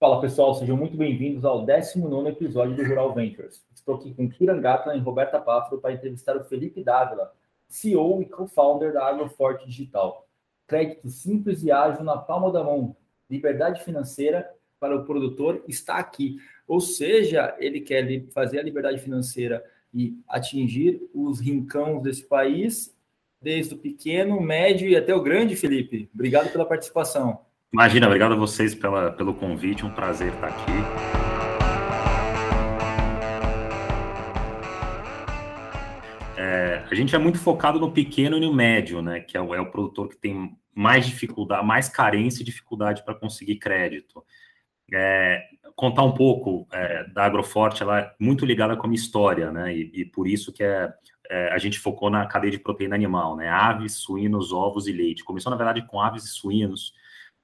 Fala 0.00 0.20
pessoal, 0.20 0.54
sejam 0.54 0.76
muito 0.76 0.96
bem-vindos 0.96 1.44
ao 1.44 1.66
19 1.66 2.28
episódio 2.28 2.76
do 2.76 2.84
Rural 2.84 3.12
Ventures. 3.12 3.66
Estou 3.74 3.96
aqui 3.96 4.14
com 4.14 4.28
Kiran 4.28 4.60
Gatlan 4.60 4.94
e 4.94 5.00
Roberta 5.00 5.40
Pafro 5.40 5.80
para 5.80 5.92
entrevistar 5.92 6.36
o 6.36 6.44
Felipe 6.44 6.84
Dávila, 6.84 7.32
CEO 7.66 8.22
e 8.22 8.26
co-founder 8.26 8.92
da 8.92 9.04
Agroforte 9.04 9.66
Digital. 9.66 10.28
Crédito 10.68 11.08
simples 11.08 11.64
e 11.64 11.72
ágil 11.72 12.04
na 12.04 12.16
palma 12.16 12.52
da 12.52 12.62
mão. 12.62 12.94
Liberdade 13.28 13.82
financeira 13.82 14.48
para 14.78 14.94
o 14.94 15.04
produtor 15.04 15.64
está 15.66 15.96
aqui. 15.96 16.36
Ou 16.68 16.80
seja, 16.80 17.56
ele 17.58 17.80
quer 17.80 18.06
fazer 18.30 18.60
a 18.60 18.62
liberdade 18.62 19.00
financeira 19.00 19.64
e 19.92 20.16
atingir 20.28 21.10
os 21.12 21.40
rincões 21.40 22.00
desse 22.04 22.22
país, 22.22 22.96
desde 23.42 23.74
o 23.74 23.78
pequeno, 23.78 24.40
médio 24.40 24.88
e 24.88 24.94
até 24.94 25.12
o 25.12 25.20
grande, 25.20 25.56
Felipe. 25.56 26.08
Obrigado 26.14 26.52
pela 26.52 26.64
participação. 26.64 27.47
Imagina, 27.70 28.06
obrigado 28.06 28.32
a 28.32 28.36
vocês 28.36 28.74
pela, 28.74 29.12
pelo 29.12 29.34
convite, 29.34 29.84
um 29.84 29.90
prazer 29.90 30.32
estar 30.32 30.46
aqui. 30.46 30.72
É, 36.34 36.82
a 36.90 36.94
gente 36.94 37.14
é 37.14 37.18
muito 37.18 37.38
focado 37.38 37.78
no 37.78 37.92
pequeno 37.92 38.38
e 38.38 38.40
no 38.40 38.54
médio, 38.54 39.02
né? 39.02 39.20
Que 39.20 39.36
é 39.36 39.40
o, 39.40 39.54
é 39.54 39.60
o 39.60 39.70
produtor 39.70 40.08
que 40.08 40.16
tem 40.16 40.56
mais 40.74 41.04
dificuldade, 41.06 41.66
mais 41.66 41.90
carência 41.90 42.40
e 42.40 42.44
dificuldade 42.46 43.04
para 43.04 43.14
conseguir 43.14 43.56
crédito. 43.56 44.24
É, 44.90 45.42
contar 45.76 46.04
um 46.04 46.12
pouco 46.12 46.66
é, 46.72 47.04
da 47.10 47.26
Agroforte, 47.26 47.82
ela 47.82 48.00
é 48.00 48.14
muito 48.18 48.46
ligada 48.46 48.78
com 48.78 48.86
a 48.86 48.88
minha 48.88 48.98
história, 48.98 49.52
né? 49.52 49.76
E, 49.76 49.90
e 49.92 50.04
por 50.06 50.26
isso 50.26 50.54
que 50.54 50.64
é, 50.64 50.90
é, 51.30 51.52
a 51.52 51.58
gente 51.58 51.78
focou 51.78 52.08
na 52.08 52.24
cadeia 52.24 52.52
de 52.52 52.58
proteína 52.58 52.94
animal, 52.94 53.36
né? 53.36 53.50
Aves, 53.50 53.98
suínos, 53.98 54.54
ovos 54.54 54.88
e 54.88 54.92
leite. 54.92 55.22
Começou, 55.22 55.50
na 55.50 55.56
verdade, 55.56 55.86
com 55.86 56.00
aves 56.00 56.24
e 56.24 56.28
suínos, 56.28 56.94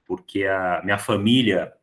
porque 0.05 0.45
a 0.45 0.81
minha 0.83 0.97
família 0.97 1.73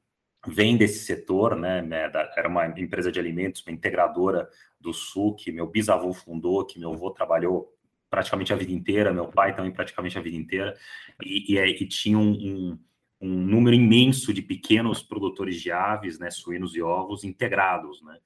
vem 0.47 0.77
desse 0.77 1.05
setor, 1.05 1.57
né, 1.57 1.83
né 1.83 2.11
era 2.37 2.49
uma 2.49 2.67
empresa 2.67 3.13
de 3.13 3.21
alimentos, 3.21 3.63
uma 3.67 3.73
integradora 3.73 4.49
do 4.81 4.93
Sul, 4.93 5.35
que 5.35 5.53
meu 5.53 5.67
bisavô 5.67 6.13
fundou, 6.13 6.65
que 6.65 6.79
meu 6.79 6.93
avô 6.93 7.11
trabalhou 7.11 7.73
praticamente 8.11 8.53
a 8.53 8.57
vida 8.57 8.73
inteira, 8.73 9.13
meu 9.13 9.29
pai 9.29 9.55
também 9.55 9.73
praticamente 9.73 10.19
a 10.19 10.21
vida 10.21 10.37
inteira, 10.37 10.77
e, 11.25 11.55
e, 11.55 11.59
e 11.59 11.87
tinha 11.87 12.19
um, 12.19 12.33
um, 12.33 12.79
um, 13.21 13.29
número 13.29 13.75
imenso 13.75 14.35
de 14.35 14.43
pequenos 14.43 15.03
produtores 15.03 15.61
de 15.61 15.71
aves, 15.71 16.19
né, 16.19 16.31
suínos 16.31 16.75
e 16.75 16.83
ovos 16.83 17.25
integrados, 17.25 18.03
né, 18.03 18.19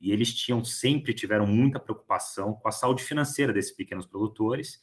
e 0.00 0.12
eles 0.12 0.32
tinham 0.34 0.64
sempre 0.64 1.12
tiveram 1.12 1.46
muita 1.46 1.80
preocupação 1.80 2.54
com 2.54 2.68
a 2.68 2.72
saúde 2.72 3.02
financeira 3.02 3.52
desses 3.52 3.72
pequenos 3.72 4.06
produtores, 4.06 4.80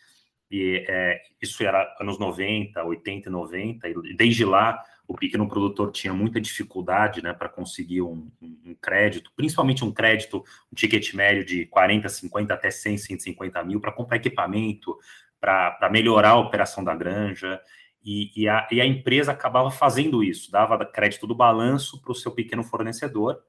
e 0.52 0.86
é, 0.88 1.22
isso 1.42 1.64
era 1.64 1.96
anos 2.00 2.20
90, 2.20 2.84
80 2.84 3.30
e 3.30 3.32
90, 3.32 3.88
e 3.88 4.14
desde 4.14 4.44
lá 4.44 4.84
o 5.08 5.16
pequeno 5.16 5.48
produtor 5.48 5.92
tinha 5.92 6.14
muita 6.14 6.40
dificuldade 6.40 7.24
né, 7.24 7.34
para 7.34 7.50
conseguir 7.50 8.02
um, 8.02 8.30
um, 8.42 8.76
crédito, 8.82 9.32
principalmente 9.36 9.84
um 9.84 9.92
crédito, 9.92 10.44
um 10.72 10.76
ticket 10.76 11.14
médio 11.14 11.46
de 11.46 11.66
40, 11.66 12.08
50 12.10 12.54
até 12.54 12.70
100, 12.70 12.98
150 12.98 13.64
mil 13.64 13.80
para 13.80 13.92
comprar 13.92 14.18
equipamento, 14.18 14.98
para 15.40 15.90
melhorar 15.92 16.32
a 16.32 16.40
operação 16.40 16.84
da 16.84 16.96
granja. 16.96 17.60
E, 18.04 18.32
e, 18.36 18.48
a, 18.48 18.68
e 18.72 18.82
a 18.82 18.86
empresa 18.86 19.32
acabava 19.32 19.70
fazendo 19.70 20.24
isso, 20.24 20.52
dava 20.52 20.86
crédito 20.86 21.28
do 21.28 21.36
balanço 21.36 22.02
para 22.02 22.12
o 22.12 22.16
seu 22.16 22.32
pequeno 22.32 22.64
fornecedor, 22.64 23.42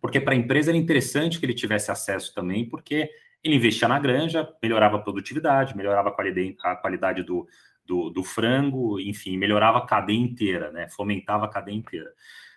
porque 0.00 0.20
para 0.20 0.32
a 0.32 0.36
empresa 0.36 0.70
era 0.70 0.78
interessante 0.78 1.38
que 1.38 1.44
ele 1.44 1.54
tivesse 1.54 1.90
acesso 1.90 2.34
também, 2.34 2.64
porque 2.64 3.10
ele 3.42 3.56
investia 3.56 3.88
na 3.88 3.98
granja, 3.98 4.48
melhorava 4.62 4.96
a 4.96 5.00
produtividade, 5.00 5.76
melhorava 5.76 6.10
a 6.10 6.12
qualidade, 6.12 6.56
a 6.62 6.76
qualidade 6.76 7.22
do, 7.22 7.46
do, 7.86 8.10
do, 8.10 8.22
frango, 8.22 9.00
enfim, 9.00 9.36
melhorava 9.36 9.78
a 9.78 9.86
cadeia 9.86 10.18
inteira, 10.18 10.70
né? 10.70 10.88
Fomentava 10.88 11.46
a 11.46 11.48
cadeia 11.48 11.76
inteira. 11.76 12.12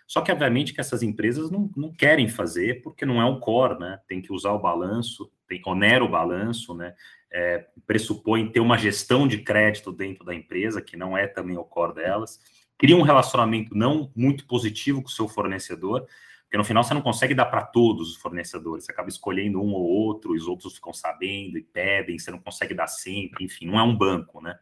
Só 0.06 0.20
que, 0.20 0.30
obviamente, 0.30 0.74
que 0.74 0.80
essas 0.80 1.02
empresas 1.02 1.50
não, 1.50 1.70
não 1.74 1.92
querem 1.92 2.28
fazer 2.28 2.82
porque 2.82 3.06
não 3.06 3.20
é 3.20 3.24
um 3.24 3.40
core, 3.40 3.78
né? 3.78 3.98
Tem 4.06 4.20
que 4.20 4.32
usar 4.32 4.52
o 4.52 4.58
balanço, 4.58 5.30
tem, 5.48 5.60
onera 5.66 6.04
o 6.04 6.08
balanço, 6.08 6.74
né? 6.74 6.94
É, 7.32 7.66
pressupõe 7.86 8.48
ter 8.50 8.60
uma 8.60 8.78
gestão 8.78 9.26
de 9.26 9.38
crédito 9.38 9.90
dentro 9.90 10.24
da 10.24 10.34
empresa, 10.34 10.82
que 10.82 10.96
não 10.96 11.16
é 11.16 11.26
também 11.26 11.56
o 11.56 11.64
core 11.64 11.94
delas. 11.94 12.38
Cria 12.78 12.96
um 12.96 13.02
relacionamento 13.02 13.74
não 13.74 14.12
muito 14.14 14.46
positivo 14.46 15.02
com 15.02 15.08
o 15.08 15.12
seu 15.12 15.26
fornecedor, 15.26 16.06
porque 16.54 16.58
no 16.58 16.64
final 16.64 16.84
você 16.84 16.94
não 16.94 17.02
consegue 17.02 17.34
dar 17.34 17.46
para 17.46 17.64
todos 17.64 18.10
os 18.10 18.16
fornecedores, 18.16 18.84
você 18.84 18.92
acaba 18.92 19.08
escolhendo 19.08 19.60
um 19.60 19.72
ou 19.72 19.82
outro, 19.82 20.32
os 20.32 20.46
outros 20.46 20.76
ficam 20.76 20.92
sabendo 20.92 21.58
e 21.58 21.62
pedem, 21.62 22.16
você 22.16 22.30
não 22.30 22.38
consegue 22.38 22.72
dar 22.72 22.86
sempre, 22.86 23.44
enfim, 23.44 23.66
não 23.66 23.76
é 23.76 23.82
um 23.82 23.96
banco, 23.96 24.40
né? 24.40 24.56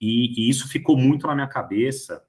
E, 0.00 0.40
e 0.40 0.48
isso 0.48 0.68
ficou 0.68 0.96
muito 0.96 1.26
na 1.26 1.34
minha 1.34 1.48
cabeça, 1.48 2.24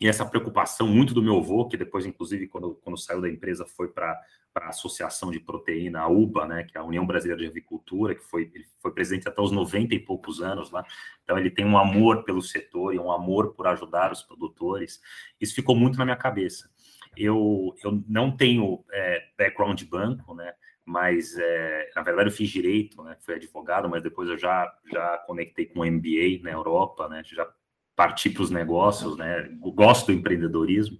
e 0.00 0.08
essa 0.08 0.24
preocupação 0.24 0.88
muito 0.88 1.14
do 1.14 1.22
meu 1.22 1.36
avô, 1.36 1.68
que 1.68 1.76
depois, 1.76 2.04
inclusive, 2.04 2.48
quando, 2.48 2.74
quando 2.82 2.96
saiu 2.96 3.20
da 3.20 3.28
empresa, 3.28 3.64
foi 3.64 3.86
para 3.86 4.20
a 4.56 4.68
Associação 4.70 5.30
de 5.30 5.38
Proteína, 5.38 6.00
a 6.00 6.08
UBA, 6.08 6.46
né, 6.48 6.64
que 6.64 6.76
é 6.76 6.80
a 6.80 6.84
União 6.84 7.06
Brasileira 7.06 7.42
de 7.42 7.48
Avicultura, 7.48 8.16
que 8.16 8.24
foi, 8.24 8.50
ele 8.52 8.66
foi 8.80 8.90
presidente 8.92 9.28
até 9.28 9.40
os 9.40 9.52
90 9.52 9.94
e 9.94 10.00
poucos 10.00 10.40
anos 10.42 10.72
lá. 10.72 10.84
Então, 11.22 11.38
ele 11.38 11.50
tem 11.50 11.64
um 11.64 11.78
amor 11.78 12.24
pelo 12.24 12.42
setor 12.42 12.94
e 12.94 12.98
um 12.98 13.12
amor 13.12 13.54
por 13.54 13.68
ajudar 13.68 14.10
os 14.10 14.22
produtores. 14.22 15.00
Isso 15.40 15.54
ficou 15.54 15.76
muito 15.76 15.98
na 15.98 16.04
minha 16.04 16.16
cabeça. 16.16 16.68
Eu, 17.16 17.74
eu 17.82 18.02
não 18.08 18.36
tenho 18.36 18.84
é, 18.92 19.22
background 19.36 19.78
de 19.78 19.84
banco, 19.84 20.34
né? 20.34 20.52
Mas, 20.84 21.36
é, 21.38 21.90
na 21.94 22.02
verdade, 22.02 22.30
eu 22.30 22.34
fiz 22.34 22.48
direito, 22.48 23.02
né? 23.02 23.16
Fui 23.20 23.34
advogado, 23.34 23.88
mas 23.88 24.02
depois 24.02 24.28
eu 24.28 24.38
já, 24.38 24.72
já 24.90 25.18
conectei 25.26 25.66
com 25.66 25.80
o 25.80 25.84
MBA 25.86 26.42
na 26.42 26.50
Europa, 26.50 27.08
né? 27.08 27.22
Já 27.24 27.48
parti 27.94 28.30
para 28.30 28.42
os 28.42 28.50
negócios, 28.50 29.16
né? 29.16 29.48
Gosto 29.60 30.06
do 30.06 30.12
empreendedorismo, 30.12 30.98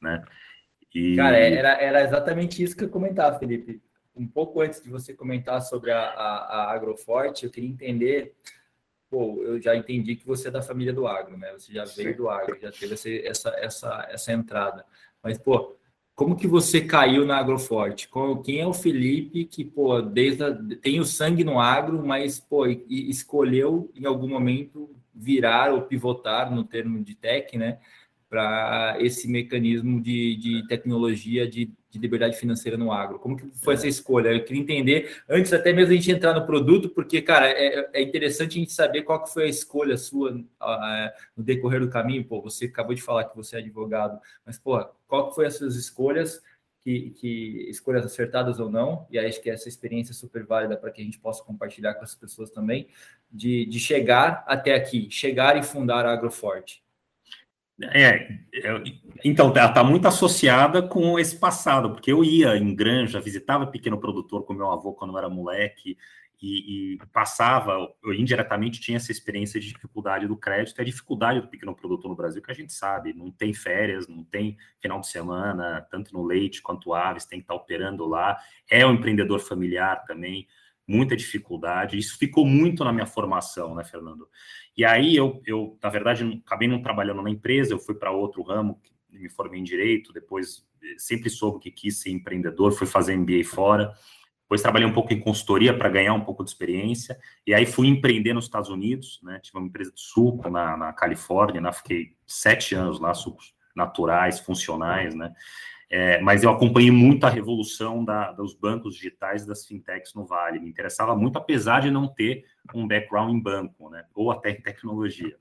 né? 0.00 0.24
E... 0.94 1.16
Cara, 1.16 1.36
era, 1.36 1.72
era 1.80 2.02
exatamente 2.02 2.62
isso 2.62 2.76
que 2.76 2.84
eu 2.84 2.88
comentava, 2.88 3.38
Felipe. 3.38 3.82
Um 4.14 4.26
pouco 4.26 4.60
antes 4.60 4.82
de 4.82 4.90
você 4.90 5.14
comentar 5.14 5.60
sobre 5.62 5.90
a, 5.90 6.00
a, 6.00 6.64
a 6.64 6.72
Agroforte, 6.72 7.44
eu 7.44 7.50
queria 7.50 7.68
entender 7.68 8.34
pô, 9.10 9.42
eu 9.42 9.60
já 9.60 9.74
entendi 9.74 10.16
que 10.16 10.26
você 10.26 10.48
é 10.48 10.50
da 10.50 10.62
família 10.62 10.92
do 10.92 11.06
agro, 11.06 11.36
né? 11.36 11.52
Você 11.52 11.72
já 11.72 11.84
veio 11.84 12.16
do 12.16 12.28
agro, 12.28 12.58
já 12.60 12.70
teve 12.70 12.94
essa, 13.26 13.50
essa, 13.50 14.08
essa 14.10 14.32
entrada. 14.32 14.84
Mas, 15.22 15.38
pô, 15.38 15.76
como 16.14 16.36
que 16.36 16.48
você 16.48 16.80
caiu 16.80 17.24
na 17.24 17.38
Agroforte? 17.38 18.08
Quem 18.44 18.58
é 18.58 18.66
o 18.66 18.72
Felipe 18.72 19.44
que, 19.44 19.64
pô, 19.64 20.00
desde 20.02 20.42
a, 20.42 20.58
tem 20.82 20.98
o 20.98 21.04
sangue 21.04 21.44
no 21.44 21.60
agro, 21.60 22.04
mas, 22.04 22.40
pô, 22.40 22.66
escolheu 22.66 23.90
em 23.94 24.04
algum 24.04 24.28
momento 24.28 24.90
virar 25.14 25.72
ou 25.72 25.82
pivotar 25.82 26.52
no 26.52 26.64
termo 26.64 27.02
de 27.02 27.14
tech, 27.14 27.56
né? 27.56 27.78
Para 28.28 28.96
esse 29.00 29.28
mecanismo 29.28 30.00
de, 30.00 30.36
de 30.36 30.66
tecnologia 30.66 31.48
de 31.48 31.72
de 31.90 31.98
liberdade 31.98 32.36
financeira 32.36 32.76
no 32.76 32.92
agro? 32.92 33.18
Como 33.18 33.36
que 33.36 33.46
foi 33.58 33.74
é. 33.74 33.76
essa 33.76 33.88
escolha? 33.88 34.28
Eu 34.28 34.44
queria 34.44 34.62
entender, 34.62 35.22
antes 35.28 35.52
até 35.52 35.72
mesmo 35.72 35.92
a 35.92 35.96
gente 35.96 36.10
entrar 36.10 36.34
no 36.34 36.46
produto, 36.46 36.90
porque, 36.90 37.22
cara, 37.22 37.48
é, 37.48 37.90
é 37.92 38.02
interessante 38.02 38.56
a 38.56 38.60
gente 38.60 38.72
saber 38.72 39.02
qual 39.02 39.22
que 39.22 39.32
foi 39.32 39.44
a 39.44 39.48
escolha 39.48 39.96
sua 39.96 40.32
uh, 40.32 41.10
no 41.36 41.42
decorrer 41.42 41.80
do 41.80 41.88
caminho. 41.88 42.24
Pô, 42.24 42.42
você 42.42 42.66
acabou 42.66 42.94
de 42.94 43.02
falar 43.02 43.24
que 43.24 43.36
você 43.36 43.56
é 43.56 43.58
advogado, 43.60 44.20
mas, 44.44 44.58
pô, 44.58 44.84
qual 45.06 45.28
que 45.28 45.34
foi 45.34 45.46
as 45.46 45.56
suas 45.56 45.76
escolhas, 45.76 46.42
que, 46.82 47.10
que 47.10 47.66
escolhas 47.68 48.04
acertadas 48.04 48.60
ou 48.60 48.70
não, 48.70 49.06
e 49.10 49.18
aí 49.18 49.26
acho 49.26 49.42
que 49.42 49.50
essa 49.50 49.68
experiência 49.68 50.12
é 50.12 50.14
super 50.14 50.44
válida 50.44 50.76
para 50.76 50.90
que 50.90 51.02
a 51.02 51.04
gente 51.04 51.18
possa 51.18 51.42
compartilhar 51.44 51.94
com 51.94 52.04
as 52.04 52.14
pessoas 52.14 52.50
também, 52.50 52.88
de, 53.30 53.66
de 53.66 53.78
chegar 53.78 54.44
até 54.46 54.74
aqui, 54.74 55.08
chegar 55.10 55.56
e 55.58 55.62
fundar 55.62 56.06
a 56.06 56.12
Agroforte. 56.12 56.82
É, 57.82 58.40
é, 58.54 58.82
então, 59.24 59.52
ela 59.54 59.68
está 59.68 59.84
muito 59.84 60.08
associada 60.08 60.82
com 60.82 61.18
esse 61.18 61.36
passado, 61.36 61.90
porque 61.90 62.10
eu 62.10 62.24
ia 62.24 62.56
em 62.56 62.74
granja, 62.74 63.20
visitava 63.20 63.66
pequeno 63.66 63.98
produtor 63.98 64.44
com 64.44 64.52
meu 64.52 64.70
avô 64.70 64.92
quando 64.92 65.12
eu 65.12 65.18
era 65.18 65.28
moleque, 65.28 65.96
e, 66.40 66.94
e, 66.94 66.98
passava, 67.12 67.92
eu 68.02 68.12
indiretamente 68.14 68.80
tinha 68.80 68.96
essa 68.96 69.10
experiência 69.10 69.60
de 69.60 69.72
dificuldade 69.72 70.26
do 70.26 70.36
crédito, 70.36 70.80
a 70.80 70.84
dificuldade 70.84 71.40
do 71.40 71.48
pequeno 71.48 71.74
produtor 71.74 72.08
no 72.08 72.16
Brasil, 72.16 72.40
que 72.40 72.50
a 72.50 72.54
gente 72.54 72.72
sabe, 72.72 73.12
não 73.12 73.30
tem 73.30 73.52
férias, 73.52 74.06
não 74.06 74.22
tem 74.22 74.56
final 74.80 75.00
de 75.00 75.08
semana, 75.08 75.84
tanto 75.90 76.12
no 76.12 76.24
leite 76.24 76.62
quanto 76.62 76.94
aves, 76.94 77.24
tem 77.24 77.40
que 77.40 77.44
estar 77.44 77.54
tá 77.54 77.60
operando 77.60 78.06
lá, 78.06 78.38
é 78.70 78.86
um 78.86 78.94
empreendedor 78.94 79.40
familiar 79.40 80.04
também, 80.04 80.46
muita 80.88 81.14
dificuldade, 81.14 81.98
isso 81.98 82.16
ficou 82.16 82.46
muito 82.46 82.82
na 82.82 82.92
minha 82.92 83.06
formação, 83.06 83.74
né, 83.74 83.84
Fernando? 83.84 84.26
E 84.74 84.84
aí 84.84 85.14
eu, 85.14 85.42
eu 85.44 85.78
na 85.82 85.90
verdade, 85.90 86.42
acabei 86.46 86.66
não 86.66 86.80
trabalhando 86.80 87.20
na 87.20 87.30
empresa, 87.30 87.74
eu 87.74 87.78
fui 87.78 87.94
para 87.94 88.10
outro 88.10 88.42
ramo, 88.42 88.80
me 89.10 89.28
formei 89.28 89.60
em 89.60 89.64
direito, 89.64 90.12
depois 90.12 90.66
eh, 90.82 90.94
sempre 90.96 91.28
soube 91.28 91.60
que 91.60 91.70
quis 91.70 92.00
ser 92.00 92.10
empreendedor, 92.10 92.72
fui 92.72 92.86
fazer 92.86 93.16
MBA 93.16 93.44
fora, 93.44 93.92
depois 94.42 94.62
trabalhei 94.62 94.88
um 94.88 94.92
pouco 94.94 95.12
em 95.12 95.20
consultoria 95.20 95.76
para 95.76 95.90
ganhar 95.90 96.14
um 96.14 96.24
pouco 96.24 96.42
de 96.42 96.48
experiência, 96.48 97.18
e 97.46 97.52
aí 97.52 97.66
fui 97.66 97.86
empreender 97.86 98.32
nos 98.32 98.46
Estados 98.46 98.70
Unidos, 98.70 99.20
né? 99.22 99.38
Tive 99.40 99.58
uma 99.58 99.66
empresa 99.66 99.92
de 99.92 100.00
suco 100.00 100.48
na, 100.48 100.74
na 100.74 100.92
Califórnia, 100.94 101.60
né? 101.60 101.70
Fiquei 101.70 102.14
sete 102.26 102.74
anos 102.74 102.98
lá, 102.98 103.12
sucos 103.12 103.54
naturais, 103.76 104.40
funcionais, 104.40 105.14
né? 105.14 105.34
É, 105.90 106.20
mas 106.20 106.42
eu 106.42 106.50
acompanhei 106.50 106.90
muito 106.90 107.24
a 107.24 107.30
revolução 107.30 108.04
da, 108.04 108.30
dos 108.32 108.54
bancos 108.54 108.94
digitais 108.94 109.46
das 109.46 109.64
fintechs 109.64 110.12
no 110.14 110.26
Vale. 110.26 110.60
Me 110.60 110.68
interessava 110.68 111.16
muito, 111.16 111.38
apesar 111.38 111.80
de 111.80 111.90
não 111.90 112.06
ter 112.06 112.44
um 112.74 112.86
background 112.86 113.34
em 113.34 113.40
banco, 113.40 113.88
né? 113.88 114.04
Ou 114.14 114.30
até 114.30 114.50
em 114.50 114.60
tecnologia. 114.60 115.36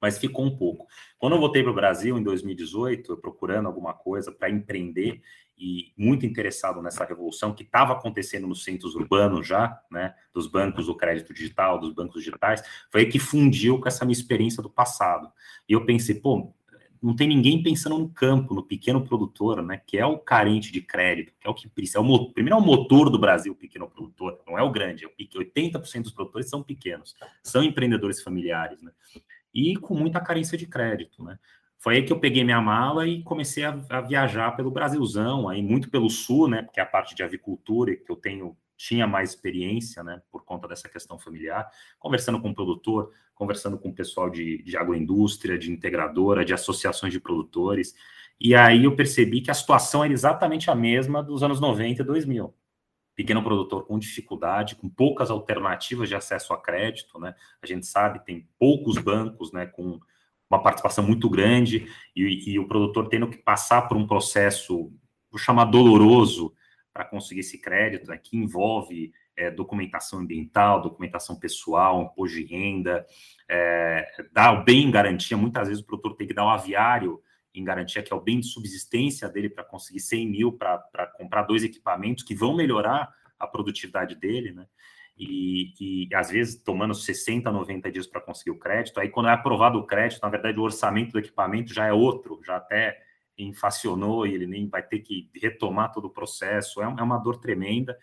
mas 0.00 0.18
ficou 0.18 0.44
um 0.44 0.56
pouco. 0.56 0.86
Quando 1.18 1.34
eu 1.34 1.40
voltei 1.40 1.62
para 1.62 1.72
o 1.72 1.74
Brasil 1.74 2.18
em 2.18 2.22
2018, 2.22 3.16
procurando 3.16 3.66
alguma 3.66 3.94
coisa 3.94 4.30
para 4.30 4.50
empreender 4.50 5.20
e 5.58 5.92
muito 5.96 6.24
interessado 6.24 6.80
nessa 6.80 7.04
revolução 7.04 7.52
que 7.52 7.64
estava 7.64 7.92
acontecendo 7.92 8.46
nos 8.46 8.62
centros 8.62 8.94
urbanos 8.94 9.46
já, 9.46 9.80
né, 9.90 10.14
dos 10.32 10.46
bancos 10.46 10.86
do 10.86 10.96
crédito 10.96 11.34
digital, 11.34 11.80
dos 11.80 11.92
bancos 11.92 12.22
digitais, 12.22 12.62
foi 12.92 13.00
aí 13.00 13.06
que 13.08 13.18
fundiu 13.18 13.80
com 13.80 13.88
essa 13.88 14.04
minha 14.04 14.12
experiência 14.12 14.62
do 14.62 14.70
passado. 14.70 15.32
E 15.68 15.72
eu 15.72 15.84
pensei, 15.84 16.14
pô, 16.14 16.54
não 17.02 17.14
tem 17.14 17.28
ninguém 17.28 17.62
pensando 17.62 17.98
no 17.98 18.08
campo, 18.08 18.54
no 18.54 18.62
pequeno 18.62 19.04
produtor, 19.04 19.62
né, 19.62 19.80
que 19.86 19.98
é 19.98 20.06
o 20.06 20.18
carente 20.18 20.72
de 20.72 20.80
crédito, 20.80 21.32
que 21.38 21.46
é 21.46 21.50
o 21.50 21.54
que 21.54 21.68
precisa. 21.68 21.98
É 21.98 22.00
o, 22.00 22.32
primeiro 22.32 22.56
é 22.56 22.60
o 22.60 22.64
motor 22.64 23.10
do 23.10 23.18
Brasil, 23.18 23.52
o 23.52 23.56
pequeno 23.56 23.88
produtor, 23.88 24.40
não 24.46 24.58
é 24.58 24.62
o 24.62 24.70
grande, 24.70 25.04
é 25.04 25.08
o 25.08 25.10
80% 25.10 26.02
dos 26.02 26.12
produtores 26.12 26.48
são 26.48 26.62
pequenos, 26.62 27.14
são 27.42 27.62
empreendedores 27.62 28.22
familiares, 28.22 28.82
né, 28.82 28.92
e 29.54 29.76
com 29.76 29.94
muita 29.94 30.20
carência 30.20 30.56
de 30.58 30.66
crédito, 30.66 31.22
né. 31.22 31.38
Foi 31.80 31.94
aí 31.94 32.02
que 32.02 32.12
eu 32.12 32.18
peguei 32.18 32.42
minha 32.42 32.60
mala 32.60 33.06
e 33.06 33.22
comecei 33.22 33.64
a, 33.64 33.80
a 33.88 34.00
viajar 34.00 34.56
pelo 34.56 34.70
Brasilzão, 34.70 35.48
aí 35.48 35.62
muito 35.62 35.88
pelo 35.88 36.10
sul, 36.10 36.48
né, 36.48 36.62
porque 36.62 36.80
é 36.80 36.82
a 36.82 36.86
parte 36.86 37.14
de 37.14 37.22
avicultura 37.22 37.94
que 37.94 38.10
eu 38.10 38.16
tenho 38.16 38.56
tinha 38.78 39.08
mais 39.08 39.30
experiência, 39.30 40.04
né, 40.04 40.22
por 40.30 40.44
conta 40.44 40.68
dessa 40.68 40.88
questão 40.88 41.18
familiar, 41.18 41.68
conversando 41.98 42.40
com 42.40 42.50
o 42.50 42.54
produtor, 42.54 43.10
conversando 43.34 43.76
com 43.76 43.88
o 43.88 43.94
pessoal 43.94 44.30
de, 44.30 44.62
de 44.62 44.76
agroindústria, 44.76 45.58
de 45.58 45.70
integradora, 45.70 46.44
de 46.44 46.54
associações 46.54 47.12
de 47.12 47.20
produtores, 47.20 47.94
e 48.40 48.54
aí 48.54 48.84
eu 48.84 48.94
percebi 48.94 49.40
que 49.40 49.50
a 49.50 49.54
situação 49.54 50.04
era 50.04 50.12
exatamente 50.12 50.70
a 50.70 50.74
mesma 50.74 51.22
dos 51.22 51.42
anos 51.42 51.60
90 51.60 52.02
e 52.02 52.04
2000. 52.04 52.54
Pequeno 53.16 53.42
produtor 53.42 53.84
com 53.84 53.98
dificuldade, 53.98 54.76
com 54.76 54.88
poucas 54.88 55.28
alternativas 55.28 56.08
de 56.08 56.14
acesso 56.14 56.52
a 56.52 56.62
crédito, 56.62 57.18
né? 57.18 57.34
A 57.60 57.66
gente 57.66 57.84
sabe, 57.84 58.24
tem 58.24 58.48
poucos 58.56 58.96
bancos, 58.96 59.52
né, 59.52 59.66
com 59.66 59.98
uma 60.48 60.62
participação 60.62 61.04
muito 61.04 61.28
grande, 61.28 61.88
e, 62.14 62.52
e 62.52 62.58
o 62.60 62.68
produtor 62.68 63.08
tendo 63.08 63.28
que 63.28 63.38
passar 63.38 63.82
por 63.82 63.96
um 63.96 64.06
processo, 64.06 64.92
vou 65.30 65.38
chamar 65.38 65.64
doloroso, 65.64 66.54
para 66.98 67.04
conseguir 67.04 67.42
esse 67.42 67.60
crédito, 67.60 68.10
né, 68.10 68.18
que 68.20 68.36
envolve 68.36 69.12
é, 69.36 69.52
documentação 69.52 70.18
ambiental, 70.18 70.82
documentação 70.82 71.38
pessoal, 71.38 72.02
imposto 72.02 72.36
de 72.38 72.44
renda, 72.44 73.06
é, 73.48 74.04
dar 74.32 74.60
o 74.60 74.64
bem 74.64 74.82
em 74.82 74.90
garantia. 74.90 75.36
Muitas 75.36 75.68
vezes 75.68 75.80
o 75.80 75.86
produtor 75.86 76.16
tem 76.16 76.26
que 76.26 76.34
dar 76.34 76.44
um 76.44 76.50
aviário 76.50 77.22
em 77.54 77.62
garantia, 77.62 78.02
que 78.02 78.12
é 78.12 78.16
o 78.16 78.20
bem 78.20 78.40
de 78.40 78.48
subsistência 78.48 79.28
dele, 79.28 79.48
para 79.48 79.62
conseguir 79.62 80.00
100 80.00 80.28
mil 80.28 80.52
para 80.52 81.06
comprar 81.16 81.42
dois 81.42 81.62
equipamentos 81.62 82.24
que 82.24 82.34
vão 82.34 82.56
melhorar 82.56 83.08
a 83.38 83.46
produtividade 83.46 84.16
dele, 84.16 84.50
né? 84.50 84.66
E, 85.16 85.72
e, 85.80 86.14
às 86.16 86.30
vezes 86.30 86.60
tomando 86.60 86.94
60, 86.94 87.48
90 87.48 87.92
dias 87.92 88.08
para 88.08 88.20
conseguir 88.20 88.50
o 88.50 88.58
crédito. 88.58 88.98
Aí, 88.98 89.08
quando 89.08 89.28
é 89.28 89.32
aprovado 89.32 89.78
o 89.78 89.86
crédito, 89.86 90.20
na 90.20 90.28
verdade, 90.28 90.58
o 90.58 90.62
orçamento 90.62 91.12
do 91.12 91.18
equipamento 91.20 91.72
já 91.72 91.86
é 91.86 91.92
outro, 91.92 92.40
já 92.44 92.56
até 92.56 92.98
inflacionou 93.38 94.26
e 94.26 94.34
ele 94.34 94.46
nem 94.46 94.68
vai 94.68 94.82
ter 94.82 95.00
que 95.00 95.30
retomar 95.34 95.92
todo 95.92 96.06
o 96.06 96.10
processo, 96.10 96.82
é, 96.82 96.84
é 96.84 97.02
uma 97.02 97.18
dor 97.18 97.38
tremenda. 97.38 97.96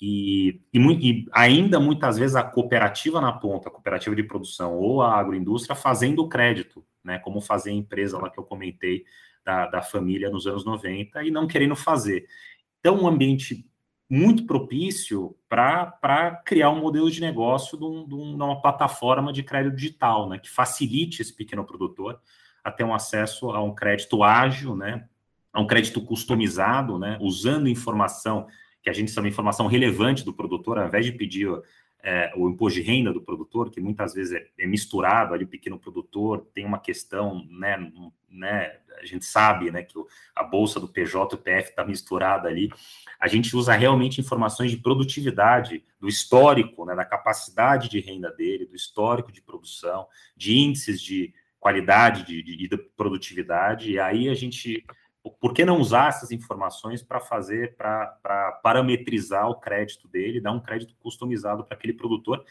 E, 0.00 0.60
e, 0.72 0.78
e, 0.78 1.26
ainda 1.32 1.78
muitas 1.78 2.18
vezes 2.18 2.36
a 2.36 2.42
cooperativa 2.42 3.20
na 3.20 3.32
ponta, 3.32 3.68
a 3.68 3.72
cooperativa 3.72 4.14
de 4.14 4.22
produção 4.22 4.76
ou 4.76 5.02
a 5.02 5.18
agroindústria 5.18 5.74
fazendo 5.74 6.28
crédito, 6.28 6.84
né, 7.02 7.18
como 7.18 7.40
fazer 7.40 7.70
a 7.70 7.74
empresa 7.74 8.18
lá 8.18 8.28
que 8.28 8.38
eu 8.38 8.44
comentei 8.44 9.04
da, 9.44 9.66
da 9.66 9.82
família 9.82 10.30
nos 10.30 10.46
anos 10.46 10.64
90 10.64 11.22
e 11.22 11.30
não 11.30 11.46
querendo 11.46 11.76
fazer. 11.76 12.26
Então, 12.80 13.02
um 13.02 13.06
ambiente 13.06 13.64
muito 14.10 14.46
propício 14.46 15.36
para 15.48 16.42
criar 16.44 16.70
um 16.70 16.80
modelo 16.80 17.10
de 17.10 17.20
negócio 17.20 17.78
de, 17.78 17.84
um, 17.84 18.06
de, 18.06 18.14
uma 18.14 18.60
plataforma 18.60 19.32
de 19.32 19.42
crédito 19.42 19.76
digital, 19.76 20.28
né, 20.28 20.38
que 20.38 20.50
facilite 20.50 21.22
esse 21.22 21.34
pequeno 21.34 21.64
produtor 21.64 22.20
a 22.64 22.70
ter 22.72 22.82
um 22.82 22.94
acesso 22.94 23.50
a 23.50 23.62
um 23.62 23.74
crédito 23.74 24.24
ágil, 24.24 24.74
né, 24.74 25.06
a 25.52 25.60
um 25.60 25.66
crédito 25.66 26.00
customizado, 26.00 26.98
né, 26.98 27.18
usando 27.20 27.68
informação 27.68 28.48
que 28.82 28.90
a 28.90 28.92
gente 28.92 29.14
de 29.14 29.28
informação 29.28 29.66
relevante 29.66 30.24
do 30.24 30.32
produtor, 30.32 30.78
ao 30.78 30.86
invés 30.86 31.06
de 31.06 31.12
pedir 31.12 31.48
é, 32.02 32.30
o 32.36 32.50
imposto 32.50 32.78
de 32.78 32.86
renda 32.86 33.10
do 33.14 33.22
produtor, 33.22 33.70
que 33.70 33.80
muitas 33.80 34.12
vezes 34.12 34.34
é, 34.34 34.46
é, 34.58 34.66
misturado 34.66 35.32
ali, 35.32 35.44
o 35.44 35.48
pequeno 35.48 35.78
produtor 35.78 36.46
tem 36.52 36.66
uma 36.66 36.78
questão, 36.78 37.46
né, 37.50 37.90
né, 38.28 38.76
a 39.00 39.06
gente 39.06 39.24
sabe, 39.24 39.70
né, 39.70 39.82
que 39.82 39.94
a 40.36 40.44
bolsa 40.44 40.78
do 40.78 40.86
PJ 40.86 41.34
e 41.34 41.38
PF 41.38 41.70
está 41.70 41.82
misturada 41.82 42.46
ali, 42.46 42.70
a 43.18 43.26
gente 43.26 43.56
usa 43.56 43.72
realmente 43.72 44.20
informações 44.20 44.70
de 44.70 44.76
produtividade, 44.76 45.82
do 45.98 46.06
histórico, 46.06 46.84
né, 46.84 46.94
da 46.94 47.06
capacidade 47.06 47.88
de 47.88 48.00
renda 48.00 48.30
dele, 48.30 48.66
do 48.66 48.76
histórico 48.76 49.32
de 49.32 49.40
produção, 49.40 50.06
de 50.36 50.58
índices 50.58 51.00
de 51.00 51.32
qualidade 51.64 52.26
de, 52.26 52.42
de, 52.42 52.68
de 52.68 52.76
produtividade, 52.94 53.92
e 53.92 53.98
aí 53.98 54.28
a 54.28 54.34
gente 54.34 54.84
por 55.40 55.54
que 55.54 55.64
não 55.64 55.80
usar 55.80 56.08
essas 56.08 56.30
informações 56.30 57.02
para 57.02 57.18
fazer, 57.18 57.74
para 57.78 58.60
parametrizar 58.62 59.48
o 59.48 59.58
crédito 59.58 60.06
dele, 60.06 60.42
dar 60.42 60.52
um 60.52 60.60
crédito 60.60 60.94
customizado 60.96 61.64
para 61.64 61.74
aquele 61.74 61.94
produtor, 61.94 62.44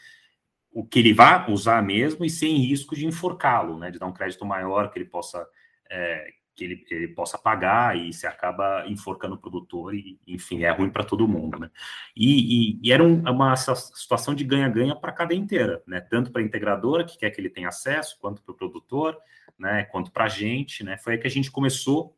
o 0.72 0.84
que 0.84 0.98
ele 0.98 1.14
vai 1.14 1.48
usar 1.52 1.80
mesmo 1.80 2.24
e 2.24 2.30
sem 2.30 2.56
risco 2.56 2.96
de 2.96 3.06
enforcá-lo, 3.06 3.78
né? 3.78 3.92
De 3.92 3.98
dar 4.00 4.06
um 4.06 4.12
crédito 4.12 4.44
maior 4.44 4.90
que 4.90 4.98
ele 4.98 5.08
possa 5.08 5.46
é, 5.88 6.32
que 6.54 6.64
ele, 6.64 6.86
ele, 6.90 7.08
possa 7.08 7.36
pagar 7.36 7.98
e 7.98 8.12
se 8.12 8.26
acaba 8.26 8.84
enforcando 8.86 9.34
o 9.34 9.38
produtor 9.38 9.94
e, 9.94 10.18
enfim, 10.26 10.62
é 10.62 10.70
ruim 10.70 10.88
para 10.88 11.04
todo 11.04 11.26
mundo, 11.26 11.58
né? 11.58 11.70
E, 12.16 12.78
e, 12.78 12.80
e 12.82 12.92
era 12.92 13.02
um, 13.02 13.20
uma 13.28 13.56
situação 13.56 14.34
de 14.34 14.44
ganha-ganha 14.44 14.94
para 14.94 15.10
a 15.10 15.14
cadeia 15.14 15.38
inteira, 15.38 15.82
né? 15.86 16.00
Tanto 16.00 16.30
para 16.30 16.40
a 16.40 16.44
integradora, 16.44 17.04
que 17.04 17.18
quer 17.18 17.30
que 17.30 17.40
ele 17.40 17.50
tenha 17.50 17.68
acesso, 17.68 18.18
quanto 18.20 18.42
para 18.42 18.52
o 18.52 18.56
produtor, 18.56 19.18
né? 19.58 19.84
Quanto 19.84 20.12
para 20.12 20.24
a 20.24 20.28
gente, 20.28 20.84
né? 20.84 20.96
Foi 20.96 21.14
aí 21.14 21.18
que 21.18 21.26
a 21.26 21.30
gente 21.30 21.50
começou 21.50 22.16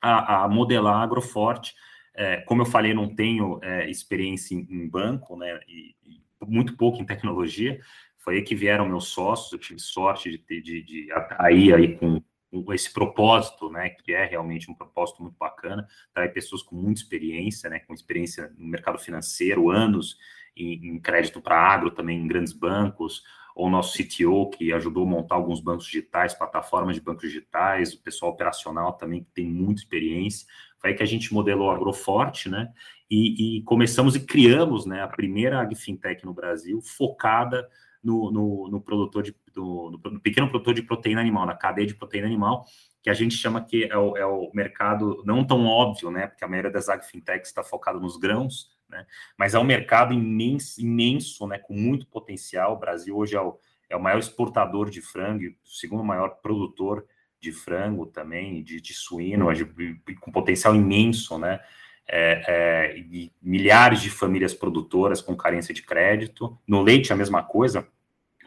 a, 0.00 0.44
a 0.44 0.48
modelar 0.48 1.02
Agroforte. 1.02 1.74
É, 2.14 2.38
como 2.38 2.62
eu 2.62 2.66
falei, 2.66 2.92
não 2.92 3.14
tenho 3.14 3.60
é, 3.62 3.88
experiência 3.88 4.54
em, 4.54 4.66
em, 4.68 4.88
banco, 4.88 5.36
né? 5.36 5.60
E, 5.68 5.94
e, 6.04 6.20
muito 6.46 6.76
pouco 6.76 7.00
em 7.00 7.06
tecnologia. 7.06 7.80
Foi 8.16 8.36
aí 8.36 8.42
que 8.42 8.54
vieram 8.54 8.88
meus 8.88 9.08
sócios. 9.08 9.52
Eu 9.52 9.58
tive 9.58 9.80
sorte 9.80 10.30
de, 10.30 10.38
de, 10.38 10.62
de, 10.62 10.82
de 10.82 11.12
atrair 11.12 11.74
aí 11.74 11.96
com 11.96 12.20
esse 12.70 12.92
propósito, 12.92 13.70
né, 13.70 13.90
que 13.90 14.12
é 14.12 14.24
realmente 14.24 14.70
um 14.70 14.74
propósito 14.74 15.22
muito 15.22 15.36
bacana, 15.38 15.86
trazer 16.14 16.32
pessoas 16.32 16.62
com 16.62 16.76
muita 16.76 17.00
experiência, 17.00 17.68
né, 17.68 17.80
com 17.80 17.92
experiência 17.92 18.52
no 18.56 18.66
mercado 18.66 18.98
financeiro, 18.98 19.70
anos 19.70 20.16
em, 20.56 20.88
em 20.88 20.98
crédito 20.98 21.40
para 21.40 21.60
agro, 21.60 21.90
também 21.90 22.18
em 22.18 22.28
grandes 22.28 22.52
bancos, 22.52 23.22
ou 23.54 23.68
nosso 23.68 23.98
CTO, 23.98 24.50
que 24.50 24.72
ajudou 24.72 25.02
a 25.02 25.10
montar 25.10 25.34
alguns 25.34 25.60
bancos 25.60 25.86
digitais, 25.86 26.32
plataformas 26.32 26.94
de 26.94 27.02
bancos 27.02 27.24
digitais, 27.24 27.92
o 27.92 28.00
pessoal 28.00 28.30
operacional 28.30 28.92
também, 28.92 29.24
que 29.24 29.30
tem 29.32 29.46
muita 29.46 29.80
experiência. 29.80 30.46
Foi 30.78 30.90
aí 30.90 30.96
que 30.96 31.02
a 31.02 31.06
gente 31.06 31.34
modelou 31.34 31.68
a 31.68 31.74
Agroforte, 31.74 32.48
né? 32.48 32.72
E, 33.10 33.58
e 33.58 33.62
começamos 33.62 34.14
e 34.14 34.20
criamos 34.20 34.86
né, 34.86 35.02
a 35.02 35.08
primeira 35.08 35.60
AgFintech 35.60 36.24
no 36.24 36.32
Brasil, 36.32 36.80
focada 36.80 37.68
no, 38.02 38.30
no, 38.30 38.68
no 38.70 38.80
produtor 38.80 39.24
de, 39.24 39.34
do, 39.58 40.00
no 40.04 40.20
pequeno 40.20 40.48
produtor 40.48 40.72
de 40.72 40.82
proteína 40.82 41.20
animal, 41.20 41.44
na 41.44 41.54
cadeia 41.54 41.86
de 41.86 41.94
proteína 41.94 42.28
animal, 42.28 42.64
que 43.02 43.10
a 43.10 43.14
gente 43.14 43.34
chama 43.34 43.64
que 43.64 43.84
é 43.84 43.96
o, 43.96 44.16
é 44.16 44.24
o 44.24 44.50
mercado 44.54 45.20
não 45.26 45.44
tão 45.44 45.66
óbvio, 45.66 46.10
né? 46.10 46.28
Porque 46.28 46.44
a 46.44 46.48
maioria 46.48 46.70
das 46.70 46.88
AgFintechs 46.88 47.48
está 47.48 47.64
focada 47.64 47.98
nos 47.98 48.16
grãos, 48.16 48.70
né? 48.88 49.04
Mas 49.36 49.54
é 49.54 49.58
um 49.58 49.64
mercado 49.64 50.14
imenso, 50.14 50.80
imenso, 50.80 51.46
né? 51.48 51.58
Com 51.58 51.74
muito 51.74 52.06
potencial. 52.06 52.74
O 52.74 52.78
Brasil 52.78 53.16
hoje 53.16 53.34
é 53.34 53.40
o, 53.40 53.58
é 53.90 53.96
o 53.96 54.00
maior 54.00 54.18
exportador 54.18 54.90
de 54.90 55.02
frango, 55.02 55.44
o 55.44 55.68
segundo 55.68 56.04
maior 56.04 56.36
produtor 56.40 57.04
de 57.40 57.50
frango 57.50 58.06
também, 58.06 58.62
de, 58.62 58.80
de 58.80 58.92
suíno, 58.92 59.46
com 60.20 60.30
potencial 60.30 60.74
imenso, 60.74 61.36
né? 61.36 61.60
É, 62.10 62.42
é, 62.48 62.98
e 62.98 63.30
milhares 63.42 64.00
de 64.00 64.08
famílias 64.08 64.54
produtoras 64.54 65.20
com 65.20 65.36
carência 65.36 65.74
de 65.74 65.82
crédito. 65.82 66.58
No 66.66 66.80
leite, 66.80 67.12
a 67.12 67.16
mesma 67.16 67.42
coisa, 67.42 67.86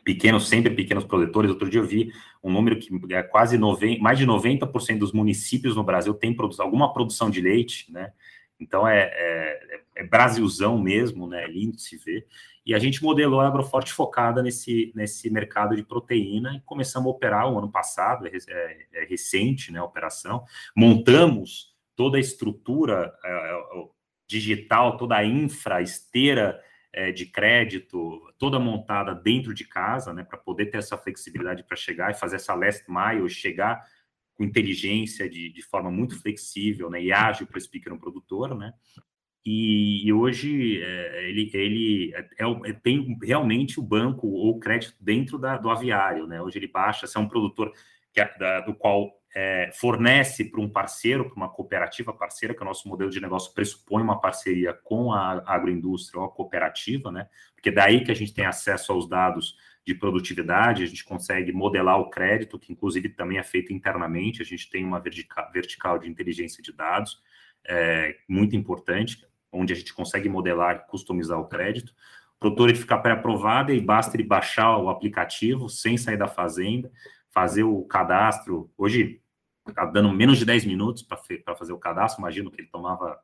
pequenos, 0.04 0.48
sempre 0.48 0.74
pequenos 0.74 1.04
produtores. 1.04 1.50
Outro 1.50 1.70
dia 1.70 1.80
eu 1.80 1.86
vi 1.86 2.12
um 2.44 2.52
número 2.52 2.78
que 2.80 2.90
é 3.14 3.24
quase 3.24 3.58
90, 3.58 4.02
mais 4.02 4.18
de 4.18 4.26
90% 4.26 4.98
dos 4.98 5.12
municípios 5.12 5.76
no 5.76 5.84
Brasil 5.84 6.14
têm 6.14 6.36
alguma 6.60 6.94
produção 6.94 7.30
de 7.30 7.42
leite, 7.42 7.92
né? 7.92 8.12
Então 8.60 8.88
é, 8.88 9.10
é, 9.14 9.82
é, 9.96 10.04
Brasilzão 10.04 10.80
mesmo, 10.80 11.28
né? 11.28 11.44
É 11.44 11.48
lindo 11.48 11.76
de 11.76 11.82
se 11.82 11.98
ver. 11.98 12.28
E 12.64 12.76
a 12.76 12.80
gente 12.80 13.04
modelou 13.04 13.40
a 13.40 13.48
Agroforte 13.48 13.92
focada 13.92 14.44
nesse, 14.44 14.92
nesse 14.96 15.30
mercado 15.32 15.76
de 15.76 15.84
proteína 15.84 16.56
e 16.56 16.62
começamos 16.62 17.08
a 17.08 17.12
operar 17.12 17.52
o 17.52 17.58
ano 17.58 17.72
passado, 17.72 18.28
é, 18.28 18.32
é, 18.50 18.86
é 18.94 19.06
recente 19.06 19.72
né, 19.72 19.80
a 19.80 19.84
operação. 19.84 20.44
Montamos 20.76 21.76
toda 21.96 22.18
a 22.18 22.20
estrutura 22.20 23.12
é, 23.26 23.64
digital, 24.28 24.96
toda 24.96 25.16
a 25.16 25.26
infra, 25.26 25.82
esteira 25.82 26.62
é, 26.94 27.12
de 27.12 27.26
crédito, 27.26 28.22
toda 28.38 28.60
montada 28.60 29.14
dentro 29.16 29.54
de 29.54 29.66
casa, 29.66 30.14
né, 30.14 30.24
para 30.24 30.38
poder 30.38 30.68
ter 30.68 30.78
essa 30.78 30.98
flexibilidade 30.98 31.64
para 31.64 31.78
chegar 31.78 32.12
e 32.12 32.16
fazer 32.16 32.38
essa 32.38 32.54
last 32.54 32.84
mile, 32.90 33.30
chegar 33.30 33.86
com 34.34 34.44
inteligência 34.44 35.30
de, 35.30 35.50
de 35.50 35.62
forma 35.62 35.92
muito 35.92 36.20
flexível 36.20 36.90
né, 36.90 37.02
e 37.02 37.12
ágil 37.12 37.48
para 37.48 37.58
esse 37.58 37.70
pequeno 37.70 38.00
produtor, 38.00 38.58
né? 38.58 38.74
e, 39.46 40.08
e 40.08 40.14
hoje 40.14 40.82
é, 40.84 41.30
ele, 41.30 41.50
ele 41.54 42.14
é, 42.14 42.70
é, 42.70 42.74
tem 42.74 43.18
realmente 43.24 43.80
o 43.80 43.84
banco 43.84 44.28
ou 44.28 44.60
crédito 44.60 44.96
dentro 45.00 45.38
da, 45.40 45.58
do 45.58 45.70
aviário, 45.70 46.28
né? 46.28 46.42
Hoje 46.42 46.60
ele 46.60 46.68
baixa, 46.68 47.08
se 47.08 47.18
é 47.18 47.20
um 47.20 47.28
produtor 47.28 47.74
que 48.14 48.22
é, 48.22 48.38
da, 48.38 48.62
do 48.62 48.76
qual 48.76 49.12
é, 49.34 49.72
fornece 49.74 50.46
para 50.46 50.60
um 50.60 50.70
parceiro, 50.70 51.26
para 51.26 51.36
uma 51.36 51.50
cooperativa 51.50 52.12
parceira, 52.14 52.54
que 52.54 52.62
o 52.62 52.66
nosso 52.66 52.88
modelo 52.88 53.10
de 53.10 53.22
negócio 53.22 53.54
pressupõe 53.54 54.04
uma 54.04 54.20
parceria 54.20 54.74
com 54.74 55.14
a 55.14 55.42
agroindústria 55.46 56.20
ou 56.20 56.26
a 56.26 56.32
cooperativa, 56.32 57.12
né? 57.12 57.28
Porque 57.56 57.70
é 57.70 57.72
daí 57.72 58.04
que 58.04 58.12
a 58.12 58.16
gente 58.16 58.34
tem 58.34 58.46
acesso 58.46 58.92
aos 58.92 59.08
dados 59.08 59.56
de 59.86 59.96
produtividade, 59.96 60.84
a 60.84 60.86
gente 60.86 61.04
consegue 61.04 61.52
modelar 61.52 62.00
o 62.00 62.10
crédito, 62.10 62.60
que 62.60 62.72
inclusive 62.72 63.10
também 63.10 63.38
é 63.38 63.44
feito 63.44 63.74
internamente, 63.74 64.42
a 64.42 64.46
gente 64.46 64.70
tem 64.70 64.84
uma 64.86 65.00
vertical 65.00 65.98
de 65.98 66.10
inteligência 66.10 66.62
de 66.62 66.72
dados, 66.72 67.22
é, 67.68 68.18
muito 68.28 68.56
importante, 68.56 69.26
onde 69.52 69.74
a 69.74 69.76
gente 69.76 69.94
consegue 69.94 70.30
modelar 70.30 70.76
e 70.76 70.92
customizar 70.92 71.40
o 71.40 71.48
crédito. 71.48 71.94
O 72.36 72.40
produtor 72.40 72.70
ele 72.70 72.78
fica 72.78 72.98
pré-aprovado 72.98 73.72
e 73.72 73.80
basta 73.80 74.16
ele 74.16 74.24
baixar 74.24 74.78
o 74.78 74.90
aplicativo 74.90 75.70
sem 75.70 75.98
sair 75.98 76.18
da 76.18 76.28
fazenda, 76.28 76.92
fazer 77.32 77.64
o 77.64 77.84
cadastro. 77.84 78.72
Hoje 78.78 79.22
está 79.68 79.86
dando 79.86 80.12
menos 80.12 80.38
de 80.38 80.46
10 80.46 80.66
minutos 80.66 81.04
para 81.04 81.56
fazer 81.56 81.74
o 81.74 81.80
cadastro, 81.80 82.22
imagino 82.22 82.52
que 82.52 82.62
ele 82.62 82.70
tomava 82.70 83.20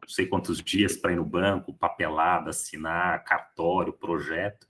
não 0.00 0.08
sei 0.08 0.26
quantos 0.26 0.62
dias 0.62 0.96
para 0.96 1.12
ir 1.12 1.16
no 1.16 1.24
banco, 1.24 1.74
papelada, 1.74 2.50
assinar, 2.50 3.22
cartório, 3.22 3.92
projeto. 3.92 4.66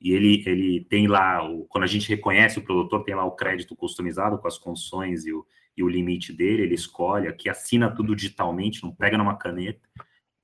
E 0.00 0.12
ele, 0.12 0.42
ele 0.46 0.84
tem 0.84 1.08
lá, 1.08 1.44
o, 1.44 1.66
quando 1.66 1.84
a 1.84 1.88
gente 1.88 2.08
reconhece 2.08 2.58
o 2.58 2.62
produtor, 2.62 3.04
tem 3.04 3.14
lá 3.14 3.24
o 3.24 3.32
crédito 3.32 3.74
customizado 3.74 4.38
com 4.38 4.46
as 4.46 4.56
condições 4.56 5.26
e 5.26 5.32
o, 5.32 5.44
e 5.76 5.82
o 5.82 5.88
limite 5.88 6.32
dele, 6.32 6.62
ele 6.62 6.74
escolhe 6.74 7.28
aqui, 7.28 7.48
assina 7.48 7.90
tudo 7.90 8.14
digitalmente, 8.14 8.82
não 8.82 8.94
pega 8.94 9.18
numa 9.18 9.36
caneta, 9.36 9.86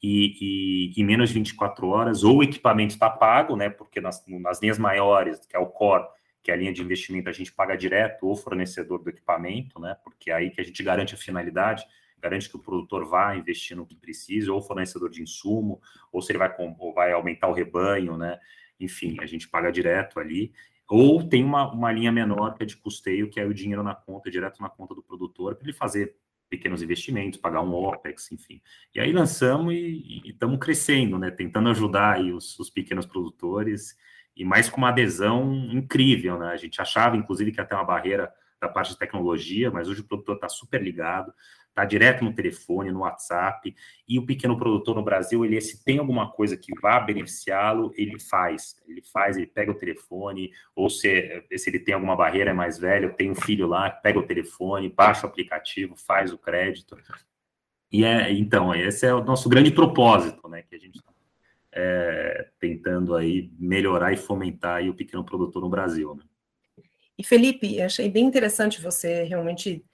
e, 0.03 0.93
e 0.97 1.01
em 1.01 1.05
menos 1.05 1.31
de 1.31 1.35
24 1.37 1.87
horas, 1.87 2.23
ou 2.23 2.39
o 2.39 2.43
equipamento 2.43 2.95
está 2.95 3.09
pago, 3.09 3.57
né? 3.57 3.71
Porque 3.71 4.01
nas, 4.01 4.23
nas 4.27 4.61
linhas 4.61 4.79
maiores, 4.79 5.47
que 5.47 5.57
é 5.57 5.59
o 5.59 5.67
core, 5.67 6.05
que 6.47 6.51
é 6.53 6.55
a 6.55 6.57
linha 6.57 6.73
de 6.73 6.81
investimento, 6.81 7.29
a 7.29 7.33
gente 7.33 7.53
paga 7.53 7.77
direto 7.77 8.25
o 8.31 8.37
fornecedor 8.37 9.03
do 9.03 9.11
equipamento, 9.11 9.81
né? 9.81 9.97
Porque 10.05 10.31
é 10.31 10.35
aí 10.35 10.49
que 10.49 10.61
a 10.61 10.65
gente 10.65 10.81
garante 10.81 11.13
a 11.13 11.19
finalidade, 11.19 11.85
garante 12.21 12.49
que 12.49 12.55
o 12.55 12.61
produtor 12.61 13.05
vá 13.05 13.35
investir 13.35 13.77
no 13.77 13.85
que 13.85 13.97
precisa, 13.97 14.53
ou 14.53 14.63
fornecedor 14.63 15.11
de 15.11 15.21
insumo, 15.21 15.81
ou 16.13 16.23
se 16.23 16.31
ele 16.31 16.39
vai, 16.39 16.55
ou 16.79 16.95
vai 16.95 17.11
aumentar 17.11 17.49
o 17.49 17.53
rebanho, 17.53 18.17
né? 18.17 18.39
Enfim, 18.79 19.17
a 19.21 19.27
gente 19.27 19.49
paga 19.49 19.73
direto 19.73 20.21
ali. 20.21 20.53
Ou 20.89 21.29
tem 21.29 21.43
uma, 21.43 21.69
uma 21.73 21.91
linha 21.91 22.13
menor 22.13 22.55
que 22.55 22.63
é 22.63 22.67
de 22.67 22.77
custeio, 22.77 23.29
que 23.29 23.41
é 23.41 23.45
o 23.45 23.53
dinheiro 23.53 23.83
na 23.83 23.97
conta, 23.97 24.31
direto 24.31 24.63
na 24.63 24.69
conta 24.69 24.95
do 24.95 25.03
produtor, 25.03 25.57
para 25.57 25.67
ele 25.67 25.77
fazer 25.77 26.15
pequenos 26.49 26.81
investimentos, 26.81 27.41
pagar 27.41 27.61
um 27.61 27.75
OPEX, 27.75 28.31
enfim. 28.31 28.63
E 28.95 29.01
aí 29.01 29.11
lançamos 29.11 29.75
e 29.75 30.23
estamos 30.27 30.61
crescendo, 30.61 31.19
né? 31.19 31.29
Tentando 31.29 31.71
ajudar 31.71 32.21
os, 32.21 32.57
os, 32.61 32.71
pequenos 32.71 33.05
produtores 33.05 33.97
e 34.37 34.45
mais 34.45 34.69
com 34.69 34.79
uma 34.79 34.91
adesão 34.91 35.55
incrível, 35.73 36.39
né? 36.39 36.49
A 36.49 36.57
gente 36.57 36.81
achava, 36.81 37.17
inclusive, 37.17 37.53
que 37.53 37.65
ter 37.65 37.75
uma 37.75 37.85
barreira 37.85 38.33
da 38.61 38.69
parte 38.69 38.91
de 38.91 38.99
tecnologia, 38.99 39.71
mas 39.71 39.89
hoje 39.89 40.01
o 40.01 40.05
produtor 40.05 40.37
está 40.37 40.49
super 40.49 40.83
ligado, 40.83 41.33
tá 41.75 41.85
direto 41.85 42.25
no 42.25 42.33
telefone, 42.33 42.91
no 42.91 43.01
WhatsApp, 43.01 43.75
e 44.09 44.19
o 44.19 44.25
pequeno 44.25 44.57
produtor 44.57 44.95
no 44.95 45.03
Brasil, 45.03 45.45
ele 45.45 45.61
se 45.61 45.85
tem 45.85 45.99
alguma 45.99 46.31
coisa 46.31 46.57
que 46.57 46.73
vá 46.81 46.99
beneficiá-lo, 46.99 47.93
ele 47.95 48.19
faz, 48.19 48.77
ele 48.87 49.03
faz, 49.03 49.37
ele 49.37 49.47
pega 49.47 49.71
o 49.71 49.75
telefone, 49.75 50.51
ou 50.75 50.89
se, 50.89 51.45
se 51.57 51.69
ele 51.69 51.79
tem 51.79 51.95
alguma 51.95 52.17
barreira, 52.17 52.51
é 52.51 52.55
mais 52.55 52.79
velho, 52.79 53.15
tem 53.15 53.31
um 53.31 53.35
filho 53.35 53.67
lá, 53.67 53.91
pega 53.91 54.19
o 54.19 54.27
telefone, 54.27 54.89
baixa 54.89 55.27
o 55.27 55.31
aplicativo, 55.31 55.95
faz 55.97 56.33
o 56.33 56.39
crédito, 56.39 56.97
e 57.93 58.05
é, 58.05 58.33
então, 58.33 58.75
esse 58.75 59.07
é 59.07 59.15
o 59.15 59.23
nosso 59.23 59.49
grande 59.49 59.71
propósito, 59.71 60.49
né, 60.49 60.63
que 60.63 60.75
a 60.75 60.79
gente 60.79 60.97
está 60.97 61.13
é, 61.79 62.49
tentando 62.59 63.15
aí 63.15 63.51
melhorar 63.59 64.11
e 64.11 64.17
fomentar 64.17 64.77
aí 64.77 64.89
o 64.89 64.95
pequeno 64.95 65.23
produtor 65.23 65.61
no 65.61 65.69
Brasil, 65.69 66.15
né. 66.15 66.23
E 67.19 67.25
Felipe, 67.25 67.81
achei 67.81 68.11
bem 68.11 68.25
interessante 68.25 68.81
você 68.81 69.23
realmente 69.23 69.85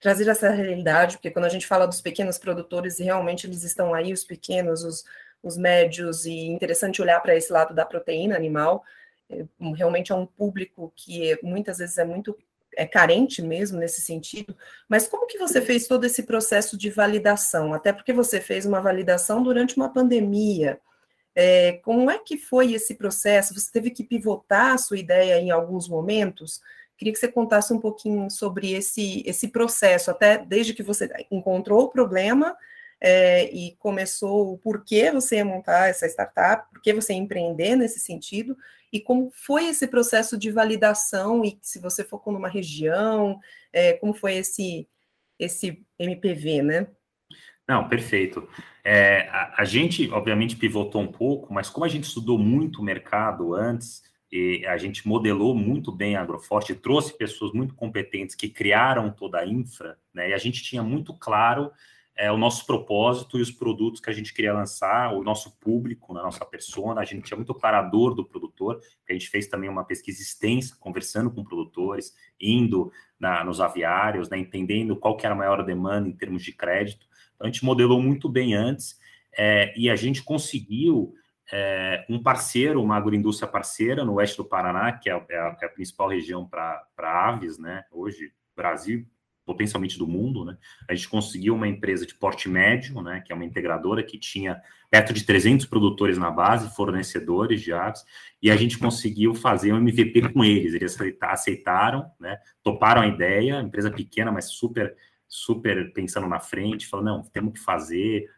trazer 0.00 0.28
essa 0.28 0.50
realidade, 0.50 1.16
porque 1.16 1.30
quando 1.30 1.44
a 1.44 1.48
gente 1.48 1.66
fala 1.66 1.86
dos 1.86 2.00
pequenos 2.00 2.36
produtores, 2.36 2.98
realmente 2.98 3.46
eles 3.46 3.62
estão 3.62 3.94
aí, 3.94 4.12
os 4.12 4.24
pequenos, 4.24 4.82
os, 4.82 5.04
os 5.42 5.56
médios, 5.56 6.26
e 6.26 6.46
interessante 6.46 7.00
olhar 7.00 7.20
para 7.20 7.36
esse 7.36 7.52
lado 7.52 7.74
da 7.74 7.86
proteína 7.86 8.36
animal, 8.36 8.84
é, 9.30 9.44
realmente 9.76 10.12
é 10.12 10.14
um 10.14 10.26
público 10.26 10.92
que 10.96 11.38
muitas 11.42 11.78
vezes 11.78 11.98
é 11.98 12.04
muito 12.04 12.36
é 12.76 12.84
carente 12.84 13.40
mesmo 13.40 13.78
nesse 13.78 14.00
sentido, 14.00 14.56
mas 14.88 15.06
como 15.06 15.28
que 15.28 15.38
você 15.38 15.60
fez 15.60 15.86
todo 15.86 16.04
esse 16.04 16.24
processo 16.24 16.76
de 16.76 16.90
validação? 16.90 17.72
Até 17.72 17.92
porque 17.92 18.12
você 18.12 18.40
fez 18.40 18.66
uma 18.66 18.80
validação 18.80 19.44
durante 19.44 19.76
uma 19.76 19.88
pandemia. 19.88 20.80
É, 21.34 21.74
como 21.84 22.10
é 22.10 22.18
que 22.18 22.38
foi 22.38 22.72
esse 22.74 22.94
processo? 22.94 23.54
Você 23.54 23.70
teve 23.72 23.90
que 23.90 24.04
pivotar 24.04 24.74
a 24.74 24.78
sua 24.78 24.98
ideia 24.98 25.40
em 25.40 25.50
alguns 25.50 25.88
momentos? 25.88 26.60
Queria 26.96 27.12
que 27.12 27.18
você 27.18 27.28
contasse 27.28 27.72
um 27.72 27.80
pouquinho 27.80 28.30
sobre 28.30 28.72
esse, 28.72 29.22
esse 29.26 29.48
processo, 29.48 30.10
até 30.10 30.38
desde 30.38 30.72
que 30.72 30.82
você 30.82 31.10
encontrou 31.30 31.82
o 31.82 31.88
problema 31.88 32.56
é, 33.00 33.52
e 33.52 33.76
começou 33.76 34.52
o 34.52 34.58
porquê 34.58 35.10
você 35.10 35.36
ia 35.36 35.44
montar 35.44 35.88
essa 35.88 36.06
startup, 36.06 36.72
por 36.72 36.80
que 36.80 36.92
você 36.92 37.12
ia 37.12 37.18
empreender 37.18 37.76
nesse 37.76 37.98
sentido, 37.98 38.56
e 38.92 39.00
como 39.00 39.30
foi 39.34 39.66
esse 39.66 39.88
processo 39.88 40.38
de 40.38 40.52
validação, 40.52 41.44
e 41.44 41.58
se 41.60 41.80
você 41.80 42.04
focou 42.04 42.32
numa 42.32 42.48
região, 42.48 43.40
é, 43.72 43.94
como 43.94 44.14
foi 44.14 44.36
esse, 44.36 44.88
esse 45.38 45.84
MPV, 45.98 46.62
né? 46.62 46.86
Não, 47.66 47.88
perfeito. 47.88 48.46
É, 48.84 49.28
a, 49.30 49.62
a, 49.62 49.64
gente, 49.64 50.10
obviamente, 50.10 50.56
pivotou 50.56 51.00
um 51.00 51.10
pouco, 51.10 51.52
mas 51.52 51.70
como 51.70 51.84
a 51.84 51.88
gente 51.88 52.04
estudou 52.04 52.38
muito 52.38 52.80
o 52.80 52.84
mercado 52.84 53.54
antes, 53.54 54.02
e 54.30 54.66
a 54.66 54.76
gente 54.76 55.06
modelou 55.06 55.54
muito 55.54 55.92
bem 55.92 56.16
a 56.16 56.22
Agroforte, 56.22 56.74
trouxe 56.74 57.16
pessoas 57.16 57.52
muito 57.52 57.74
competentes 57.74 58.34
que 58.34 58.48
criaram 58.48 59.10
toda 59.10 59.38
a 59.38 59.46
infra, 59.46 59.96
né? 60.12 60.30
E 60.30 60.34
a 60.34 60.38
gente 60.38 60.62
tinha 60.62 60.82
muito 60.82 61.14
claro 61.14 61.70
é, 62.16 62.30
o 62.30 62.36
nosso 62.36 62.66
propósito 62.66 63.38
e 63.38 63.42
os 63.42 63.50
produtos 63.50 64.00
que 64.00 64.10
a 64.10 64.12
gente 64.12 64.34
queria 64.34 64.52
lançar, 64.52 65.12
o 65.12 65.22
nosso 65.22 65.56
público, 65.58 66.16
a 66.16 66.22
nossa 66.22 66.44
persona, 66.44 67.00
a 67.00 67.04
gente 67.04 67.22
tinha 67.22 67.36
muito 67.36 67.54
claro 67.54 67.76
a 67.76 67.82
dor 67.82 68.14
do 68.14 68.24
produtor, 68.24 68.80
a 69.08 69.12
gente 69.12 69.28
fez 69.28 69.46
também 69.46 69.70
uma 69.70 69.84
pesquisa 69.84 70.20
extensa, 70.20 70.76
conversando 70.80 71.30
com 71.30 71.44
produtores, 71.44 72.12
indo 72.40 72.92
na, 73.18 73.44
nos 73.44 73.60
aviários, 73.60 74.28
né, 74.28 74.38
entendendo 74.38 74.96
qual 74.96 75.16
que 75.16 75.26
era 75.26 75.34
a 75.34 75.38
maior 75.38 75.64
demanda 75.64 76.08
em 76.08 76.12
termos 76.12 76.42
de 76.42 76.52
crédito. 76.52 77.06
A 77.44 77.46
gente 77.46 77.64
modelou 77.64 78.00
muito 78.00 78.26
bem 78.26 78.54
antes 78.54 78.98
é, 79.36 79.78
e 79.78 79.90
a 79.90 79.96
gente 79.96 80.22
conseguiu 80.22 81.14
é, 81.52 82.04
um 82.08 82.22
parceiro, 82.22 82.82
uma 82.82 82.96
agroindústria 82.96 83.46
parceira 83.46 84.02
no 84.02 84.14
oeste 84.14 84.38
do 84.38 84.44
Paraná, 84.46 84.92
que 84.92 85.10
é, 85.10 85.12
é 85.12 85.38
a, 85.38 85.56
é 85.60 85.66
a 85.66 85.68
principal 85.68 86.08
região 86.08 86.48
para 86.48 86.86
aves, 86.98 87.58
né? 87.58 87.84
Hoje, 87.92 88.32
Brasil, 88.56 89.06
potencialmente 89.44 89.98
do 89.98 90.06
mundo, 90.06 90.42
né? 90.42 90.56
A 90.88 90.94
gente 90.94 91.06
conseguiu 91.06 91.54
uma 91.54 91.68
empresa 91.68 92.06
de 92.06 92.14
porte 92.14 92.48
médio, 92.48 93.02
né? 93.02 93.20
Que 93.20 93.30
é 93.30 93.36
uma 93.36 93.44
integradora 93.44 94.02
que 94.02 94.18
tinha 94.18 94.58
perto 94.90 95.12
de 95.12 95.22
300 95.22 95.66
produtores 95.66 96.16
na 96.16 96.30
base, 96.30 96.74
fornecedores 96.74 97.60
de 97.60 97.74
aves, 97.74 98.04
e 98.40 98.50
a 98.50 98.56
gente 98.56 98.78
conseguiu 98.78 99.34
fazer 99.34 99.72
um 99.74 99.76
MVP 99.76 100.32
com 100.32 100.42
eles. 100.42 100.72
Eles 100.72 100.96
aceitaram, 101.20 102.10
né? 102.18 102.38
Toparam 102.62 103.02
a 103.02 103.06
ideia, 103.06 103.60
empresa 103.60 103.90
pequena, 103.90 104.32
mas 104.32 104.50
super, 104.50 104.96
super 105.34 105.92
pensando 105.92 106.28
na 106.28 106.38
frente, 106.38 106.86
falando, 106.86 107.06
não, 107.06 107.22
temos 107.24 107.54
que 107.54 107.58
fazer. 107.58 108.30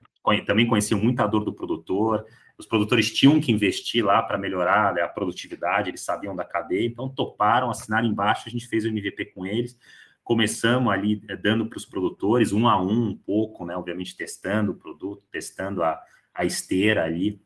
Também 0.46 0.66
conheciam 0.66 0.98
muita 0.98 1.26
dor 1.26 1.44
do 1.44 1.52
produtor, 1.52 2.24
os 2.58 2.66
produtores 2.66 3.12
tinham 3.12 3.38
que 3.38 3.52
investir 3.52 4.02
lá 4.02 4.22
para 4.22 4.38
melhorar 4.38 4.94
né, 4.94 5.02
a 5.02 5.08
produtividade, 5.08 5.90
eles 5.90 6.00
sabiam 6.00 6.34
da 6.34 6.44
cadeia, 6.44 6.86
então 6.86 7.08
toparam, 7.08 7.70
assinaram 7.70 8.08
embaixo, 8.08 8.44
a 8.46 8.50
gente 8.50 8.66
fez 8.66 8.84
o 8.84 8.88
MVP 8.88 9.26
com 9.26 9.44
eles, 9.44 9.78
começamos 10.24 10.90
ali 10.90 11.22
eh, 11.28 11.36
dando 11.36 11.66
para 11.66 11.76
os 11.76 11.84
produtores, 11.84 12.52
um 12.52 12.66
a 12.66 12.80
um, 12.80 13.10
um 13.10 13.16
pouco, 13.16 13.66
né, 13.66 13.76
obviamente 13.76 14.16
testando 14.16 14.72
o 14.72 14.74
produto, 14.74 15.22
testando 15.30 15.82
a, 15.82 16.00
a 16.34 16.46
esteira 16.46 17.04
ali, 17.04 17.40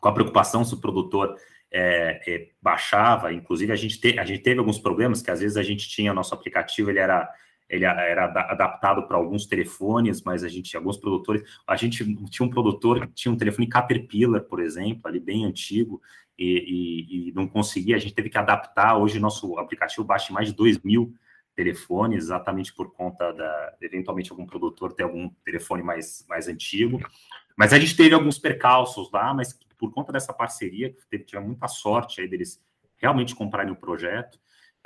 com 0.00 0.08
a 0.08 0.12
preocupação 0.12 0.64
se 0.64 0.74
o 0.74 0.80
produtor 0.80 1.36
é, 1.70 2.20
é, 2.26 2.48
baixava, 2.60 3.32
inclusive 3.32 3.72
a 3.72 3.76
gente, 3.76 4.00
te, 4.00 4.18
a 4.18 4.24
gente 4.24 4.42
teve 4.42 4.58
alguns 4.58 4.78
problemas, 4.78 5.22
que 5.22 5.30
às 5.30 5.40
vezes 5.40 5.56
a 5.56 5.62
gente 5.62 5.88
tinha, 5.88 6.12
nosso 6.12 6.34
aplicativo, 6.34 6.90
ele 6.90 6.98
era 6.98 7.30
ele 7.68 7.84
era 7.84 8.24
adaptado 8.24 9.06
para 9.06 9.16
alguns 9.16 9.46
telefones, 9.46 10.22
mas 10.22 10.42
a 10.42 10.48
gente, 10.48 10.76
alguns 10.76 10.96
produtores, 10.96 11.42
a 11.66 11.76
gente 11.76 12.04
tinha 12.30 12.46
um 12.46 12.50
produtor 12.50 13.06
que 13.06 13.12
tinha 13.12 13.32
um 13.32 13.36
telefone 13.36 13.68
Caterpillar, 13.68 14.42
por 14.42 14.60
exemplo, 14.60 15.02
ali 15.04 15.20
bem 15.20 15.44
antigo, 15.44 16.00
e, 16.38 16.46
e, 16.46 17.28
e 17.28 17.32
não 17.32 17.46
conseguia, 17.46 17.96
a 17.96 17.98
gente 17.98 18.14
teve 18.14 18.30
que 18.30 18.38
adaptar, 18.38 18.96
hoje 18.96 19.18
nosso 19.18 19.58
aplicativo 19.58 20.04
baixa 20.04 20.32
mais 20.32 20.48
de 20.48 20.54
2 20.54 20.78
mil 20.82 21.12
telefones, 21.54 22.24
exatamente 22.24 22.72
por 22.72 22.92
conta 22.92 23.32
da, 23.32 23.76
eventualmente, 23.80 24.30
algum 24.30 24.46
produtor 24.46 24.92
ter 24.92 25.02
algum 25.02 25.28
telefone 25.44 25.82
mais, 25.82 26.24
mais 26.28 26.46
antigo, 26.46 27.00
mas 27.56 27.72
a 27.72 27.78
gente 27.78 27.96
teve 27.96 28.14
alguns 28.14 28.38
percalços 28.38 29.10
lá, 29.12 29.34
mas 29.34 29.58
por 29.76 29.92
conta 29.92 30.12
dessa 30.12 30.32
parceria, 30.32 30.94
teve, 31.10 31.24
tive 31.24 31.42
muita 31.42 31.66
sorte 31.66 32.20
aí 32.20 32.28
deles 32.28 32.62
realmente 32.96 33.34
comprarem 33.34 33.72
o 33.72 33.76
projeto, 33.76 34.38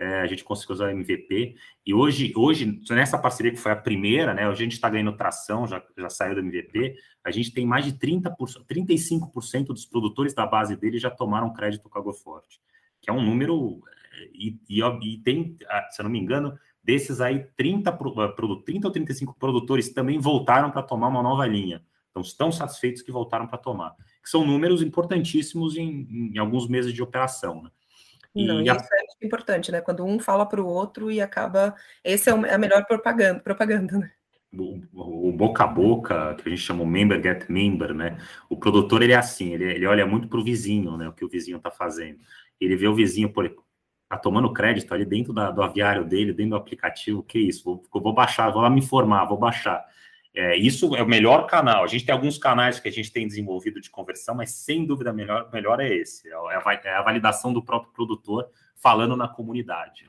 é, 0.02 0.21
a 0.21 0.26
gente 0.26 0.42
conseguiu 0.42 0.75
usar 0.75 0.87
o 0.87 0.90
MVP. 0.90 1.54
E 1.87 1.94
hoje, 1.94 2.32
hoje, 2.35 2.80
nessa 2.90 3.16
parceria 3.16 3.52
que 3.52 3.59
foi 3.59 3.71
a 3.71 3.76
primeira, 3.76 4.35
né? 4.35 4.49
Hoje 4.49 4.62
a 4.62 4.64
gente 4.64 4.73
está 4.73 4.90
ganhando 4.90 5.16
tração, 5.16 5.64
já, 5.64 5.80
já 5.97 6.11
saiu 6.11 6.35
do 6.35 6.40
MVP. 6.40 6.97
A 7.23 7.30
gente 7.30 7.52
tem 7.52 7.64
mais 7.64 7.85
de 7.85 7.92
30%, 7.92 8.35
35% 8.68 9.66
dos 9.66 9.87
produtores 9.87 10.35
da 10.35 10.44
base 10.44 10.75
dele 10.75 10.99
já 10.99 11.09
tomaram 11.09 11.52
crédito 11.52 11.88
com 11.88 11.97
a 11.97 12.00
Agroforte, 12.00 12.61
que 13.00 13.09
é 13.09 13.12
um 13.12 13.25
número. 13.25 13.80
E, 14.35 14.59
e, 14.68 14.80
e, 14.80 15.18
tem, 15.18 15.56
se 15.90 16.00
eu 16.00 16.04
não 16.04 16.11
me 16.11 16.18
engano, 16.18 16.59
desses 16.82 17.21
aí, 17.21 17.47
30, 17.56 17.97
30 18.66 18.87
ou 18.88 18.92
35 18.92 19.37
produtores 19.38 19.88
também 19.90 20.18
voltaram 20.18 20.73
para 20.73 20.82
tomar 20.82 21.06
uma 21.09 21.23
nova 21.23 21.47
linha. 21.47 21.80
Então, 22.11 22.23
estão 22.23 22.50
satisfeitos 22.50 23.02
que 23.02 23.12
voltaram 23.12 23.47
para 23.47 23.56
tomar. 23.56 23.94
Que 24.23 24.28
são 24.28 24.44
números 24.44 24.82
importantíssimos 24.82 25.76
em, 25.76 26.32
em 26.35 26.38
alguns 26.38 26.68
meses 26.68 26.92
de 26.92 27.02
operação. 27.02 27.62
Né? 27.62 27.71
Não, 28.34 28.62
e 28.62 28.68
a... 28.68 28.74
isso 28.74 28.88
é 29.20 29.26
importante, 29.26 29.70
né? 29.70 29.80
Quando 29.80 30.04
um 30.04 30.18
fala 30.18 30.46
para 30.46 30.60
o 30.60 30.66
outro 30.66 31.10
e 31.10 31.20
acaba. 31.20 31.74
Esse 32.02 32.30
é, 32.30 32.32
é 32.32 32.54
a 32.54 32.58
melhor 32.58 32.84
propaganda, 32.86 33.40
propaganda 33.40 33.98
né? 33.98 34.10
O, 34.54 35.28
o, 35.28 35.32
boca 35.32 35.64
a 35.64 35.66
boca, 35.66 36.34
que 36.34 36.46
a 36.46 36.50
gente 36.50 36.60
chama 36.60 36.82
o 36.82 36.86
member 36.86 37.22
get 37.22 37.48
member, 37.48 37.94
né? 37.94 38.18
O 38.50 38.56
produtor 38.56 39.02
ele 39.02 39.14
é 39.14 39.16
assim, 39.16 39.54
ele, 39.54 39.64
ele 39.64 39.86
olha 39.86 40.06
muito 40.06 40.28
para 40.28 40.38
o 40.38 40.44
vizinho, 40.44 40.96
né? 40.96 41.08
O 41.08 41.12
que 41.12 41.24
o 41.24 41.28
vizinho 41.28 41.56
está 41.56 41.70
fazendo. 41.70 42.18
Ele 42.60 42.76
vê 42.76 42.86
o 42.86 42.94
vizinho, 42.94 43.32
por 43.32 43.46
tá 44.12 44.18
tomando 44.18 44.52
crédito 44.52 44.92
ali 44.92 45.06
dentro 45.06 45.32
da, 45.32 45.50
do 45.50 45.62
aviário 45.62 46.04
dele, 46.04 46.34
dentro 46.34 46.50
do 46.50 46.56
aplicativo, 46.56 47.22
que 47.22 47.38
isso? 47.38 47.64
Vou, 47.64 47.82
vou 48.02 48.12
baixar, 48.12 48.50
vou 48.50 48.60
lá 48.60 48.68
me 48.68 48.80
informar, 48.80 49.24
vou 49.24 49.38
baixar. 49.38 49.82
É, 50.34 50.56
isso 50.56 50.96
é 50.96 51.02
o 51.02 51.08
melhor 51.08 51.46
canal. 51.46 51.84
A 51.84 51.86
gente 51.86 52.06
tem 52.06 52.12
alguns 52.12 52.38
canais 52.38 52.80
que 52.80 52.88
a 52.88 52.92
gente 52.92 53.12
tem 53.12 53.26
desenvolvido 53.26 53.80
de 53.80 53.90
conversão, 53.90 54.34
mas 54.34 54.50
sem 54.50 54.86
dúvida 54.86 55.12
melhor, 55.12 55.50
melhor 55.52 55.78
é 55.78 55.88
esse. 55.88 56.26
É 56.28 56.34
a, 56.34 56.80
é 56.84 56.94
a 56.94 57.02
validação 57.02 57.52
do 57.52 57.62
próprio 57.62 57.92
produtor 57.92 58.48
falando 58.76 59.14
na 59.14 59.28
comunidade. 59.28 60.06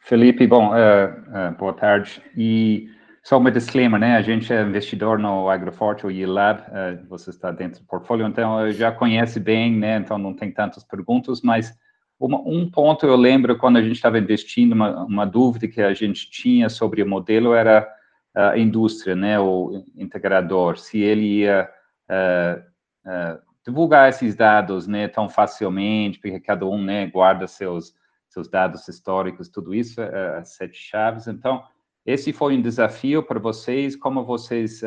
Felipe, 0.00 0.46
bom, 0.46 0.70
uh, 0.70 1.50
uh, 1.50 1.56
boa 1.58 1.72
tarde. 1.72 2.22
E 2.36 2.88
só 3.22 3.38
uma 3.38 3.50
disclaimer, 3.50 3.98
né? 3.98 4.16
A 4.16 4.22
gente 4.22 4.52
é 4.52 4.62
investidor 4.62 5.18
no 5.18 5.48
Agroforte, 5.48 6.06
o 6.06 6.10
YLab, 6.10 6.60
uh, 6.60 7.08
você 7.08 7.30
está 7.30 7.50
dentro 7.50 7.80
do 7.80 7.86
portfólio, 7.86 8.26
então 8.26 8.70
já 8.70 8.92
conhece 8.92 9.40
bem, 9.40 9.74
né? 9.76 9.96
Então 9.96 10.16
não 10.16 10.34
tem 10.34 10.52
tantas 10.52 10.84
perguntas, 10.84 11.40
mas 11.42 11.76
uma, 12.18 12.38
um 12.40 12.70
ponto 12.70 13.06
eu 13.06 13.16
lembro 13.16 13.58
quando 13.58 13.76
a 13.76 13.82
gente 13.82 13.96
estava 13.96 14.18
investindo, 14.18 14.72
uma, 14.72 15.04
uma, 15.04 15.24
dúvida 15.24 15.68
que 15.68 15.82
a 15.82 15.92
gente 15.92 16.30
tinha 16.30 16.68
sobre 16.68 17.02
o 17.02 17.08
modelo 17.08 17.54
era 17.54 17.88
a 18.34 18.58
indústria, 18.58 19.14
né, 19.14 19.38
o 19.38 19.84
integrador, 19.94 20.76
se 20.76 20.98
ele 20.98 21.40
ia 21.40 21.70
uh, 22.10 22.60
uh, 23.08 23.38
divulgar 23.64 24.08
esses 24.08 24.34
dados, 24.34 24.88
né, 24.88 25.06
tão 25.06 25.28
facilmente, 25.28 26.18
porque 26.18 26.40
cada 26.40 26.66
um, 26.66 26.82
né, 26.82 27.06
guarda 27.06 27.46
seus 27.46 27.94
seus 28.28 28.48
dados 28.48 28.88
históricos, 28.88 29.48
tudo 29.48 29.72
isso, 29.72 30.00
uh, 30.00 30.38
as 30.40 30.56
sete 30.56 30.76
chaves. 30.76 31.28
Então, 31.28 31.62
esse 32.04 32.32
foi 32.32 32.56
um 32.56 32.62
desafio 32.62 33.22
para 33.22 33.38
vocês. 33.38 33.94
Como 33.94 34.24
vocês 34.24 34.82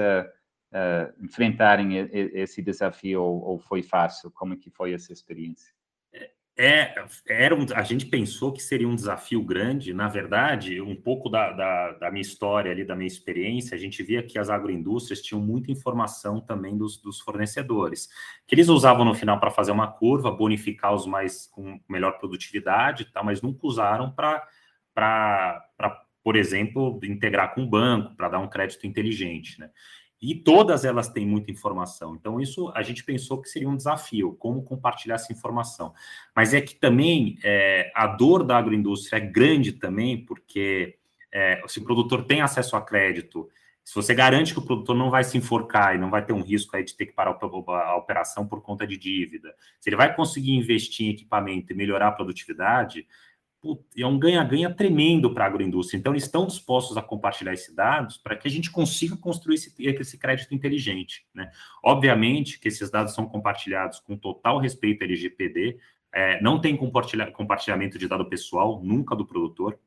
enfrentarem 1.23 1.97
esse 2.11 2.61
desafio 2.61 3.23
ou, 3.23 3.41
ou 3.41 3.59
foi 3.59 3.81
fácil? 3.81 4.29
Como 4.31 4.57
que 4.57 4.69
foi 4.69 4.93
essa 4.93 5.13
experiência? 5.13 5.73
É, 6.59 6.95
era 7.29 7.53
um, 7.53 7.67
a 7.75 7.83
gente 7.83 8.07
pensou 8.07 8.51
que 8.51 8.63
seria 8.63 8.87
um 8.87 8.95
desafio 8.95 9.43
grande. 9.43 9.93
Na 9.93 10.07
verdade, 10.07 10.81
um 10.81 10.95
pouco 10.95 11.29
da, 11.29 11.51
da, 11.51 11.91
da, 11.93 12.11
minha 12.11 12.23
história 12.23 12.71
ali, 12.71 12.83
da 12.83 12.95
minha 12.95 13.07
experiência, 13.07 13.75
a 13.75 13.77
gente 13.79 14.01
via 14.01 14.23
que 14.23 14.39
as 14.39 14.49
agroindústrias 14.49 15.21
tinham 15.21 15.39
muita 15.39 15.71
informação 15.71 16.41
também 16.41 16.75
dos, 16.75 16.97
dos 16.97 17.19
fornecedores, 17.19 18.09
que 18.47 18.55
eles 18.55 18.69
usavam 18.69 19.05
no 19.05 19.13
final 19.13 19.39
para 19.39 19.51
fazer 19.51 19.71
uma 19.71 19.91
curva, 19.91 20.31
bonificar 20.31 20.95
os 20.95 21.05
mais 21.05 21.45
com 21.45 21.79
melhor 21.87 22.17
produtividade, 22.17 23.05
tá, 23.05 23.21
mas 23.21 23.39
nunca 23.39 23.67
usaram 23.67 24.11
para, 24.11 24.43
por 26.23 26.35
exemplo, 26.35 26.99
integrar 27.03 27.53
com 27.53 27.65
o 27.65 27.69
banco, 27.69 28.15
para 28.15 28.29
dar 28.29 28.39
um 28.39 28.49
crédito 28.49 28.87
inteligente. 28.87 29.59
Né? 29.59 29.69
E 30.21 30.33
todas 30.35 30.83
elas 30.83 31.09
têm 31.09 31.25
muita 31.25 31.51
informação. 31.51 32.15
Então, 32.15 32.39
isso 32.39 32.71
a 32.75 32.81
gente 32.81 33.03
pensou 33.03 33.41
que 33.41 33.49
seria 33.49 33.69
um 33.69 33.77
desafio, 33.77 34.35
como 34.39 34.63
compartilhar 34.63 35.15
essa 35.15 35.31
informação. 35.31 35.93
Mas 36.35 36.53
é 36.53 36.61
que 36.61 36.75
também 36.75 37.37
é, 37.43 37.91
a 37.95 38.07
dor 38.07 38.43
da 38.43 38.57
agroindústria 38.57 39.17
é 39.17 39.21
grande 39.21 39.73
também, 39.73 40.25
porque 40.25 40.97
é, 41.31 41.61
se 41.67 41.79
o 41.79 41.83
produtor 41.83 42.25
tem 42.25 42.41
acesso 42.41 42.75
a 42.75 42.81
crédito, 42.81 43.47
se 43.87 43.95
você 43.95 44.13
garante 44.13 44.51
que 44.51 44.59
o 44.59 44.65
produtor 44.65 44.97
não 44.97 45.09
vai 45.09 45.23
se 45.23 45.37
enforcar 45.37 45.95
e 45.95 45.97
não 45.97 46.09
vai 46.09 46.25
ter 46.25 46.33
um 46.33 46.41
risco 46.41 46.75
aí 46.75 46.83
de 46.83 46.93
ter 46.93 47.05
que 47.05 47.13
parar 47.13 47.37
a 47.39 47.95
operação 47.95 48.45
por 48.45 48.61
conta 48.61 48.85
de 48.85 48.97
dívida, 48.97 49.55
se 49.79 49.89
ele 49.89 49.95
vai 49.95 50.13
conseguir 50.13 50.51
investir 50.51 51.07
em 51.07 51.11
equipamento 51.11 51.71
e 51.71 51.75
melhorar 51.75 52.09
a 52.09 52.11
produtividade, 52.11 53.07
é 53.97 54.05
um 54.05 54.19
ganha-ganha 54.19 54.73
tremendo 54.73 55.33
para 55.33 55.45
a 55.45 55.47
agroindústria. 55.47 55.97
Então, 55.97 56.13
eles 56.13 56.23
estão 56.23 56.45
dispostos 56.45 56.95
a 56.95 57.01
compartilhar 57.01 57.53
esses 57.53 57.73
dados 57.73 58.17
para 58.17 58.35
que 58.35 58.47
a 58.47 58.51
gente 58.51 58.71
consiga 58.71 59.17
construir 59.17 59.55
esse, 59.55 59.73
esse 59.77 60.17
crédito 60.17 60.53
inteligente. 60.53 61.25
Né? 61.33 61.49
Obviamente 61.83 62.59
que 62.59 62.67
esses 62.67 62.89
dados 62.89 63.13
são 63.13 63.25
compartilhados 63.25 63.99
com 63.99 64.15
total 64.15 64.59
respeito 64.59 65.01
à 65.01 65.05
LGPD, 65.05 65.79
é, 66.13 66.41
não 66.41 66.61
tem 66.61 66.75
compartilha, 66.77 67.31
compartilhamento 67.31 67.97
de 67.97 68.07
dado 68.07 68.29
pessoal, 68.29 68.81
nunca 68.83 69.15
do 69.15 69.25
produtor. 69.25 69.77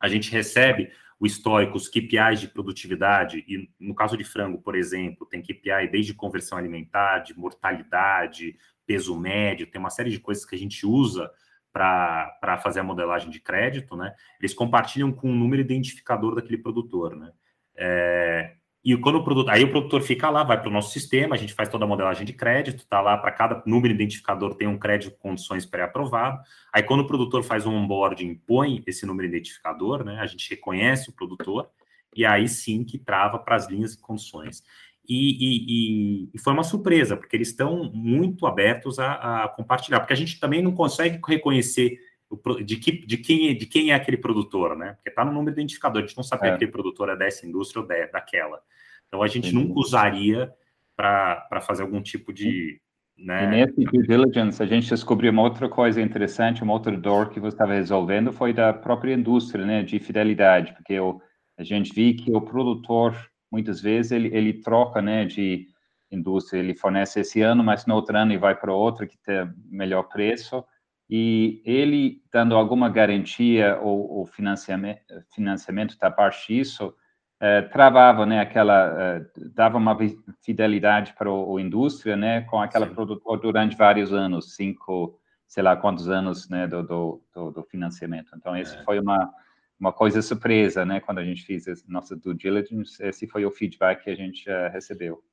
A 0.00 0.08
gente 0.08 0.30
recebe 0.30 0.90
o 1.18 1.26
histórico, 1.26 1.76
os 1.76 1.88
KPIs 1.88 2.40
de 2.40 2.48
produtividade, 2.48 3.44
e 3.46 3.68
no 3.78 3.94
caso 3.94 4.16
de 4.16 4.24
frango, 4.24 4.58
por 4.58 4.74
exemplo, 4.74 5.26
tem 5.26 5.42
KPI 5.42 5.88
desde 5.90 6.14
conversão 6.14 6.56
alimentar, 6.56 7.18
de 7.18 7.38
mortalidade, 7.38 8.56
peso 8.86 9.14
médio, 9.18 9.66
tem 9.66 9.78
uma 9.78 9.90
série 9.90 10.10
de 10.10 10.18
coisas 10.18 10.46
que 10.46 10.56
a 10.56 10.58
gente 10.58 10.86
usa 10.86 11.30
para 11.72 12.58
fazer 12.62 12.80
a 12.80 12.84
modelagem 12.84 13.30
de 13.30 13.40
crédito, 13.40 13.96
né? 13.96 14.14
Eles 14.40 14.54
compartilham 14.54 15.12
com 15.12 15.30
o 15.30 15.34
número 15.34 15.62
identificador 15.62 16.34
daquele 16.34 16.58
produtor, 16.58 17.16
né? 17.16 17.30
É, 17.76 18.54
e 18.82 18.96
quando 18.96 19.16
o 19.16 19.24
produto, 19.24 19.50
aí 19.50 19.62
o 19.62 19.70
produtor 19.70 20.00
fica 20.00 20.30
lá, 20.30 20.42
vai 20.42 20.58
para 20.58 20.70
o 20.70 20.72
nosso 20.72 20.90
sistema, 20.90 21.34
a 21.34 21.38
gente 21.38 21.52
faz 21.52 21.68
toda 21.68 21.84
a 21.84 21.88
modelagem 21.88 22.24
de 22.24 22.32
crédito, 22.32 22.86
tá 22.86 23.00
lá 23.00 23.16
para 23.18 23.30
cada 23.30 23.62
número 23.66 23.92
identificador 23.92 24.54
tem 24.54 24.66
um 24.66 24.78
crédito 24.78 25.14
com 25.16 25.30
condições 25.30 25.66
pré-aprovado. 25.66 26.40
Aí 26.72 26.82
quando 26.82 27.00
o 27.00 27.06
produtor 27.06 27.42
faz 27.42 27.66
um 27.66 27.74
onboarding, 27.74 28.34
põe 28.46 28.82
esse 28.86 29.04
número 29.04 29.28
identificador, 29.28 30.02
né? 30.02 30.18
A 30.18 30.26
gente 30.26 30.48
reconhece 30.48 31.10
o 31.10 31.12
produtor 31.12 31.68
e 32.16 32.24
aí 32.24 32.48
sim 32.48 32.82
que 32.82 32.98
trava 32.98 33.38
para 33.38 33.54
as 33.54 33.68
linhas 33.68 33.92
e 33.92 34.00
condições. 34.00 34.62
E, 35.08 36.28
e, 36.28 36.30
e, 36.32 36.38
foi 36.38 36.52
uma 36.52 36.62
surpresa, 36.62 37.16
porque 37.16 37.36
eles 37.36 37.48
estão 37.48 37.90
muito 37.92 38.46
abertos 38.46 38.98
a, 38.98 39.44
a, 39.44 39.48
compartilhar, 39.48 39.98
porque 39.98 40.12
a 40.12 40.16
gente 40.16 40.38
também 40.38 40.62
não 40.62 40.72
consegue 40.72 41.18
reconhecer 41.26 41.98
o, 42.28 42.36
de, 42.62 42.76
que, 42.76 43.04
de, 43.04 43.16
quem, 43.16 43.56
de 43.56 43.66
quem 43.66 43.90
é 43.90 43.94
aquele 43.94 44.16
produtor, 44.16 44.76
né? 44.76 44.92
Porque 44.94 45.08
está 45.08 45.24
no 45.24 45.32
número 45.32 45.52
identificador, 45.52 46.02
a 46.02 46.06
gente 46.06 46.16
não 46.16 46.22
sabe 46.22 46.46
é. 46.46 46.50
que 46.50 46.54
aquele 46.54 46.70
produtor 46.70 47.08
é 47.08 47.16
dessa 47.16 47.44
indústria 47.44 47.82
ou 47.82 47.88
de, 47.88 48.06
daquela. 48.06 48.60
Então 49.08 49.22
a 49.22 49.26
gente 49.26 49.50
Sim. 49.50 49.56
nunca 49.56 49.80
usaria 49.80 50.52
para 50.96 51.60
fazer 51.60 51.82
algum 51.82 52.00
tipo 52.00 52.32
de. 52.32 52.80
Né? 53.18 53.44
E 53.44 53.46
nesse 53.48 53.84
due 53.84 54.06
diligence, 54.06 54.62
a 54.62 54.66
gente 54.66 54.88
descobriu 54.88 55.32
uma 55.32 55.42
outra 55.42 55.68
coisa 55.68 56.00
interessante, 56.00 56.62
uma 56.62 56.72
outra 56.72 56.96
dor 56.96 57.30
que 57.30 57.40
você 57.40 57.54
estava 57.54 57.74
resolvendo 57.74 58.32
foi 58.32 58.52
da 58.52 58.72
própria 58.72 59.12
indústria, 59.12 59.66
né, 59.66 59.82
de 59.82 59.98
fidelidade, 59.98 60.72
porque 60.72 60.94
eu, 60.94 61.20
a 61.58 61.62
gente 61.62 61.92
viu 61.92 62.16
que 62.16 62.32
o 62.32 62.40
produtor 62.40 63.14
muitas 63.50 63.80
vezes 63.80 64.12
ele, 64.12 64.28
ele 64.34 64.54
troca, 64.54 65.02
né, 65.02 65.24
de 65.24 65.66
indústria, 66.10 66.58
ele 66.58 66.74
fornece 66.74 67.20
esse 67.20 67.40
ano, 67.40 67.62
mas 67.62 67.86
no 67.86 67.94
outro 67.94 68.16
ano 68.16 68.32
ele 68.32 68.38
vai 68.38 68.54
para 68.54 68.72
outro 68.72 69.06
que 69.06 69.16
tem 69.18 69.50
melhor 69.66 70.04
preço, 70.04 70.64
e 71.08 71.60
ele 71.64 72.22
dando 72.32 72.54
alguma 72.54 72.88
garantia 72.88 73.78
ou, 73.80 74.18
ou 74.18 74.26
financiamento, 74.26 75.00
financiamento 75.34 75.98
da 75.98 76.10
parte 76.10 76.54
disso, 76.54 76.94
eh, 77.40 77.62
travava, 77.62 78.26
né, 78.26 78.40
aquela, 78.40 78.94
eh, 78.98 79.26
dava 79.54 79.78
uma 79.78 79.96
fidelidade 80.42 81.14
para 81.14 81.30
o, 81.30 81.52
o 81.52 81.60
indústria, 81.60 82.16
né, 82.16 82.42
com 82.42 82.60
aquela 82.60 82.86
Sim. 82.86 82.94
produtor 82.94 83.40
durante 83.40 83.76
vários 83.76 84.12
anos, 84.12 84.54
cinco, 84.54 85.18
sei 85.48 85.62
lá 85.62 85.76
quantos 85.76 86.08
anos, 86.08 86.48
né, 86.48 86.68
do, 86.68 86.82
do, 86.82 87.22
do, 87.34 87.50
do 87.50 87.62
financiamento. 87.64 88.30
Então, 88.36 88.56
esse 88.56 88.76
é. 88.76 88.82
foi 88.84 89.00
uma, 89.00 89.32
uma 89.80 89.92
coisa 89.92 90.20
surpresa, 90.20 90.84
né? 90.84 91.00
Quando 91.00 91.18
a 91.18 91.24
gente 91.24 91.42
fez 91.42 91.66
a 91.66 91.74
nossa 91.88 92.14
due 92.14 92.34
diligence, 92.34 93.02
esse 93.02 93.26
foi 93.26 93.46
o 93.46 93.50
feedback 93.50 94.04
que 94.04 94.10
a 94.10 94.14
gente 94.14 94.48
uh, 94.48 94.70
recebeu. 94.70 95.24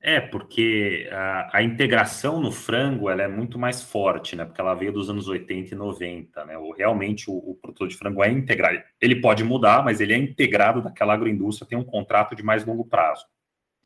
É, 0.00 0.20
porque 0.20 1.08
a, 1.12 1.58
a, 1.58 1.62
integração 1.62 2.40
no 2.40 2.50
frango 2.50 3.08
ela 3.08 3.22
é 3.22 3.28
muito 3.28 3.58
mais 3.58 3.82
forte, 3.82 4.34
né? 4.34 4.44
Porque 4.44 4.60
ela 4.60 4.74
veio 4.74 4.92
dos 4.92 5.10
anos 5.10 5.28
80 5.28 5.74
e 5.74 5.76
90, 5.76 6.44
né? 6.44 6.56
O, 6.58 6.72
realmente 6.72 7.28
o, 7.28 7.34
o 7.34 7.54
produtor 7.56 7.88
de 7.88 7.96
frango 7.96 8.22
é 8.22 8.30
integrado. 8.30 8.82
Ele 9.00 9.20
pode 9.20 9.44
mudar, 9.44 9.84
mas 9.84 10.00
ele 10.00 10.12
é 10.12 10.18
integrado 10.18 10.82
daquela 10.82 11.14
agroindústria, 11.14 11.68
tem 11.68 11.78
um 11.78 11.84
contrato 11.84 12.34
de 12.34 12.42
mais 12.42 12.64
longo 12.64 12.84
prazo. 12.84 13.26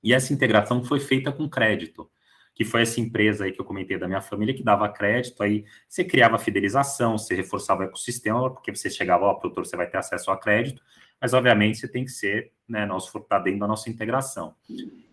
E 0.03 0.15
essa 0.15 0.33
integração 0.33 0.85
foi 0.85 1.01
feita 1.01 1.33
com 1.33 1.49
crédito 1.49 2.09
que 2.57 2.64
foi 2.64 2.83
essa 2.83 2.99
empresa 2.99 3.45
aí 3.45 3.53
que 3.53 3.61
eu 3.61 3.64
comentei 3.64 3.99
da 3.99 4.09
minha 4.09 4.23
família, 4.23 4.55
que 4.55 4.62
dava 4.62 4.88
crédito, 4.88 5.42
aí 5.42 5.66
você 5.87 6.03
criava 6.03 6.38
fidelização, 6.38 7.19
você 7.19 7.35
reforçava 7.35 7.83
o 7.83 7.85
ecossistema, 7.85 8.51
porque 8.51 8.75
você 8.75 8.88
chegava, 8.88 9.27
ó, 9.27 9.35
produtor, 9.35 9.66
você 9.66 9.77
vai 9.77 9.87
ter 9.87 9.99
acesso 9.99 10.31
a 10.31 10.38
crédito, 10.38 10.83
mas 11.21 11.35
obviamente 11.35 11.77
você 11.77 11.87
tem 11.87 12.03
que 12.03 12.11
ser, 12.11 12.53
né, 12.66 12.88
for 13.12 13.21
estar 13.21 13.40
dentro 13.40 13.61
da 13.61 13.69
nossa 13.69 13.90
integração. 13.90 14.55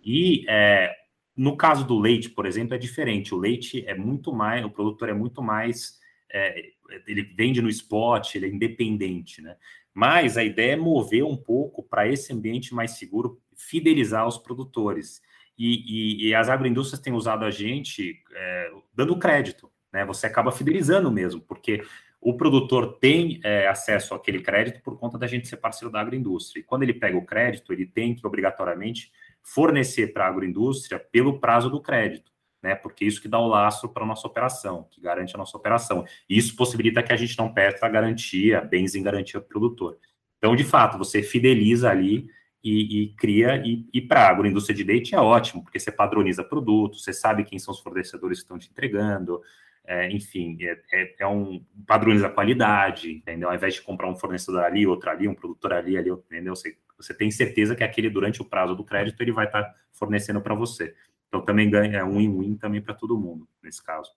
E 0.04 0.46
é, 0.48 0.96
no 1.36 1.58
caso 1.58 1.86
do 1.86 2.00
leite, 2.00 2.30
por 2.30 2.46
exemplo, 2.46 2.76
é 2.76 2.78
diferente. 2.78 3.36
O 3.36 3.38
leite 3.38 3.84
é 3.86 3.94
muito 3.94 4.32
mais, 4.34 4.64
o 4.64 4.70
produtor 4.70 5.10
é 5.10 5.14
muito 5.14 5.42
mais 5.42 6.00
é, 6.32 6.72
ele 7.06 7.24
vende 7.24 7.62
no 7.62 7.70
spot, 7.70 8.36
ele 8.36 8.46
é 8.46 8.50
independente, 8.50 9.42
né? 9.42 9.56
Mas 9.94 10.38
a 10.38 10.44
ideia 10.44 10.74
é 10.74 10.78
mover 10.78 11.24
um 11.24 11.38
pouco 11.38 11.84
para 11.84 12.08
esse 12.08 12.34
ambiente 12.34 12.74
mais 12.74 12.92
seguro, 12.92 13.40
fidelizar 13.56 14.28
os 14.28 14.38
produtores. 14.38 15.22
E, 15.64 16.26
e, 16.26 16.28
e 16.28 16.36
as 16.36 16.50
agroindústrias 16.50 17.00
têm 17.00 17.14
usado 17.14 17.46
a 17.46 17.52
gente 17.52 18.22
é, 18.34 18.72
dando 18.94 19.18
crédito, 19.18 19.72
né? 19.92 20.04
Você 20.06 20.28
acaba 20.28 20.52
fidelizando 20.52 21.12
mesmo, 21.12 21.42
porque 21.42 21.84
o 22.20 22.36
produtor 22.36 22.98
tem 23.00 23.40
é, 23.44 23.68
acesso 23.68 24.14
àquele 24.14 24.42
crédito 24.42 24.82
por 24.82 24.98
conta 24.98 25.18
da 25.18 25.28
gente 25.28 25.48
ser 25.48 25.58
parceiro 25.58 25.92
da 25.92 26.02
agroindústria. 26.02 26.62
E 26.62 26.64
quando 26.64 26.84
ele 26.84 26.94
pega 26.94 27.18
o 27.18 27.26
crédito, 27.26 27.72
ele 27.72 27.86
tem 27.86 28.16
que 28.16 28.26
obrigatoriamente 28.26 29.12
fornecer 29.42 30.14
para 30.14 30.26
a 30.26 30.28
agroindústria 30.28 31.00
pelo 31.00 31.40
prazo 31.40 31.70
do 31.70 31.82
crédito 31.82 32.34
né? 32.64 32.74
Porque 32.74 33.04
isso 33.04 33.22
que 33.22 33.28
dá 33.28 33.38
o 33.38 33.48
laço 33.48 33.90
para 33.90 34.04
a 34.04 34.08
nossa 34.08 34.26
operação, 34.26 34.88
que 34.90 35.02
garante 35.02 35.36
a 35.36 35.38
nossa 35.38 35.58
operação. 35.58 36.06
E 36.30 36.38
isso 36.38 36.56
possibilita 36.56 37.04
que 37.04 37.12
a 37.12 37.18
gente 37.18 37.38
não 37.38 37.54
perca 37.54 37.86
a 37.86 37.90
garantia, 37.90 38.62
bens 38.62 38.96
em 38.96 39.04
garantia 39.04 39.42
para 39.42 39.46
o 39.46 39.50
produtor. 39.50 39.98
Então, 40.38 40.56
de 40.56 40.64
fato, 40.64 40.98
você 40.98 41.22
fideliza 41.22 41.92
ali 41.92 42.28
e, 42.64 43.04
e 43.04 43.08
cria, 43.16 43.62
e, 43.66 43.86
e 43.94 44.02
para 44.02 44.22
a 44.22 44.30
agroindústria 44.30 44.76
de 44.76 44.84
leite 44.84 45.14
é 45.14 45.20
ótimo, 45.20 45.64
porque 45.64 45.80
você 45.80 45.92
padroniza 45.92 46.44
produtos, 46.44 47.04
você 47.04 47.12
sabe 47.12 47.44
quem 47.44 47.60
são 47.60 47.74
os 47.74 47.82
fornecedores 47.82 48.40
que 48.40 48.44
estão 48.44 48.58
te 48.58 48.70
entregando, 48.70 49.42
é, 49.86 50.10
enfim, 50.12 50.58
é, 50.62 50.80
é, 50.94 51.16
é, 51.20 51.28
um 51.28 51.62
padroniza 51.86 52.28
a 52.28 52.30
qualidade, 52.30 53.12
entendeu? 53.12 53.50
Ao 53.50 53.56
invés 53.56 53.74
de 53.74 53.82
comprar 53.82 54.10
um 54.10 54.16
fornecedor 54.16 54.64
ali, 54.64 54.88
outro 54.88 55.10
ali, 55.10 55.28
um 55.28 55.36
produtor 55.36 55.74
ali, 55.74 55.98
ali, 55.98 56.10
entendeu? 56.10 56.56
Você, 56.56 56.78
você 56.98 57.14
tem 57.14 57.30
certeza 57.30 57.76
que 57.76 57.84
aquele, 57.84 58.10
durante 58.10 58.42
o 58.42 58.46
prazo 58.46 58.76
do 58.76 58.84
crédito, 58.86 59.20
ele 59.22 59.34
vai 59.34 59.46
estar 59.46 59.64
tá 59.64 59.76
fornecendo 59.92 60.40
para 60.40 60.56
você. 60.56 60.96
Então 61.28 61.42
também 61.42 61.70
ganha 61.70 61.98
é 61.98 62.04
win-win 62.04 62.56
também 62.56 62.82
para 62.82 62.94
todo 62.94 63.20
mundo 63.20 63.48
nesse 63.62 63.84
caso. 63.84 64.10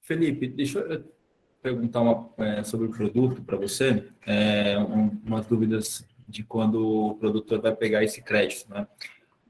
Felipe, 0.00 0.46
deixa 0.46 0.78
eu 0.78 1.04
perguntar 1.60 2.00
uma, 2.00 2.30
é, 2.38 2.62
sobre 2.62 2.86
o 2.86 2.90
produto 2.90 3.42
para 3.42 3.56
você, 3.56 4.08
é, 4.26 4.78
um, 4.78 5.20
umas 5.24 5.46
dúvidas 5.46 6.06
de 6.32 6.42
quando 6.42 6.84
o 6.84 7.14
produtor 7.14 7.60
vai 7.60 7.74
pegar 7.76 8.02
esse 8.02 8.22
crédito, 8.22 8.68
né? 8.70 8.86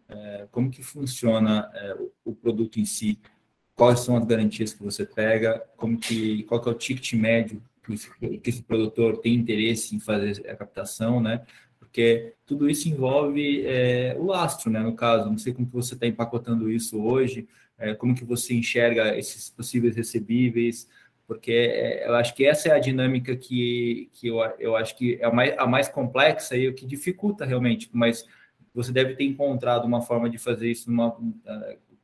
É, 0.09 0.47
como 0.51 0.71
que 0.71 0.83
funciona 0.83 1.71
é, 1.73 1.97
o 2.25 2.35
produto 2.35 2.79
em 2.79 2.85
si? 2.85 3.19
Quais 3.75 4.01
são 4.01 4.17
as 4.17 4.25
garantias 4.27 4.75
que 4.75 4.83
você 4.83 5.07
pega? 5.07 5.65
Como 5.77 5.97
que, 5.97 6.43
qual 6.45 6.61
que 6.61 6.69
é 6.69 6.73
o 6.73 6.75
ticket 6.75 7.15
médio 7.15 7.63
que 7.85 7.95
esse, 7.95 8.11
que 8.39 8.51
esse 8.51 8.63
produtor 8.63 9.19
tem 9.19 9.35
interesse 9.35 9.97
em 9.97 10.01
fazer 10.01 10.49
a 10.49 10.55
captação, 10.55 11.21
né? 11.21 11.45
porque 11.93 12.33
tudo 12.47 12.71
isso 12.71 12.89
envolve 12.89 13.67
é, 13.67 14.17
o 14.19 14.25
lastro, 14.25 14.71
né? 14.71 14.81
No 14.81 14.95
caso, 14.95 15.29
não 15.29 15.37
sei 15.37 15.53
como 15.53 15.67
que 15.67 15.75
você 15.75 15.93
está 15.93 16.07
empacotando 16.07 16.71
isso 16.71 16.99
hoje, 16.99 17.47
é, 17.77 17.93
como 17.93 18.15
que 18.15 18.25
você 18.25 18.55
enxerga 18.55 19.15
esses 19.19 19.51
possíveis 19.51 19.95
recebíveis, 19.95 20.89
porque 21.33 21.51
é, 21.51 22.07
eu 22.07 22.15
acho 22.15 22.35
que 22.35 22.45
essa 22.45 22.69
é 22.69 22.73
a 22.73 22.79
dinâmica 22.79 23.35
que, 23.35 24.11
que 24.13 24.29
eu, 24.29 24.37
eu 24.59 24.77
acho 24.77 24.95
que 24.95 25.19
é 25.19 25.25
a 25.25 25.33
mais, 25.33 25.59
a 25.59 25.67
mais 25.67 25.89
complexa 25.89 26.55
e 26.55 26.69
o 26.69 26.75
que 26.75 26.85
dificulta 26.85 27.47
realmente, 27.47 27.89
mas 27.91 28.27
você 28.75 28.93
deve 28.93 29.15
ter 29.15 29.25
encontrado 29.25 29.87
uma 29.87 30.03
forma 30.03 30.29
de 30.29 30.37
fazer 30.37 30.71
isso, 30.71 30.91
numa, 30.91 31.17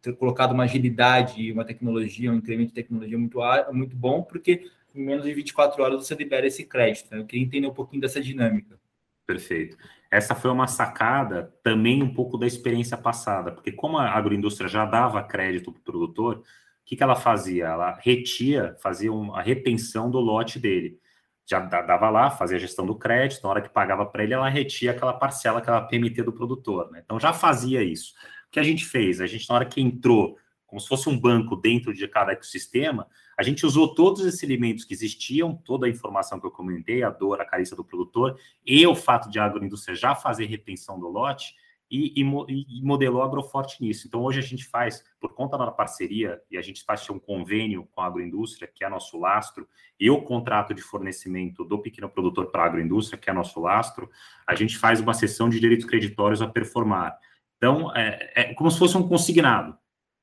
ter 0.01 0.17
colocado 0.17 0.53
uma 0.53 0.65
agilidade, 0.65 1.53
uma 1.53 1.63
tecnologia, 1.63 2.33
um 2.33 2.37
incremento 2.37 2.69
de 2.69 2.75
tecnologia 2.75 3.19
muito, 3.19 3.39
muito 3.71 3.95
bom, 3.95 4.23
porque 4.23 4.71
em 4.95 5.03
menos 5.03 5.27
de 5.27 5.35
24 5.35 5.83
horas 5.83 6.07
você 6.07 6.15
libera 6.15 6.47
esse 6.47 6.65
crédito. 6.65 7.11
Né? 7.11 7.19
Eu 7.19 7.27
queria 7.27 7.45
entender 7.45 7.67
um 7.67 7.75
pouquinho 7.75 8.01
dessa 8.01 8.23
dinâmica. 8.23 8.81
Perfeito. 9.27 9.77
Essa 10.11 10.35
foi 10.35 10.51
uma 10.51 10.67
sacada 10.67 11.53
também 11.63 12.03
um 12.03 12.15
pouco 12.15 12.39
da 12.39 12.47
experiência 12.47 12.97
passada, 12.97 13.53
porque 13.53 13.71
como 13.71 13.99
a 13.99 14.09
agroindústria 14.09 14.71
já 14.71 14.87
dava 14.87 15.23
crédito 15.23 15.71
para 15.71 15.81
o 15.81 15.85
produtor, 15.85 16.43
que, 16.89 16.97
que 16.97 17.03
ela 17.03 17.15
fazia? 17.15 17.67
Ela 17.67 17.99
retia, 18.01 18.75
fazia 18.81 19.13
uma 19.13 19.43
repensão 19.43 20.11
do 20.11 20.19
lote 20.19 20.59
dele. 20.59 20.99
Já 21.47 21.61
dava 21.61 22.09
lá, 22.09 22.31
fazia 22.31 22.57
a 22.57 22.61
gestão 22.61 22.87
do 22.87 22.97
crédito, 22.97 23.43
na 23.43 23.51
hora 23.51 23.61
que 23.61 23.69
pagava 23.69 24.07
para 24.07 24.25
ele, 24.25 24.33
ela 24.33 24.49
retia 24.49 24.93
aquela 24.93 25.13
parcela, 25.13 25.59
aquela 25.59 25.83
PMT 25.83 26.23
do 26.23 26.33
produtor. 26.33 26.91
Né? 26.91 27.03
Então 27.05 27.21
já 27.21 27.33
fazia 27.35 27.83
isso. 27.83 28.15
O 28.47 28.51
que 28.51 28.59
a 28.59 28.63
gente 28.63 28.87
fez? 28.87 29.21
A 29.21 29.27
gente, 29.27 29.47
na 29.51 29.57
hora 29.57 29.67
que 29.67 29.83
entrou, 29.83 30.39
como 30.67 30.81
se 30.81 30.89
fosse 30.89 31.11
um 31.11 31.19
banco 31.19 31.57
dentro 31.57 31.93
de 31.93 32.09
cada 32.09 32.33
ecossistema, 32.33 33.07
a 33.39 33.43
gente 33.43 33.67
usou 33.67 33.95
todos 33.95 34.25
esses 34.25 34.43
elementos 34.43 34.85
que 34.85 34.95
existiam, 34.95 35.55
toda 35.55 35.87
a 35.87 35.91
informação 35.91 36.41
que 36.41 36.47
eu 36.47 36.51
comentei, 36.51 37.03
a 37.03 37.11
dor, 37.11 37.39
a 37.39 37.45
carícia 37.45 37.77
do 37.77 37.85
produtor, 37.85 38.39
e 38.65 38.87
o 38.87 38.95
fato 38.95 39.29
de 39.29 39.39
a 39.39 39.45
agroindústria 39.45 39.95
já 39.95 40.15
fazer 40.15 40.47
retenção 40.47 40.99
do 40.99 41.09
lote, 41.09 41.55
e, 41.91 42.21
e, 42.21 42.79
e, 42.79 42.83
modelou 42.83 43.23
a 43.23 43.25
Agroforte 43.25 43.83
nisso. 43.83 44.07
Então, 44.07 44.23
hoje 44.23 44.39
a 44.39 44.43
gente 44.43 44.67
faz, 44.67 45.03
por 45.21 45.35
conta 45.35 45.57
da 45.57 45.71
parceria, 45.71 46.41
e 46.51 46.59
a 46.59 46.63
gente 46.63 46.85
faz 46.85 47.09
um 47.09 47.19
convênio 47.19 47.89
com 47.93 48.01
a 48.01 48.07
agroindústria, 48.07 48.71
que 48.73 48.85
é 48.85 48.89
nosso 48.89 49.19
lastro, 49.19 49.67
e 49.99 50.11
o 50.11 50.23
contrato 50.23 50.75
de 50.75 50.83
fornecimento 50.83 51.65
do 51.65 51.79
pequeno 51.79 52.09
produtor 52.09 52.51
para 52.51 52.65
a 52.65 52.67
agroindústria, 52.67 53.19
que 53.19 53.31
é 53.31 53.33
nosso 53.33 53.59
lastro, 53.61 54.11
a 54.47 54.55
gente 54.55 54.77
faz 54.77 55.01
uma 55.01 55.15
sessão 55.15 55.49
de 55.49 55.59
direitos 55.59 55.87
creditórios 55.87 56.43
a 56.43 56.47
performar. 56.47 57.19
Então, 57.57 57.95
é, 57.97 58.33
é 58.35 58.55
como 58.55 58.71
se 58.71 58.79
fosse 58.79 58.97
um 58.97 59.09
consignado. 59.09 59.77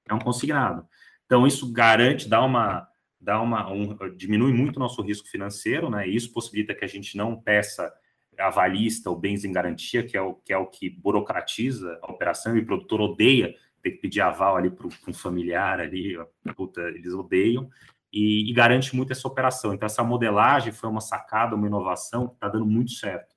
É 0.08 0.13
um 0.13 0.19
consignado. 0.19 0.88
Então, 1.25 1.47
isso 1.47 1.71
garante, 1.73 2.30
dá 2.30 2.43
uma, 2.43 2.88
dá 3.19 3.41
uma 3.41 3.71
um, 3.71 3.97
diminui 4.15 4.54
muito 4.54 4.78
o 4.78 4.80
nosso 4.80 5.01
risco 5.01 5.28
financeiro, 5.28 5.89
né? 5.89 6.08
E 6.08 6.15
isso 6.15 6.32
possibilita 6.32 6.75
que 6.75 6.86
a 6.86 6.88
gente 6.88 7.17
não 7.17 7.36
peça 7.36 7.91
avalista 8.39 9.10
ou 9.10 9.15
bens 9.15 9.43
em 9.45 9.52
garantia, 9.52 10.04
que 10.04 10.17
é 10.17 10.21
o 10.21 10.34
que 10.36 10.54
é 10.54 10.58
o 10.58 10.67
que 10.67 10.89
burocratiza 10.89 12.00
a 12.02 12.12
operação 12.12 12.56
e 12.56 12.60
o 12.62 12.65
produtor 12.65 13.02
odeia 13.02 13.56
ter 13.82 13.91
que 13.91 13.98
pedir 13.98 14.21
aval 14.21 14.58
ali 14.58 14.71
para 14.71 14.88
um 14.88 15.13
familiar 15.13 15.80
ali, 15.80 16.17
puta, 16.56 16.82
eles 16.82 17.13
odeiam 17.13 17.69
e, 18.12 18.50
e, 18.50 18.54
garante 18.54 18.95
muito 18.95 19.12
essa 19.12 19.28
operação. 19.28 19.74
Então 19.74 19.86
essa 19.86 20.04
modelagem 20.04 20.71
foi 20.71 20.89
uma 20.89 21.02
sacada, 21.02 21.56
uma 21.56 21.67
inovação 21.67 22.28
que 22.28 22.34
está 22.34 22.48
dando 22.48 22.65
muito 22.65 22.91
certo. 22.91 23.36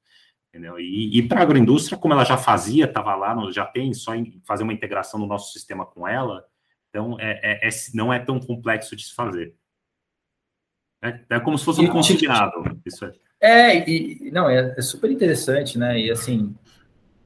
Entendeu? 0.49 0.81
E, 0.81 1.19
e 1.19 1.29
para 1.29 1.41
a 1.41 1.43
agroindústria, 1.43 1.99
como 1.99 2.15
ela 2.15 2.25
já 2.25 2.39
fazia, 2.39 2.87
estava 2.87 3.15
lá, 3.15 3.37
já 3.51 3.67
tem 3.67 3.93
só 3.93 4.15
em 4.15 4.41
fazer 4.47 4.63
uma 4.63 4.73
integração 4.73 5.21
no 5.21 5.27
nosso 5.27 5.53
sistema 5.53 5.85
com 5.85 6.09
ela, 6.09 6.45
então 6.89 7.19
é, 7.21 7.67
é, 7.67 7.69
é, 7.69 7.71
não 7.93 8.11
é 8.13 8.19
tão 8.19 8.41
complexo 8.41 8.97
de 8.97 9.05
se 9.05 9.15
fazer. 9.15 9.55
É, 11.03 11.21
é 11.29 11.41
como 11.41 11.59
se 11.59 11.65
fosse 11.65 11.81
um 11.81 11.89
consignado. 11.89 12.81
Isso 12.87 13.05
é. 13.05 13.13
É, 13.41 13.89
e 13.89 14.31
não, 14.33 14.49
é, 14.49 14.75
é, 14.77 14.83
super 14.83 15.11
interessante, 15.11 15.79
né? 15.79 15.99
E 15.99 16.11
assim, 16.11 16.55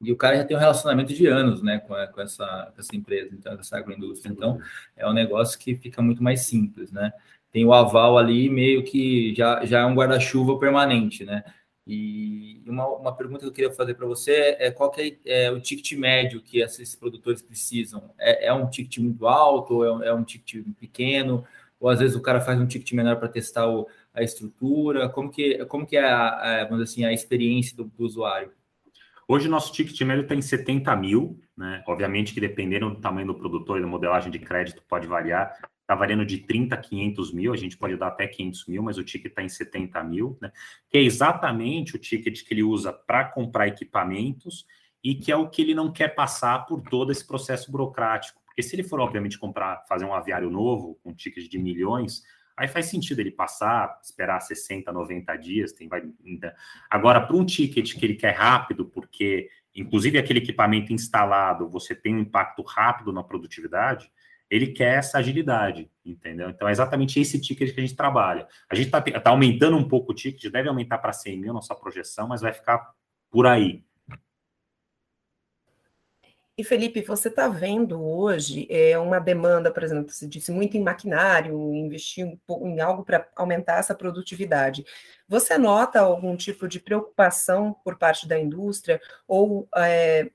e 0.00 0.12
o 0.12 0.16
cara 0.16 0.36
já 0.36 0.44
tem 0.44 0.56
um 0.56 0.60
relacionamento 0.60 1.14
de 1.14 1.26
anos, 1.26 1.62
né, 1.62 1.78
com, 1.78 1.94
com, 2.12 2.20
essa, 2.20 2.70
com 2.74 2.80
essa 2.80 2.94
empresa, 2.96 3.30
então, 3.32 3.54
essa 3.54 3.78
agroindústria. 3.78 4.32
Então, 4.32 4.60
é 4.96 5.08
um 5.08 5.12
negócio 5.12 5.58
que 5.58 5.76
fica 5.76 6.02
muito 6.02 6.22
mais 6.22 6.42
simples, 6.42 6.90
né? 6.90 7.12
Tem 7.52 7.64
o 7.64 7.72
aval 7.72 8.18
ali, 8.18 8.48
meio 8.50 8.82
que 8.82 9.34
já, 9.34 9.64
já 9.64 9.80
é 9.80 9.84
um 9.86 9.94
guarda-chuva 9.94 10.58
permanente, 10.58 11.24
né? 11.24 11.44
E 11.86 12.62
uma, 12.66 12.86
uma 12.88 13.14
pergunta 13.16 13.40
que 13.40 13.46
eu 13.46 13.52
queria 13.52 13.72
fazer 13.72 13.94
para 13.94 14.06
você 14.06 14.56
é 14.58 14.70
qual 14.70 14.90
que 14.90 15.18
é, 15.24 15.44
é, 15.46 15.50
o 15.50 15.60
ticket 15.60 15.92
médio 15.98 16.42
que 16.42 16.60
esses 16.60 16.94
produtores 16.94 17.42
precisam? 17.42 18.10
É, 18.18 18.46
é 18.46 18.52
um 18.52 18.68
ticket 18.68 18.98
muito 18.98 19.26
alto 19.26 19.74
ou 19.74 20.02
é, 20.02 20.08
é 20.08 20.14
um 20.14 20.24
ticket 20.24 20.64
pequeno? 20.78 21.44
ou 21.82 21.88
às 21.88 21.98
vezes 21.98 22.14
o 22.14 22.20
cara 22.22 22.40
faz 22.40 22.60
um 22.60 22.66
ticket 22.66 22.92
menor 22.92 23.16
para 23.16 23.28
testar 23.28 23.68
o, 23.68 23.88
a 24.14 24.22
estrutura? 24.22 25.08
Como 25.08 25.30
que, 25.30 25.64
como 25.66 25.86
que 25.86 25.96
é 25.96 26.04
a, 26.04 26.62
a, 26.62 26.64
vamos 26.64 26.82
assim, 26.82 27.04
a 27.04 27.12
experiência 27.12 27.76
do, 27.76 27.84
do 27.84 28.04
usuário? 28.04 28.52
Hoje, 29.26 29.48
nosso 29.48 29.72
ticket 29.72 30.00
médio 30.02 30.22
está 30.22 30.34
em 30.34 30.42
70 30.42 30.94
mil, 30.96 31.40
né? 31.56 31.82
Obviamente 31.86 32.34
que 32.34 32.40
dependendo 32.40 32.90
do 32.90 33.00
tamanho 33.00 33.28
do 33.28 33.34
produtor 33.34 33.78
e 33.78 33.80
da 33.80 33.86
modelagem 33.86 34.30
de 34.30 34.38
crédito 34.38 34.82
pode 34.88 35.06
variar. 35.06 35.56
Está 35.80 35.94
variando 35.94 36.24
de 36.24 36.38
30 36.38 36.74
a 36.74 36.78
500 36.78 37.32
mil, 37.32 37.52
a 37.52 37.56
gente 37.56 37.76
pode 37.76 37.96
dar 37.96 38.08
até 38.08 38.26
500 38.26 38.66
mil, 38.66 38.82
mas 38.82 38.98
o 38.98 39.04
ticket 39.04 39.30
está 39.30 39.42
em 39.42 39.48
70 39.48 40.02
mil, 40.04 40.38
né? 40.40 40.52
Que 40.90 40.98
é 40.98 41.02
exatamente 41.02 41.96
o 41.96 41.98
ticket 41.98 42.42
que 42.44 42.54
ele 42.54 42.62
usa 42.62 42.92
para 42.92 43.24
comprar 43.24 43.68
equipamentos 43.68 44.66
e 45.02 45.14
que 45.14 45.32
é 45.32 45.36
o 45.36 45.48
que 45.48 45.62
ele 45.62 45.74
não 45.74 45.92
quer 45.92 46.14
passar 46.14 46.66
por 46.66 46.80
todo 46.82 47.10
esse 47.10 47.26
processo 47.26 47.70
burocrático 47.70 48.42
porque 48.52 48.62
se 48.62 48.76
ele 48.76 48.82
for, 48.82 49.00
obviamente, 49.00 49.38
comprar, 49.38 49.82
fazer 49.88 50.04
um 50.04 50.12
aviário 50.12 50.50
novo, 50.50 50.98
com 51.02 51.14
tickets 51.14 51.48
de 51.48 51.58
milhões, 51.58 52.22
aí 52.56 52.68
faz 52.68 52.86
sentido 52.86 53.20
ele 53.20 53.30
passar, 53.30 53.98
esperar 54.02 54.40
60, 54.40 54.92
90 54.92 55.36
dias. 55.36 55.72
Tem, 55.72 55.88
vai, 55.88 56.02
Agora, 56.90 57.20
para 57.20 57.36
um 57.36 57.44
ticket 57.44 57.94
que 57.94 58.04
ele 58.04 58.14
quer 58.14 58.32
rápido, 58.32 58.86
porque, 58.86 59.48
inclusive, 59.74 60.18
aquele 60.18 60.40
equipamento 60.40 60.92
instalado, 60.92 61.68
você 61.68 61.94
tem 61.94 62.14
um 62.14 62.20
impacto 62.20 62.62
rápido 62.62 63.12
na 63.12 63.22
produtividade, 63.22 64.10
ele 64.50 64.66
quer 64.66 64.98
essa 64.98 65.18
agilidade, 65.18 65.90
entendeu? 66.04 66.50
Então, 66.50 66.68
é 66.68 66.72
exatamente 66.72 67.18
esse 67.18 67.40
ticket 67.40 67.72
que 67.72 67.80
a 67.80 67.82
gente 67.82 67.96
trabalha. 67.96 68.46
A 68.68 68.74
gente 68.74 68.86
está 68.86 69.00
tá 69.00 69.30
aumentando 69.30 69.76
um 69.76 69.88
pouco 69.88 70.12
o 70.12 70.14
ticket, 70.14 70.52
deve 70.52 70.68
aumentar 70.68 70.98
para 70.98 71.12
100 71.12 71.40
mil 71.40 71.54
nossa 71.54 71.74
projeção, 71.74 72.28
mas 72.28 72.42
vai 72.42 72.52
ficar 72.52 72.92
por 73.30 73.46
aí. 73.46 73.82
E 76.62 76.64
Felipe, 76.64 77.02
você 77.02 77.26
está 77.26 77.48
vendo 77.48 78.00
hoje 78.00 78.68
é, 78.70 78.96
uma 78.96 79.18
demanda, 79.18 79.72
por 79.72 79.82
exemplo, 79.82 80.12
você 80.12 80.28
disse 80.28 80.52
muito 80.52 80.76
em 80.76 80.80
maquinário, 80.80 81.74
investir 81.74 82.38
em 82.48 82.80
algo 82.80 83.04
para 83.04 83.28
aumentar 83.34 83.80
essa 83.80 83.96
produtividade. 83.96 84.86
Você 85.26 85.58
nota 85.58 85.98
algum 85.98 86.36
tipo 86.36 86.68
de 86.68 86.78
preocupação 86.78 87.74
por 87.82 87.98
parte 87.98 88.28
da 88.28 88.38
indústria 88.38 89.00
ou 89.26 89.68
é, 89.74 90.30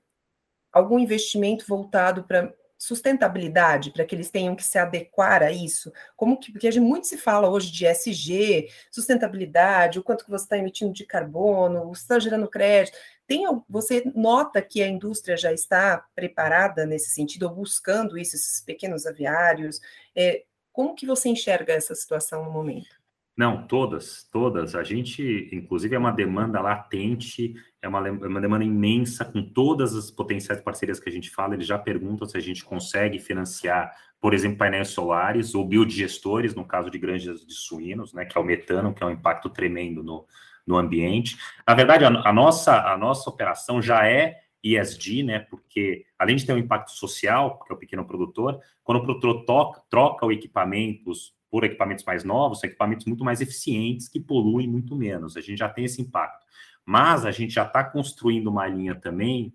algum 0.70 0.98
investimento 0.98 1.64
voltado 1.66 2.22
para 2.24 2.52
sustentabilidade 2.76 3.90
para 3.90 4.04
que 4.04 4.14
eles 4.14 4.30
tenham 4.30 4.54
que 4.54 4.62
se 4.62 4.78
adequar 4.78 5.42
a 5.42 5.50
isso? 5.50 5.90
Como 6.14 6.38
que, 6.38 6.52
porque 6.52 6.68
a 6.68 6.70
gente 6.70 6.84
muito 6.84 7.06
se 7.06 7.16
fala 7.16 7.48
hoje 7.48 7.72
de 7.72 7.86
SG, 7.86 8.68
sustentabilidade, 8.90 9.98
o 9.98 10.02
quanto 10.02 10.26
que 10.26 10.30
você 10.30 10.44
está 10.44 10.58
emitindo 10.58 10.92
de 10.92 11.06
carbono, 11.06 11.88
você 11.88 12.02
está 12.02 12.18
gerando 12.18 12.46
crédito. 12.48 12.98
Tem, 13.28 13.44
você 13.68 14.10
nota 14.16 14.62
que 14.62 14.82
a 14.82 14.88
indústria 14.88 15.36
já 15.36 15.52
está 15.52 16.02
preparada 16.16 16.86
nesse 16.86 17.10
sentido, 17.10 17.42
ou 17.42 17.54
buscando 17.54 18.16
isso, 18.16 18.34
esses 18.34 18.62
pequenos 18.64 19.04
aviários? 19.04 19.80
É, 20.16 20.44
como 20.72 20.94
que 20.94 21.04
você 21.04 21.28
enxerga 21.28 21.74
essa 21.74 21.94
situação 21.94 22.42
no 22.42 22.50
momento? 22.50 22.88
Não, 23.36 23.66
todas, 23.68 24.26
todas. 24.32 24.74
A 24.74 24.82
gente, 24.82 25.50
inclusive, 25.52 25.94
é 25.94 25.98
uma 25.98 26.10
demanda 26.10 26.58
latente, 26.58 27.54
é 27.82 27.86
uma, 27.86 28.08
é 28.08 28.10
uma 28.10 28.40
demanda 28.40 28.64
imensa, 28.64 29.26
com 29.26 29.42
todas 29.42 29.94
as 29.94 30.10
potenciais 30.10 30.62
parcerias 30.62 30.98
que 30.98 31.10
a 31.10 31.12
gente 31.12 31.28
fala, 31.28 31.52
eles 31.52 31.66
já 31.66 31.78
perguntam 31.78 32.26
se 32.26 32.36
a 32.36 32.40
gente 32.40 32.64
consegue 32.64 33.18
financiar, 33.18 33.94
por 34.18 34.32
exemplo, 34.32 34.56
painéis 34.56 34.88
solares 34.88 35.54
ou 35.54 35.66
biodigestores, 35.66 36.54
no 36.54 36.64
caso 36.64 36.90
de 36.90 36.98
granjas 36.98 37.46
de 37.46 37.52
suínos, 37.52 38.14
né, 38.14 38.24
que 38.24 38.38
é 38.38 38.40
o 38.40 38.44
metano, 38.44 38.94
que 38.94 39.02
é 39.02 39.06
um 39.06 39.10
impacto 39.10 39.50
tremendo 39.50 40.02
no, 40.02 40.26
no 40.68 40.76
ambiente. 40.76 41.36
Na 41.66 41.74
verdade, 41.74 42.04
a, 42.04 42.08
a 42.08 42.32
nossa, 42.32 42.92
a 42.92 42.96
nossa 42.96 43.28
operação 43.28 43.80
já 43.80 44.06
é 44.06 44.38
ESG, 44.62 45.22
né? 45.22 45.38
Porque 45.40 46.04
além 46.18 46.36
de 46.36 46.44
ter 46.44 46.52
um 46.52 46.58
impacto 46.58 46.90
social, 46.90 47.58
que 47.60 47.72
é 47.72 47.74
o 47.74 47.78
pequeno 47.78 48.04
produtor, 48.04 48.60
quando 48.84 48.98
o 48.98 49.02
produtor 49.02 49.44
toca, 49.46 49.82
troca 49.88 50.26
o 50.26 50.30
equipamentos 50.30 51.34
por 51.50 51.64
equipamentos 51.64 52.04
mais 52.04 52.22
novos, 52.24 52.60
são 52.60 52.68
equipamentos 52.68 53.06
muito 53.06 53.24
mais 53.24 53.40
eficientes 53.40 54.06
que 54.06 54.20
poluem 54.20 54.68
muito 54.68 54.94
menos. 54.94 55.36
A 55.36 55.40
gente 55.40 55.58
já 55.58 55.68
tem 55.68 55.86
esse 55.86 56.02
impacto. 56.02 56.46
Mas 56.84 57.24
a 57.24 57.30
gente 57.30 57.52
já 57.52 57.64
está 57.64 57.82
construindo 57.84 58.48
uma 58.48 58.66
linha 58.66 58.94
também 58.94 59.54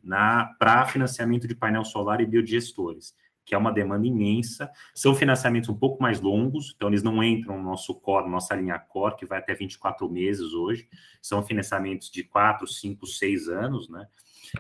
para 0.60 0.86
financiamento 0.86 1.48
de 1.48 1.56
painel 1.56 1.84
solar 1.84 2.22
e 2.22 2.26
biodigestores, 2.26 3.16
que 3.46 3.54
é 3.54 3.58
uma 3.58 3.72
demanda 3.72 4.08
imensa. 4.08 4.70
São 4.94 5.16
financiamentos 5.16 5.70
um 5.70 5.76
pouco 5.76 6.02
mais 6.02 6.22
longos, 6.22 6.74
então 6.76 6.90
eles 6.90 7.04
não 7.04 7.24
entram 7.24 7.58
no 7.58 7.64
nosso 7.64 7.94
core, 7.96 8.30
nossa 8.30 8.56
linha 8.56 8.80
core, 8.80 9.16
que 9.16 9.26
vai 9.26 9.40
até 9.40 9.54
24 9.54 10.10
meses 10.10 10.54
hoje. 10.54 10.88
São 11.22 11.44
financiamentos 11.44 12.10
de 12.10 12.24
4, 12.24 12.68
5, 12.68 13.06
6 13.06 13.50
anos, 13.50 13.90
né? 13.90 14.08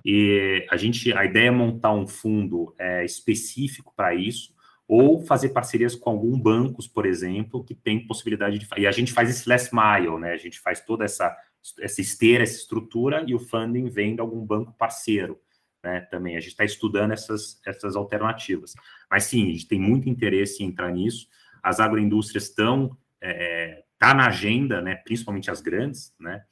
E 0.04 0.65
a 0.69 0.78
gente, 0.78 1.13
a 1.13 1.24
ideia 1.24 1.48
é 1.48 1.52
montar 1.52 1.93
um 1.93 2.08
fundo 2.08 2.74
é, 2.80 3.06
específico 3.06 3.93
para 3.96 4.15
isso, 4.15 4.54
ou 4.88 5.24
fazer 5.26 5.50
parcerias 5.50 5.96
com 5.96 6.10
algum 6.10 6.38
bancos, 6.39 6.88
por 6.88 7.06
exemplo, 7.06 7.63
que 7.63 7.74
tem 7.74 8.06
possibilidade 8.06 8.60
de 8.60 8.67
e 8.78 8.86
a 8.86 8.91
gente 8.91 9.13
faz 9.13 9.30
esse 9.30 9.48
last 9.48 9.69
mile, 9.74 10.17
né? 10.19 10.34
A 10.34 10.38
gente 10.38 10.60
faz 10.60 10.82
toda 10.82 11.06
essa 11.06 11.36
essa 11.80 12.02
esteira, 12.02 12.43
essa 12.43 12.58
estrutura 12.58 13.24
e 13.26 13.34
o 13.34 13.39
funding 13.39 13.88
vem 13.89 14.15
de 14.15 14.22
algum 14.22 14.46
banco 14.46 14.74
parceiro, 14.74 15.39
né? 15.84 16.02
Também 16.02 16.38
a 16.38 16.39
gente 16.39 16.52
está 16.52 16.63
estudando 16.63 17.12
essas 17.12 17.62
essas 17.65 17.96
alternativas. 17.96 18.74
Mas 19.10 19.26
sim, 19.26 19.50
a 19.50 19.52
gente 19.52 19.67
tem 19.67 19.80
muito 19.80 20.10
interesse 20.10 20.63
em 20.63 20.67
entrar 20.67 20.91
nisso. 20.91 21.28
As 21.62 21.80
agroindústrias 21.80 22.46
estão 22.46 22.98
é, 23.22 23.84
tá 24.00 24.13
na 24.13 24.28
agenda, 24.28 24.82
né? 24.82 24.96
Principalmente 24.96 25.52
as 25.52 25.62
grandes, 25.62 26.13
né? 26.19 26.43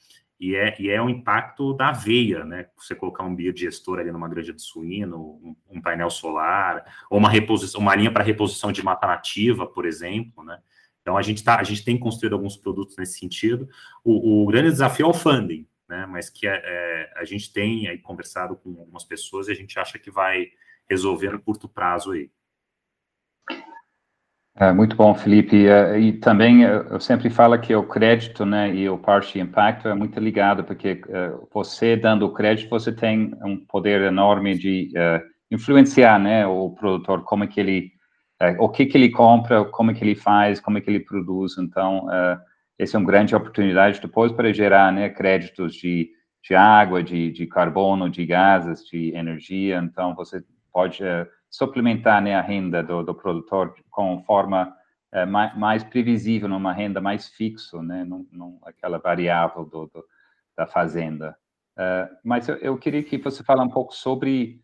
e 0.41 0.55
é, 0.55 0.75
e 0.79 0.89
é 0.89 0.99
o 0.99 1.07
impacto 1.07 1.71
da 1.71 1.91
veia, 1.91 2.43
né? 2.43 2.65
Você 2.75 2.95
colocar 2.95 3.23
um 3.23 3.35
biodigestor 3.35 3.99
ali 3.99 4.11
numa 4.11 4.27
granja 4.27 4.51
de 4.51 4.61
suíno, 4.63 5.39
um, 5.43 5.55
um 5.69 5.79
painel 5.79 6.09
solar, 6.09 6.83
ou 7.11 7.19
uma 7.19 7.29
reposição, 7.29 7.79
uma 7.79 7.93
linha 7.95 8.11
para 8.11 8.23
reposição 8.23 8.71
de 8.71 8.83
mata 8.83 9.05
nativa, 9.05 9.67
por 9.67 9.85
exemplo, 9.85 10.43
né? 10.43 10.57
Então 10.99 11.15
a 11.15 11.21
gente 11.21 11.43
tá, 11.43 11.59
a 11.59 11.63
gente 11.63 11.85
tem 11.85 11.95
construído 11.95 12.33
alguns 12.33 12.57
produtos 12.57 12.97
nesse 12.97 13.19
sentido. 13.19 13.69
O, 14.03 14.41
o 14.41 14.47
grande 14.47 14.71
desafio 14.71 15.05
é 15.05 15.09
o 15.09 15.13
funding, 15.13 15.67
né? 15.91 16.05
Mas 16.07 16.29
que 16.29 16.47
é, 16.47 17.11
a 17.17 17.25
gente 17.25 17.51
tem 17.51 17.89
aí 17.89 17.97
conversado 17.97 18.55
com 18.55 18.69
algumas 18.79 19.03
pessoas 19.03 19.47
e 19.47 19.51
a 19.51 19.55
gente 19.55 19.77
acha 19.77 19.99
que 19.99 20.09
vai 20.09 20.47
resolver 20.89 21.31
no 21.31 21.41
curto 21.41 21.67
prazo 21.67 22.11
aí. 22.11 22.31
É, 24.55 24.71
muito 24.71 24.95
bom, 24.95 25.13
Felipe. 25.13 25.67
É, 25.67 25.99
e 25.99 26.13
também 26.13 26.65
é, 26.65 26.75
eu 26.89 26.99
sempre 26.99 27.29
falo 27.29 27.59
que 27.59 27.75
o 27.75 27.83
crédito 27.83 28.45
né, 28.45 28.73
e 28.73 28.89
o 28.89 28.97
parte 28.97 29.37
impacto 29.37 29.89
é 29.89 29.93
muito 29.93 30.17
ligado, 30.19 30.63
porque 30.63 31.01
você 31.53 31.97
dando 31.97 32.25
o 32.25 32.33
crédito, 32.33 32.69
você 32.69 32.91
tem 32.91 33.33
um 33.43 33.57
poder 33.57 34.01
enorme 34.01 34.57
de 34.57 34.91
influenciar 35.51 36.17
né, 36.19 36.47
o 36.47 36.69
produtor, 36.71 37.23
como 37.23 37.43
é 37.43 37.47
que 37.47 37.59
ele, 37.59 37.91
o 38.59 38.69
que, 38.69 38.85
que 38.85 38.97
ele 38.97 39.09
compra, 39.09 39.65
como 39.65 39.91
é 39.91 39.93
que 39.93 40.03
ele 40.03 40.15
faz, 40.15 40.61
como 40.61 40.77
é 40.77 40.81
que 40.81 40.89
ele 40.89 41.01
produz. 41.01 41.57
Então, 41.57 42.07
essa 42.81 42.97
é 42.97 42.99
uma 42.99 43.05
grande 43.05 43.35
oportunidade 43.35 44.01
depois 44.01 44.31
para 44.31 44.51
gerar 44.51 44.91
né, 44.91 45.07
créditos 45.07 45.75
de, 45.75 46.11
de 46.43 46.55
água, 46.55 47.03
de, 47.03 47.31
de 47.31 47.45
carbono, 47.45 48.09
de 48.09 48.25
gases, 48.25 48.83
de 48.87 49.13
energia. 49.15 49.77
Então, 49.77 50.15
você 50.15 50.43
pode 50.73 51.03
suplementar 51.47 52.19
né, 52.23 52.33
a 52.33 52.41
renda 52.41 52.81
do, 52.81 53.03
do 53.03 53.13
produtor 53.13 53.75
com 53.91 54.23
forma 54.23 54.75
é, 55.11 55.27
mais, 55.27 55.55
mais, 55.55 55.83
previsível, 55.83 56.49
numa 56.49 56.73
renda 56.73 56.99
mais 56.99 57.27
fixa, 57.27 57.79
né, 57.83 58.03
num, 58.03 58.59
aquela 58.63 58.97
variável 58.97 59.63
do, 59.63 59.85
do 59.85 60.03
da 60.57 60.65
fazenda. 60.65 61.37
Uh, 61.77 62.15
mas 62.23 62.49
eu, 62.49 62.55
eu, 62.57 62.77
queria 62.77 63.03
que 63.03 63.17
você 63.17 63.43
fale 63.43 63.61
um 63.61 63.69
pouco 63.69 63.93
sobre 63.93 64.61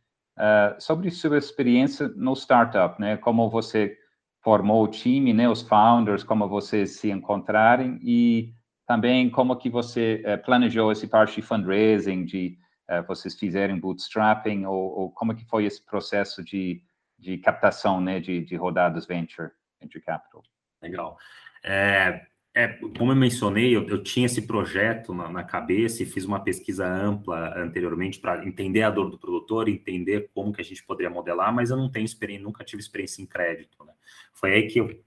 sobre 0.77 1.09
sua 1.09 1.39
experiência 1.39 2.09
no 2.09 2.35
startup, 2.35 3.01
né, 3.01 3.17
como 3.17 3.49
você 3.49 3.97
formou 4.41 4.83
o 4.83 4.87
time, 4.87 5.33
né, 5.33 5.49
os 5.49 5.61
founders, 5.61 6.23
como 6.23 6.47
vocês 6.47 6.99
se 6.99 7.11
encontrarem 7.11 7.99
e 8.01 8.53
também 8.85 9.29
como 9.29 9.55
que 9.57 9.69
você 9.69 10.23
uh, 10.25 10.43
planejou 10.43 10.91
esse 10.91 11.07
parte 11.07 11.35
de 11.35 11.41
fundraising, 11.41 12.23
de 12.23 12.57
uh, 12.89 13.05
vocês 13.05 13.37
fizerem 13.37 13.79
bootstrapping, 13.79 14.65
ou, 14.65 14.99
ou, 14.99 15.11
como 15.11 15.35
que 15.35 15.45
foi 15.45 15.65
esse 15.65 15.83
processo 15.83 16.43
de, 16.43 16.81
de 17.19 17.37
captação, 17.37 17.99
né, 17.99 18.19
de, 18.19 18.45
de 18.45 18.55
rodadas 18.55 19.05
venture, 19.05 19.51
venture 19.81 20.03
capital? 20.03 20.41
Legal. 20.81 21.17
É, 21.63 22.25
é, 22.57 22.67
como 22.97 23.11
eu 23.11 23.15
mencionei, 23.15 23.75
eu, 23.75 23.87
eu 23.87 24.01
tinha 24.01 24.25
esse 24.25 24.41
projeto 24.41 25.13
na, 25.13 25.29
na, 25.29 25.43
cabeça 25.43 26.01
e 26.01 26.07
fiz 26.07 26.25
uma 26.25 26.39
pesquisa 26.39 26.87
ampla 26.87 27.53
anteriormente 27.55 28.19
para 28.19 28.43
entender 28.43 28.81
a 28.81 28.89
dor 28.89 29.11
do 29.11 29.19
produtor, 29.19 29.69
entender 29.69 30.31
como 30.33 30.51
que 30.51 30.59
a 30.59 30.63
gente 30.63 30.83
poderia 30.83 31.11
modelar, 31.11 31.53
mas 31.53 31.69
eu 31.69 31.77
não 31.77 31.87
tenho 31.87 32.03
experiência, 32.05 32.43
nunca 32.43 32.63
tive 32.63 32.81
experiência 32.81 33.21
em 33.21 33.27
crédito. 33.27 33.77
Né? 33.85 33.93
Foi 34.33 34.55
aí 34.55 34.67
que 34.67 34.79
eu 34.79 34.99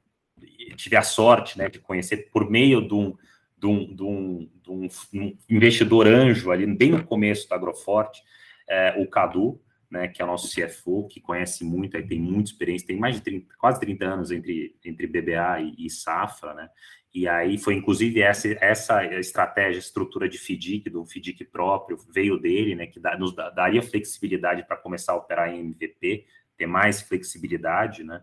tive 0.77 0.95
a 0.95 1.03
sorte 1.03 1.59
né, 1.59 1.69
de 1.69 1.81
conhecer 1.81 2.31
por 2.31 2.49
meio 2.49 2.87
de 2.87 2.95
um, 2.95 3.17
de 3.59 3.67
um, 3.67 3.97
de 3.97 4.03
um, 4.05 4.51
de 4.63 4.71
um, 5.19 5.37
investidor 5.49 6.07
anjo 6.07 6.53
ali, 6.53 6.65
bem 6.67 6.93
no 6.93 7.05
começo 7.05 7.49
da 7.49 7.57
Agroforte, 7.57 8.23
é, 8.69 8.95
o 8.97 9.09
Cadu, 9.09 9.61
né, 9.91 10.07
que 10.07 10.23
é 10.23 10.25
o 10.25 10.29
nosso 10.29 10.49
CFO, 10.55 11.09
que 11.09 11.21
conhece 11.21 11.65
muito, 11.65 11.97
aí 11.97 12.07
tem 12.07 12.21
muita 12.21 12.53
experiência, 12.53 12.87
tem 12.87 12.97
mais 12.97 13.17
de 13.17 13.23
30, 13.23 13.57
quase 13.59 13.81
30 13.81 14.05
anos 14.05 14.31
entre, 14.31 14.77
entre 14.85 15.09
BBA 15.09 15.63
e, 15.63 15.87
e 15.87 15.91
Safra, 15.91 16.55
né, 16.55 16.71
e 17.13 17.27
aí 17.27 17.59
foi 17.59 17.75
inclusive 17.75 18.21
essa, 18.21 18.49
essa 18.61 19.05
estratégia, 19.19 19.79
estrutura 19.79 20.29
de 20.29 20.39
FDIC, 20.39 20.89
do 20.89 21.05
FDIC 21.05 21.45
próprio, 21.45 21.99
veio 22.13 22.39
dele, 22.39 22.75
né, 22.75 22.87
que 22.87 23.01
dá, 23.01 23.19
nos 23.19 23.35
daria 23.35 23.83
flexibilidade 23.83 24.65
para 24.67 24.77
começar 24.77 25.13
a 25.13 25.17
operar 25.17 25.53
em 25.53 25.61
MVP, 25.61 26.27
ter 26.57 26.67
mais 26.67 27.01
flexibilidade, 27.01 28.05
né, 28.05 28.23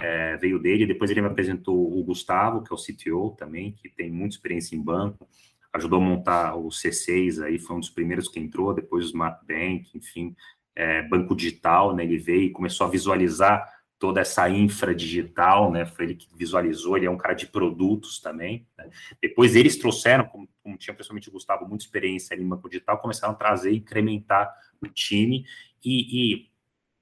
é, 0.00 0.36
veio 0.36 0.58
dele. 0.58 0.86
Depois 0.86 1.10
ele 1.10 1.20
me 1.20 1.26
apresentou 1.26 1.98
o 1.98 2.04
Gustavo, 2.04 2.62
que 2.62 2.72
é 2.72 2.76
o 2.76 2.78
CTO 2.78 3.34
também, 3.36 3.72
que 3.72 3.88
tem 3.88 4.10
muita 4.10 4.36
experiência 4.36 4.76
em 4.76 4.82
banco, 4.82 5.28
ajudou 5.72 6.00
a 6.00 6.04
montar 6.04 6.54
o 6.54 6.68
C6 6.68 7.42
aí, 7.42 7.58
foi 7.58 7.76
um 7.76 7.80
dos 7.80 7.90
primeiros 7.90 8.28
que 8.28 8.38
entrou, 8.38 8.72
depois 8.72 9.04
o 9.04 9.08
Smart 9.08 9.44
Bank, 9.46 9.90
enfim, 9.94 10.34
é, 10.74 11.02
banco 11.02 11.34
digital, 11.34 11.94
né? 11.94 12.04
Ele 12.04 12.18
veio 12.18 12.42
e 12.42 12.50
começou 12.50 12.86
a 12.86 12.90
visualizar 12.90 13.66
toda 13.98 14.20
essa 14.20 14.48
infra 14.48 14.94
digital, 14.94 15.72
né? 15.72 15.84
Foi 15.84 16.04
ele 16.04 16.14
que 16.14 16.28
visualizou, 16.36 16.96
ele 16.96 17.06
é 17.06 17.10
um 17.10 17.16
cara 17.16 17.34
de 17.34 17.46
produtos 17.46 18.20
também. 18.20 18.66
Né? 18.76 18.88
Depois 19.20 19.56
eles 19.56 19.76
trouxeram, 19.76 20.24
como, 20.24 20.48
como 20.62 20.78
tinha 20.78 20.94
principalmente 20.94 21.28
o 21.28 21.32
Gustavo, 21.32 21.66
muita 21.66 21.84
experiência 21.84 22.34
em 22.34 22.48
banco 22.48 22.68
digital, 22.68 22.98
começaram 22.98 23.34
a 23.34 23.36
trazer, 23.36 23.72
incrementar 23.72 24.52
o 24.80 24.86
time 24.86 25.44
e, 25.84 26.32
e 26.32 26.48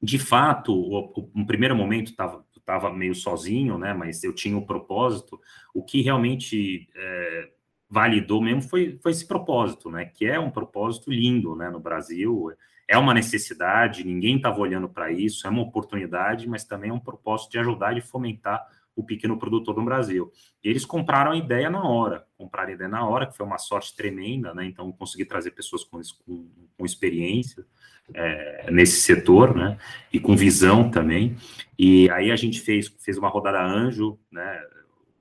de 0.02 0.18
fato, 0.18 0.72
o, 0.72 1.46
primeiro 1.46 1.74
momento 1.74 2.10
estava 2.10 2.44
estava 2.66 2.92
meio 2.92 3.14
sozinho, 3.14 3.78
né? 3.78 3.94
Mas 3.94 4.24
eu 4.24 4.34
tinha 4.34 4.56
o 4.56 4.60
um 4.60 4.66
propósito. 4.66 5.40
O 5.72 5.84
que 5.84 6.02
realmente 6.02 6.88
é, 6.96 7.50
validou 7.88 8.42
mesmo 8.42 8.60
foi, 8.62 8.98
foi 9.00 9.12
esse 9.12 9.24
propósito, 9.26 9.88
né? 9.88 10.06
Que 10.06 10.26
é 10.26 10.38
um 10.38 10.50
propósito 10.50 11.10
lindo, 11.10 11.54
né? 11.54 11.70
No 11.70 11.78
Brasil 11.78 12.50
é 12.88 12.96
uma 12.96 13.12
necessidade, 13.12 14.04
ninguém 14.04 14.36
estava 14.36 14.58
olhando 14.60 14.88
para 14.88 15.10
isso, 15.10 15.46
é 15.46 15.50
uma 15.50 15.62
oportunidade, 15.62 16.48
mas 16.48 16.64
também 16.64 16.90
é 16.90 16.92
um 16.92 17.00
propósito 17.00 17.50
de 17.50 17.58
ajudar 17.58 17.96
e 17.96 18.00
fomentar 18.00 18.64
o 18.94 19.04
pequeno 19.04 19.38
produtor 19.38 19.76
no 19.76 19.84
Brasil. 19.84 20.32
E 20.64 20.68
eles 20.68 20.86
compraram 20.86 21.32
a 21.32 21.36
ideia 21.36 21.68
na 21.68 21.86
hora, 21.86 22.26
compraram 22.38 22.70
a 22.70 22.72
ideia 22.72 22.88
na 22.88 23.06
hora, 23.06 23.26
que 23.26 23.36
foi 23.36 23.44
uma 23.44 23.58
sorte 23.58 23.94
tremenda, 23.94 24.54
né? 24.54 24.64
Então, 24.64 24.90
consegui 24.90 25.26
trazer 25.26 25.50
pessoas 25.50 25.84
com, 25.84 26.00
com, 26.24 26.48
com 26.78 26.86
experiência 26.86 27.66
é, 28.14 28.70
nesse 28.70 29.00
setor, 29.00 29.54
né? 29.54 29.76
E 30.10 30.18
com 30.18 30.34
visão 30.34 30.90
também. 30.90 31.36
E 31.78 32.08
aí 32.10 32.30
a 32.30 32.36
gente 32.36 32.60
fez, 32.60 32.88
fez 32.98 33.18
uma 33.18 33.28
rodada 33.28 33.62
anjo, 33.62 34.18
né? 34.32 34.62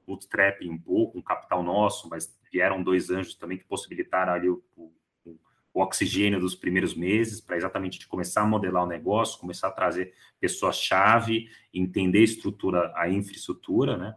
Bootstrap 0.08 0.62
um 0.62 0.78
pouco, 0.78 1.18
um 1.18 1.22
capital 1.22 1.62
nosso, 1.62 2.08
mas 2.08 2.34
vieram 2.52 2.82
dois 2.82 3.10
anjos 3.10 3.36
também 3.36 3.58
que 3.58 3.66
possibilitaram 3.66 4.32
ali 4.32 4.48
o, 4.48 4.64
o, 4.78 4.90
o 5.76 5.82
oxigênio 5.82 6.40
dos 6.40 6.56
primeiros 6.56 6.96
meses, 6.96 7.42
para 7.42 7.58
exatamente 7.58 8.00
de 8.00 8.08
começar 8.08 8.44
a 8.44 8.46
modelar 8.46 8.86
o 8.86 8.88
negócio, 8.88 9.38
começar 9.38 9.68
a 9.68 9.72
trazer 9.72 10.14
pessoas-chave, 10.40 11.50
entender 11.74 12.20
a 12.20 12.24
estrutura, 12.24 12.94
a 12.96 13.10
infraestrutura, 13.10 13.98
né? 13.98 14.16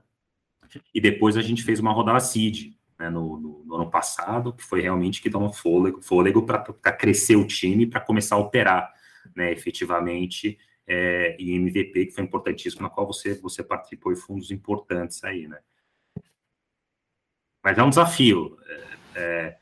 E 0.95 1.01
depois 1.01 1.37
a 1.37 1.43
gente 1.43 1.65
fez 1.65 1.81
uma 1.81 1.93
rodada 1.93 2.21
seed, 2.21 2.75
né, 2.97 3.11
no, 3.11 3.41
no, 3.41 3.65
no, 3.65 3.75
ano 3.75 3.91
passado, 3.91 4.53
que 4.53 4.63
foi 4.63 4.81
realmente 4.81 5.21
que 5.21 5.29
dá 5.29 5.39
um 5.39 5.53
fôlego, 5.53 6.01
fôlego 6.01 6.47
para 6.47 6.93
crescer 6.93 7.35
o 7.35 7.47
time, 7.47 7.89
para 7.89 8.01
começar 8.01 8.37
a 8.37 8.39
operar, 8.39 8.93
né, 9.35 9.51
efetivamente, 9.51 10.59
é, 10.87 11.37
e 11.41 11.55
MVP, 11.55 12.07
que 12.07 12.13
foi 12.13 12.23
importantíssimo, 12.23 12.83
na 12.83 12.91
qual 12.91 13.07
você, 13.07 13.35
você 13.35 13.65
participou 13.65 14.13
e 14.13 14.17
foi 14.17 14.37
um 14.37 14.39
dos 14.39 14.53
importantes 14.53 15.25
aí, 15.25 15.49
né. 15.49 15.59
Mas 17.65 17.77
é 17.77 17.83
um 17.83 17.91
desafio. 17.91 18.57
É, 18.65 18.99
é, 19.17 19.59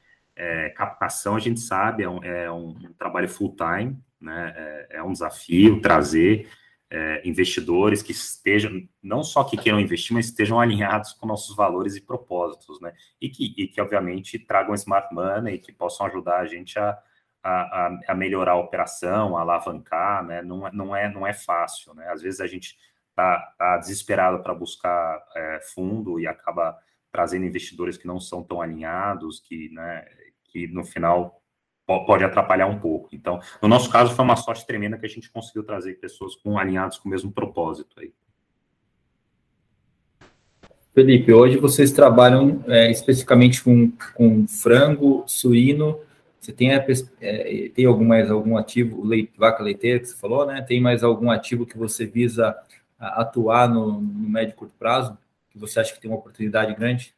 captação, 0.77 1.35
a 1.35 1.41
gente 1.41 1.61
sabe, 1.61 2.03
é 2.03 2.09
um, 2.09 2.23
é 2.23 2.51
um, 2.51 2.75
trabalho 2.99 3.29
full-time, 3.29 3.99
né, 4.21 4.53
é, 4.57 4.99
é 4.99 5.03
um 5.03 5.13
desafio 5.13 5.81
trazer 5.81 6.49
é, 6.91 7.23
investidores 7.29 8.03
que 8.03 8.13
estejam, 8.13 8.89
não 9.03 9.23
só 9.25 9.43
que 9.43 9.57
queiram 9.57 9.81
investir, 9.81 10.15
mas 10.15 10.27
estejam 10.27 10.61
alinhados 10.61 11.13
com 11.13 11.27
nossos 11.27 11.57
valores 11.57 11.97
e 11.97 12.01
propósitos, 12.01 12.81
né? 12.81 12.93
E 13.21 13.29
que, 13.29 13.55
e 13.57 13.67
que 13.67 13.81
obviamente, 13.81 14.39
tragam 14.39 14.75
smart 14.75 15.13
money 15.13 15.55
e 15.55 15.59
que 15.59 15.73
possam 15.73 16.07
ajudar 16.07 16.39
a 16.39 16.47
gente 16.47 16.79
a, 16.79 16.97
a, 17.43 17.99
a 18.09 18.15
melhorar 18.15 18.53
a 18.53 18.61
operação, 18.61 19.37
a 19.37 19.41
alavancar, 19.41 20.25
né? 20.25 20.43
Não, 20.43 20.67
é, 20.67 20.73
não, 20.73 20.97
é, 20.97 21.13
não 21.13 21.27
é 21.27 21.33
fácil, 21.33 21.93
né? 21.95 22.09
Às 22.11 22.23
vezes 22.23 22.41
a 22.41 22.47
gente 22.47 22.77
tá, 23.17 23.55
tá 23.59 23.79
desesperado 23.79 24.43
para 24.43 24.55
buscar 24.55 25.21
é, 25.35 25.61
fundo 25.75 26.21
e 26.21 26.27
acaba 26.27 26.79
trazendo 27.11 27.47
investidores 27.47 27.97
que 27.97 28.07
não 28.07 28.21
são 28.21 28.45
tão 28.45 28.61
alinhados, 28.61 29.41
que, 29.41 29.71
né, 29.71 30.07
que 30.57 30.67
no 30.69 30.83
final 30.83 31.43
pode 31.87 32.25
atrapalhar 32.25 32.67
um 32.67 32.79
pouco. 32.79 33.11
Então, 33.13 33.39
no 33.61 33.69
nosso 33.69 33.91
caso, 33.91 34.15
foi 34.15 34.25
uma 34.25 34.37
sorte 34.37 34.67
tremenda 34.67 34.97
que 34.97 35.05
a 35.05 35.09
gente 35.09 35.31
conseguiu 35.31 35.63
trazer 35.63 36.01
pessoas 36.01 36.35
com 36.35 36.59
alinhados 36.59 36.99
com 36.99 37.09
o 37.09 37.13
mesmo 37.13 37.31
propósito 37.31 38.01
aí. 38.01 38.13
Felipe, 40.95 41.31
hoje 41.31 41.59
vocês 41.59 41.93
trabalham 41.93 42.65
é, 42.67 42.91
especificamente 42.91 43.63
com, 43.63 43.93
com 44.15 44.47
frango, 44.49 45.25
suíno. 45.27 46.01
Você 46.41 46.53
tem, 46.53 46.73
é, 46.73 47.69
tem 47.75 47.85
algum 47.85 48.05
mais 48.05 48.31
algum 48.31 48.57
ativo, 48.57 49.05
leite, 49.05 49.33
vaca 49.37 49.63
leiteira 49.63 50.01
que 50.01 50.07
você 50.07 50.17
falou, 50.17 50.47
né? 50.47 50.63
Tem 50.63 50.81
mais 50.81 51.05
algum 51.05 51.31
ativo 51.31 51.67
que 51.67 51.77
você 51.77 52.07
visa 52.07 52.57
atuar 52.99 53.69
no, 53.69 54.01
no 54.01 54.29
médio 54.29 54.53
e 54.53 54.57
curto 54.57 54.75
prazo? 54.79 55.19
Que 55.51 55.59
você 55.59 55.79
acha 55.79 55.93
que 55.93 56.01
tem 56.01 56.11
uma 56.11 56.19
oportunidade 56.19 56.75
grande? 56.75 57.15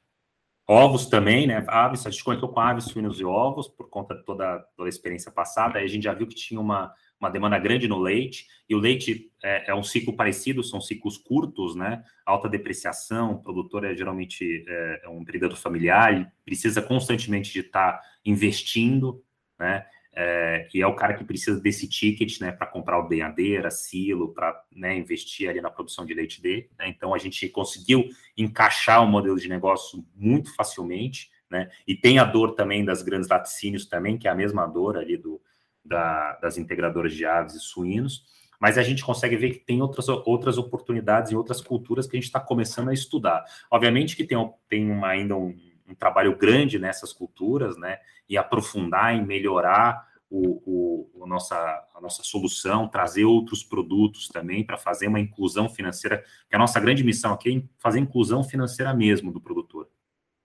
Ovos 0.71 1.07
também, 1.07 1.47
né? 1.47 1.65
Aves, 1.67 2.07
a 2.07 2.11
gente 2.11 2.23
conectou 2.23 2.51
com 2.51 2.61
aves, 2.61 2.85
suínos 2.85 3.19
e 3.19 3.25
ovos, 3.25 3.69
por 3.69 3.89
conta 3.89 4.15
de 4.15 4.23
toda, 4.23 4.59
toda 4.77 4.87
a 4.87 4.91
experiência 4.91 5.33
passada. 5.33 5.79
Aí 5.79 5.85
a 5.87 5.89
gente 5.89 6.03
já 6.03 6.13
viu 6.13 6.27
que 6.27 6.35
tinha 6.35 6.61
uma, 6.61 6.93
uma 7.19 7.31
demanda 7.31 7.59
grande 7.59 7.89
no 7.89 7.99
leite, 7.99 8.47
e 8.69 8.75
o 8.75 8.79
leite 8.79 9.33
é, 9.43 9.71
é 9.71 9.75
um 9.75 9.83
ciclo 9.83 10.15
parecido, 10.15 10.63
são 10.63 10.79
ciclos 10.79 11.17
curtos, 11.17 11.75
né? 11.75 12.05
Alta 12.27 12.51
depreciação, 12.51 13.33
o 13.33 13.43
produtor 13.43 13.83
é 13.83 13.97
geralmente 13.97 14.63
é, 14.69 15.01
é 15.05 15.09
um 15.09 15.23
empreendedor 15.23 15.57
familiar, 15.57 16.13
ele 16.13 16.27
precisa 16.45 16.83
constantemente 16.83 17.51
de 17.51 17.61
estar 17.61 17.93
tá 17.93 18.03
investindo, 18.23 19.25
né? 19.59 19.87
É, 20.21 20.67
é 20.75 20.87
o 20.87 20.97
cara 20.97 21.15
que 21.15 21.23
precisa 21.23 21.61
desse 21.61 21.89
ticket 21.89 22.41
né, 22.41 22.51
para 22.51 22.67
comprar 22.67 22.99
o 22.99 23.07
denhadeira, 23.07 23.71
silo, 23.71 24.35
para 24.35 24.61
né, 24.75 24.99
investir 24.99 25.49
ali 25.49 25.61
na 25.61 25.71
produção 25.71 26.05
de 26.05 26.13
leite 26.13 26.43
dele. 26.43 26.69
Né? 26.77 26.89
Então 26.89 27.15
a 27.15 27.19
gente 27.19 27.49
conseguiu 27.49 28.05
encaixar 28.37 29.05
o 29.05 29.07
modelo 29.07 29.39
de 29.39 29.49
negócio 29.49 30.05
muito 30.17 30.53
facilmente, 30.57 31.31
né? 31.49 31.71
E 31.87 31.95
tem 31.95 32.19
a 32.19 32.25
dor 32.25 32.57
também 32.57 32.85
das 32.85 33.01
grandes 33.01 33.29
laticínios 33.29 33.87
também, 33.87 34.19
que 34.19 34.27
é 34.27 34.31
a 34.31 34.35
mesma 34.35 34.67
dor 34.67 34.99
ali 34.99 35.17
do, 35.17 35.41
da, 35.85 36.33
das 36.43 36.59
integradoras 36.59 37.15
de 37.15 37.25
aves 37.25 37.55
e 37.55 37.61
suínos. 37.61 38.25
Mas 38.61 38.77
a 38.77 38.83
gente 38.83 39.05
consegue 39.05 39.37
ver 39.37 39.51
que 39.51 39.61
tem 39.61 39.81
outras, 39.81 40.09
outras 40.09 40.59
oportunidades 40.59 41.31
e 41.31 41.37
outras 41.37 41.61
culturas 41.61 42.09
que 42.09 42.17
a 42.17 42.21
gente 42.21 42.27
está 42.27 42.41
começando 42.41 42.89
a 42.89 42.93
estudar. 42.93 43.45
Obviamente 43.71 44.17
que 44.17 44.25
tem, 44.25 44.37
tem 44.69 44.91
uma, 44.91 45.09
ainda 45.09 45.37
um, 45.37 45.57
um 45.89 45.95
trabalho 45.95 46.37
grande 46.37 46.77
nessas 46.77 47.13
culturas, 47.13 47.79
né? 47.79 47.99
E 48.29 48.37
aprofundar 48.37 49.17
e 49.17 49.25
melhorar 49.25 50.08
o, 50.31 51.11
o, 51.19 51.25
a, 51.25 51.27
nossa, 51.27 51.57
a 51.95 52.01
nossa 52.01 52.23
solução, 52.23 52.89
trazer 52.89 53.25
outros 53.25 53.63
produtos 53.63 54.29
também 54.29 54.65
para 54.65 54.77
fazer 54.77 55.09
uma 55.09 55.21
inclusão 55.21 55.69
financeira, 55.69 56.23
que 56.49 56.57
a 56.57 56.59
nossa 56.59 56.79
grande 56.79 57.03
missão 57.03 57.33
aqui 57.33 57.59
é 57.59 57.69
fazer 57.79 57.99
inclusão 57.99 58.45
financeira 58.45 58.93
mesmo 58.93 59.33
do 59.33 59.41
produtor. 59.41 59.89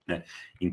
Né? 0.06 0.22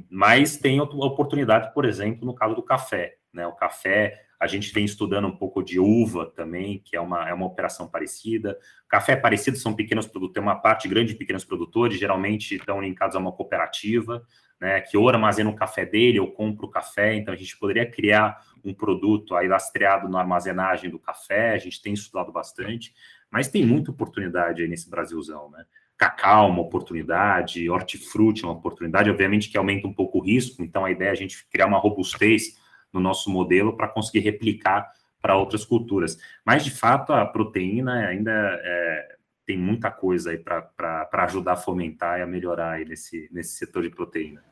Mas 0.10 0.58
tem 0.58 0.80
oportunidade, 0.80 1.74
por 1.74 1.86
exemplo, 1.86 2.26
no 2.26 2.34
caso 2.34 2.56
do 2.56 2.64
café. 2.64 3.16
Né? 3.34 3.46
O 3.48 3.54
café, 3.54 4.26
a 4.40 4.48
gente 4.48 4.74
vem 4.74 4.86
estudando 4.86 5.28
um 5.28 5.36
pouco 5.36 5.62
de 5.64 5.80
uva 5.80 6.26
também, 6.36 6.80
que 6.80 6.96
é 6.96 7.02
uma, 7.02 7.30
é 7.30 7.34
uma 7.34 7.46
operação 7.46 7.88
parecida. 7.88 8.58
Café 8.88 9.14
é 9.14 9.18
parecido, 9.18 9.58
são 9.58 9.74
pequenos 9.74 10.08
produtores, 10.08 10.34
tem 10.34 10.44
uma 10.44 10.60
parte 10.60 10.88
grande 10.88 11.14
de 11.14 11.20
pequenos 11.20 11.46
produtores, 11.46 12.00
geralmente 12.00 12.56
estão 12.56 12.82
linkados 12.82 13.16
a 13.16 13.20
uma 13.20 13.32
cooperativa 13.32 14.26
né, 14.62 14.80
que 14.80 14.96
ou 14.96 15.10
armazena 15.10 15.50
o 15.50 15.56
café 15.56 15.84
dele 15.84 16.20
ou 16.20 16.32
compra 16.32 16.68
o 16.68 16.70
café, 16.70 17.16
então 17.16 17.34
a 17.34 17.38
gente 17.38 17.58
poderia 17.58 17.90
criar 17.90 18.40
um 18.64 18.76
produto 18.76 19.36
aí 19.36 19.48
lastreado 19.48 20.08
na 20.08 20.20
armazenagem 20.20 20.88
do 20.88 21.00
café, 21.00 21.54
a 21.54 21.58
gente 21.58 21.82
tem 21.82 21.94
estudado 21.94 22.32
bastante, 22.32 22.94
mas 23.32 23.48
tem 23.48 23.66
muita 23.66 23.90
oportunidade 23.90 24.62
aí 24.62 24.68
nesse 24.68 24.88
Brasilzão, 24.88 25.50
né? 25.50 25.66
Cacau, 25.98 26.50
uma 26.50 26.62
oportunidade, 26.62 27.70
hortifruti, 27.70 28.44
uma 28.44 28.54
oportunidade, 28.54 29.10
obviamente 29.10 29.50
que 29.50 29.58
aumenta 29.58 29.88
um 29.88 29.94
pouco 29.94 30.20
o 30.20 30.22
risco, 30.22 30.64
então 30.64 30.86
a 30.86 30.92
ideia 30.92 31.10
é 31.10 31.12
a 31.12 31.16
gente 31.16 31.44
criar 31.50 31.66
uma 31.66 31.80
robustez 31.80 32.60
no 32.94 33.00
nosso 33.00 33.32
modelo 33.32 33.76
para 33.76 33.88
conseguir 33.88 34.20
replicar 34.20 34.92
para 35.20 35.38
outras 35.38 35.66
culturas. 35.66 36.20
Mas, 36.46 36.64
de 36.64 36.72
fato, 36.72 37.14
a 37.14 37.26
proteína 37.26 38.08
ainda 38.08 38.32
é, 38.32 39.16
tem 39.46 39.58
muita 39.58 39.92
coisa 39.92 40.32
aí 40.32 40.38
para 40.38 41.08
ajudar 41.14 41.54
a 41.54 41.58
fomentar 41.58 42.20
e 42.20 42.24
a 42.24 42.28
melhorar 42.28 42.72
aí 42.74 42.86
nesse, 42.86 43.30
nesse 43.32 43.56
setor 43.56 43.84
de 43.84 43.90
proteína. 43.90 44.51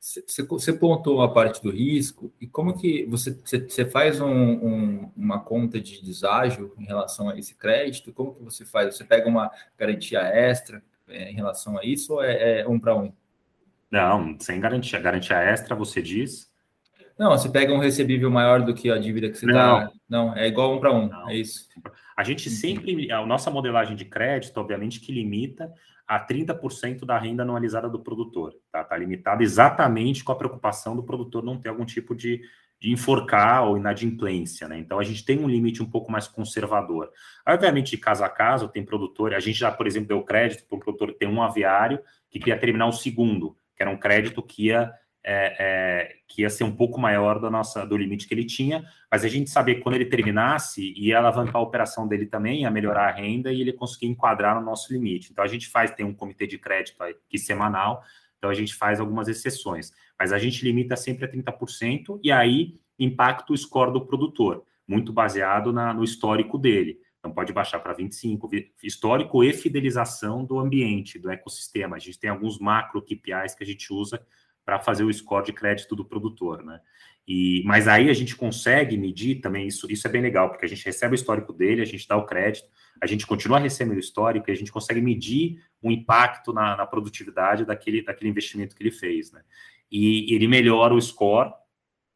Você, 0.00 0.72
pontou 0.72 1.20
a 1.20 1.30
parte 1.30 1.62
do 1.62 1.70
risco, 1.70 2.32
e 2.40 2.46
como 2.46 2.74
que 2.74 3.04
você, 3.04 3.38
você 3.44 3.84
faz 3.84 4.18
um, 4.18 4.32
um, 4.32 5.12
uma 5.14 5.40
conta 5.40 5.78
de 5.78 6.02
deságio 6.02 6.74
em 6.78 6.86
relação 6.86 7.28
a 7.28 7.38
esse 7.38 7.54
crédito? 7.54 8.10
Como 8.10 8.34
que 8.34 8.42
você 8.42 8.64
faz? 8.64 8.96
Você 8.96 9.04
pega 9.04 9.28
uma 9.28 9.50
garantia 9.78 10.20
extra 10.20 10.82
é, 11.06 11.30
em 11.30 11.34
relação 11.34 11.76
a 11.76 11.84
isso 11.84 12.14
ou 12.14 12.24
é, 12.24 12.60
é 12.60 12.68
um 12.68 12.80
para 12.80 12.96
um? 12.96 13.12
Não, 13.90 14.38
sem 14.40 14.58
garantia. 14.58 14.98
Garantia 14.98 15.36
extra, 15.36 15.76
você 15.76 16.00
diz? 16.00 16.50
Não, 17.18 17.32
você 17.32 17.50
pega 17.50 17.70
um 17.70 17.78
recebível 17.78 18.30
maior 18.30 18.62
do 18.62 18.72
que 18.72 18.90
a 18.90 18.96
dívida 18.96 19.28
que 19.28 19.36
você 19.36 19.44
está. 19.44 19.90
Não. 20.08 20.28
não, 20.28 20.36
é 20.36 20.48
igual 20.48 20.74
um 20.74 20.80
para 20.80 20.94
um, 20.94 21.08
não. 21.10 21.28
é 21.28 21.34
isso. 21.34 21.68
A 22.16 22.24
gente 22.24 22.48
sempre, 22.48 23.12
a 23.12 23.26
nossa 23.26 23.50
modelagem 23.50 23.94
de 23.94 24.06
crédito, 24.06 24.56
obviamente, 24.58 24.98
que 24.98 25.12
limita 25.12 25.70
a 26.10 26.18
30% 26.18 27.04
da 27.04 27.16
renda 27.16 27.44
anualizada 27.44 27.88
do 27.88 28.00
produtor. 28.00 28.52
Está 28.66 28.82
tá 28.82 28.96
limitado 28.96 29.44
exatamente 29.44 30.24
com 30.24 30.32
a 30.32 30.34
preocupação 30.34 30.96
do 30.96 31.04
produtor 31.04 31.44
não 31.44 31.56
ter 31.56 31.68
algum 31.68 31.84
tipo 31.84 32.16
de, 32.16 32.42
de 32.80 32.90
enforcar 32.90 33.62
ou 33.68 33.76
inadimplência. 33.76 34.66
Né? 34.66 34.76
Então, 34.80 34.98
a 34.98 35.04
gente 35.04 35.24
tem 35.24 35.38
um 35.38 35.48
limite 35.48 35.80
um 35.80 35.88
pouco 35.88 36.10
mais 36.10 36.26
conservador. 36.26 37.12
Obviamente, 37.46 37.92
de 37.92 37.98
caso 37.98 38.24
a 38.24 38.28
caso, 38.28 38.66
tem 38.66 38.84
produtor, 38.84 39.32
a 39.32 39.38
gente 39.38 39.56
já, 39.56 39.70
por 39.70 39.86
exemplo, 39.86 40.08
deu 40.08 40.24
crédito 40.24 40.66
para 40.66 40.76
um 40.78 40.80
produtor 40.80 41.14
tem 41.14 41.28
um 41.28 41.40
aviário 41.40 42.00
que 42.28 42.40
queria 42.40 42.58
terminar 42.58 42.88
o 42.88 42.92
segundo, 42.92 43.56
que 43.76 43.80
era 43.84 43.92
um 43.92 43.96
crédito 43.96 44.42
que 44.42 44.66
ia 44.66 44.92
é, 45.22 45.56
é, 45.58 46.16
que 46.26 46.42
ia 46.42 46.50
ser 46.50 46.64
um 46.64 46.74
pouco 46.74 46.98
maior 46.98 47.38
do, 47.38 47.50
nossa, 47.50 47.84
do 47.84 47.96
limite 47.96 48.26
que 48.26 48.34
ele 48.34 48.44
tinha, 48.44 48.84
mas 49.10 49.24
a 49.24 49.28
gente 49.28 49.50
sabia 49.50 49.74
que 49.74 49.82
quando 49.82 49.96
ele 49.96 50.06
terminasse, 50.06 50.92
ia 50.96 51.18
alavancar 51.18 51.56
a 51.56 51.60
operação 51.60 52.08
dele 52.08 52.26
também, 52.26 52.62
ia 52.62 52.70
melhorar 52.70 53.08
a 53.08 53.12
renda 53.12 53.52
e 53.52 53.60
ele 53.60 53.72
conseguir 53.72 54.06
enquadrar 54.06 54.54
no 54.54 54.64
nosso 54.64 54.92
limite. 54.92 55.30
Então 55.30 55.44
a 55.44 55.48
gente 55.48 55.68
faz, 55.68 55.90
tem 55.90 56.06
um 56.06 56.14
comitê 56.14 56.46
de 56.46 56.58
crédito 56.58 57.02
aqui 57.02 57.38
semanal, 57.38 58.02
então 58.38 58.48
a 58.48 58.54
gente 58.54 58.74
faz 58.74 59.00
algumas 59.00 59.28
exceções, 59.28 59.92
mas 60.18 60.32
a 60.32 60.38
gente 60.38 60.64
limita 60.64 60.96
sempre 60.96 61.26
a 61.26 61.28
30% 61.28 62.18
e 62.22 62.32
aí 62.32 62.80
impacta 62.98 63.52
o 63.52 63.56
score 63.56 63.92
do 63.92 64.06
produtor, 64.06 64.64
muito 64.88 65.12
baseado 65.12 65.72
na, 65.72 65.92
no 65.92 66.02
histórico 66.02 66.58
dele. 66.58 66.98
Então 67.18 67.30
pode 67.30 67.52
baixar 67.52 67.78
para 67.80 67.92
25, 67.92 68.48
histórico 68.82 69.44
e 69.44 69.52
fidelização 69.52 70.42
do 70.42 70.58
ambiente, 70.58 71.18
do 71.18 71.30
ecossistema. 71.30 71.96
A 71.96 71.98
gente 71.98 72.18
tem 72.18 72.30
alguns 72.30 72.58
macro 72.58 73.02
KPIs 73.02 73.54
que 73.54 73.62
a 73.62 73.66
gente 73.66 73.92
usa 73.92 74.24
para 74.64 74.80
fazer 74.80 75.04
o 75.04 75.12
score 75.12 75.46
de 75.46 75.52
crédito 75.52 75.96
do 75.96 76.04
produtor, 76.04 76.62
né? 76.64 76.80
E, 77.26 77.62
mas 77.64 77.86
aí 77.86 78.10
a 78.10 78.12
gente 78.12 78.34
consegue 78.34 78.96
medir 78.96 79.40
também 79.40 79.66
isso, 79.66 79.90
isso 79.90 80.06
é 80.06 80.10
bem 80.10 80.22
legal, 80.22 80.48
porque 80.48 80.64
a 80.64 80.68
gente 80.68 80.84
recebe 80.84 81.14
o 81.14 81.16
histórico 81.16 81.52
dele, 81.52 81.82
a 81.82 81.84
gente 81.84 82.08
dá 82.08 82.16
o 82.16 82.26
crédito, 82.26 82.68
a 83.00 83.06
gente 83.06 83.26
continua 83.26 83.58
recebendo 83.58 83.98
o 83.98 84.00
histórico 84.00 84.50
e 84.50 84.52
a 84.52 84.56
gente 84.56 84.72
consegue 84.72 85.00
medir 85.00 85.62
o 85.80 85.90
impacto 85.90 86.52
na, 86.52 86.76
na 86.76 86.86
produtividade 86.86 87.64
daquele, 87.64 88.02
daquele 88.02 88.30
investimento 88.30 88.74
que 88.74 88.82
ele 88.82 88.90
fez, 88.90 89.30
né? 89.32 89.42
E, 89.90 90.32
e 90.32 90.34
ele 90.34 90.48
melhora 90.48 90.94
o 90.94 91.00
score, 91.00 91.52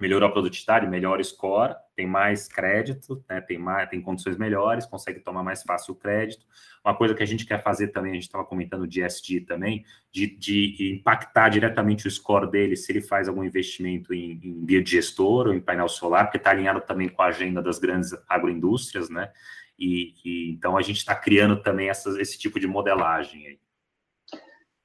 melhora 0.01 0.27
a 0.27 0.31
produtividade, 0.31 0.87
melhora 0.87 1.21
o 1.21 1.25
score, 1.25 1.75
tem 1.95 2.07
mais 2.07 2.49
crédito, 2.49 3.25
né, 3.29 3.41
tem, 3.41 3.59
mais, 3.59 3.89
tem 3.89 4.01
condições 4.01 4.37
melhores, 4.37 4.87
consegue 4.87 5.21
tomar 5.21 5.43
mais 5.43 5.63
fácil 5.63 5.95
o 5.95 5.97
crédito. 5.97 6.45
Uma 6.85 6.95
coisa 6.95 7.15
que 7.15 7.23
a 7.23 7.27
gente 7.27 7.47
quer 7.47 7.63
fazer 7.63 7.89
também, 7.89 8.13
a 8.13 8.15
gente 8.15 8.25
estava 8.25 8.45
comentando 8.45 8.87
de 8.87 9.03
SG 9.03 9.41
também, 9.41 9.85
de, 10.13 10.27
de, 10.27 10.95
impactar 11.01 11.49
diretamente 11.49 12.07
o 12.07 12.11
score 12.11 12.51
dele 12.51 12.77
se 12.77 12.93
ele 12.93 13.01
faz 13.01 13.29
algum 13.29 13.45
investimento 13.45 14.13
em, 14.13 14.41
em 14.43 14.65
biodigestor 14.65 15.47
ou 15.47 15.55
em 15.55 15.61
painel 15.61 15.89
solar, 15.89 16.25
porque 16.25 16.39
está 16.39 16.51
alinhado 16.51 16.81
também 16.81 17.09
com 17.09 17.23
a 17.23 17.27
agenda 17.27 17.63
das 17.63 17.79
grandes 17.79 18.11
agroindústrias, 18.29 19.09
né? 19.09 19.31
E, 19.79 20.15
e 20.25 20.51
então 20.53 20.77
a 20.77 20.83
gente 20.83 20.99
está 20.99 21.15
criando 21.15 21.61
também 21.61 21.89
esse 21.89 22.39
tipo 22.39 22.61
de 22.61 22.67
modelagem 22.67 23.47
aí. 23.47 23.64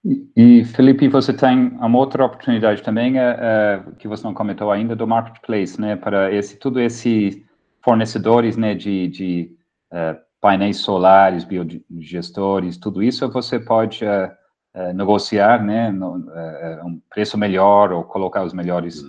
E, 0.04 0.64
Felipe, 0.64 1.10
você 1.10 1.34
tem 1.34 1.68
uma 1.78 1.98
outra 1.98 2.26
oportunidade 2.26 2.82
também, 2.82 3.16
uh, 3.18 3.90
uh, 3.90 3.96
que 3.98 4.08
você 4.08 4.24
não 4.24 4.34
comentou 4.34 4.72
ainda, 4.72 4.96
do 4.96 5.06
marketplace, 5.06 5.80
né, 5.80 5.96
para 5.98 6.34
esse, 6.34 6.58
tudo 6.58 6.80
esse 6.80 7.46
fornecedores, 7.84 8.56
né, 8.56 8.74
de, 8.76 9.08
de 9.10 9.58
uh, 9.92 10.18
painéis 10.40 10.78
solares, 10.78 11.44
biogestores, 11.44 12.78
tudo 12.78 13.04
isso 13.04 13.30
você 13.30 13.60
pode 13.60 14.06
negociar, 14.94 15.62
né, 15.62 15.92
no, 15.92 16.16
um 16.86 17.02
preço 17.10 17.38
melhor 17.38 17.92
ou 17.92 18.04
colocar 18.06 18.44
os 18.44 18.54
melhores 18.54 19.04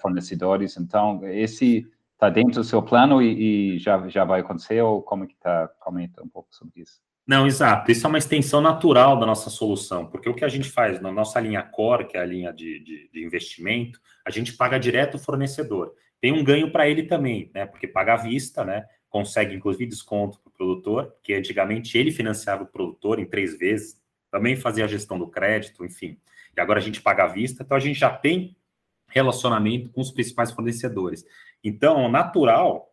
fornecedores. 0.00 0.76
Então, 0.76 1.20
esse 1.28 1.86
está 2.14 2.28
dentro 2.28 2.54
do 2.54 2.64
seu 2.64 2.82
plano 2.82 3.22
e, 3.22 3.74
e, 3.74 3.78
já, 3.78 4.08
já 4.08 4.24
vai 4.24 4.40
acontecer 4.40 4.80
ou 4.82 5.00
como 5.02 5.26
que 5.26 5.34
está? 5.34 5.68
Comenta 5.78 6.24
um 6.24 6.28
pouco 6.28 6.48
sobre 6.50 6.82
isso. 6.82 7.00
Não, 7.26 7.46
exato. 7.46 7.90
Isso 7.90 8.04
é 8.04 8.08
uma 8.08 8.18
extensão 8.18 8.60
natural 8.60 9.18
da 9.18 9.24
nossa 9.24 9.48
solução, 9.48 10.06
porque 10.06 10.28
o 10.28 10.34
que 10.34 10.44
a 10.44 10.48
gente 10.48 10.68
faz 10.68 11.00
na 11.00 11.12
nossa 11.12 11.38
linha 11.38 11.62
core, 11.62 12.06
que 12.06 12.16
é 12.16 12.20
a 12.20 12.24
linha 12.24 12.52
de, 12.52 12.80
de, 12.80 13.10
de 13.12 13.24
investimento, 13.24 14.00
a 14.24 14.30
gente 14.30 14.54
paga 14.54 14.78
direto 14.78 15.14
o 15.14 15.18
fornecedor. 15.18 15.94
Tem 16.20 16.32
um 16.32 16.42
ganho 16.42 16.70
para 16.70 16.88
ele 16.88 17.04
também, 17.04 17.50
né? 17.54 17.66
Porque 17.66 17.86
paga 17.86 18.14
à 18.14 18.16
vista, 18.16 18.64
né? 18.64 18.84
Consegue, 19.08 19.54
inclusive, 19.54 19.86
desconto 19.86 20.40
para 20.40 20.50
o 20.50 20.52
produtor, 20.52 21.14
que 21.22 21.34
antigamente 21.34 21.96
ele 21.96 22.10
financiava 22.10 22.64
o 22.64 22.66
produtor 22.66 23.18
em 23.18 23.26
três 23.26 23.56
vezes, 23.56 24.00
também 24.30 24.56
fazia 24.56 24.84
a 24.84 24.88
gestão 24.88 25.18
do 25.18 25.28
crédito, 25.28 25.84
enfim. 25.84 26.18
E 26.56 26.60
agora 26.60 26.80
a 26.80 26.82
gente 26.82 27.00
paga 27.00 27.24
à 27.24 27.26
vista, 27.26 27.62
então 27.62 27.76
a 27.76 27.80
gente 27.80 27.98
já 27.98 28.10
tem 28.10 28.56
relacionamento 29.08 29.90
com 29.90 30.00
os 30.00 30.10
principais 30.10 30.50
fornecedores. 30.50 31.24
Então, 31.62 32.08
natural 32.08 32.91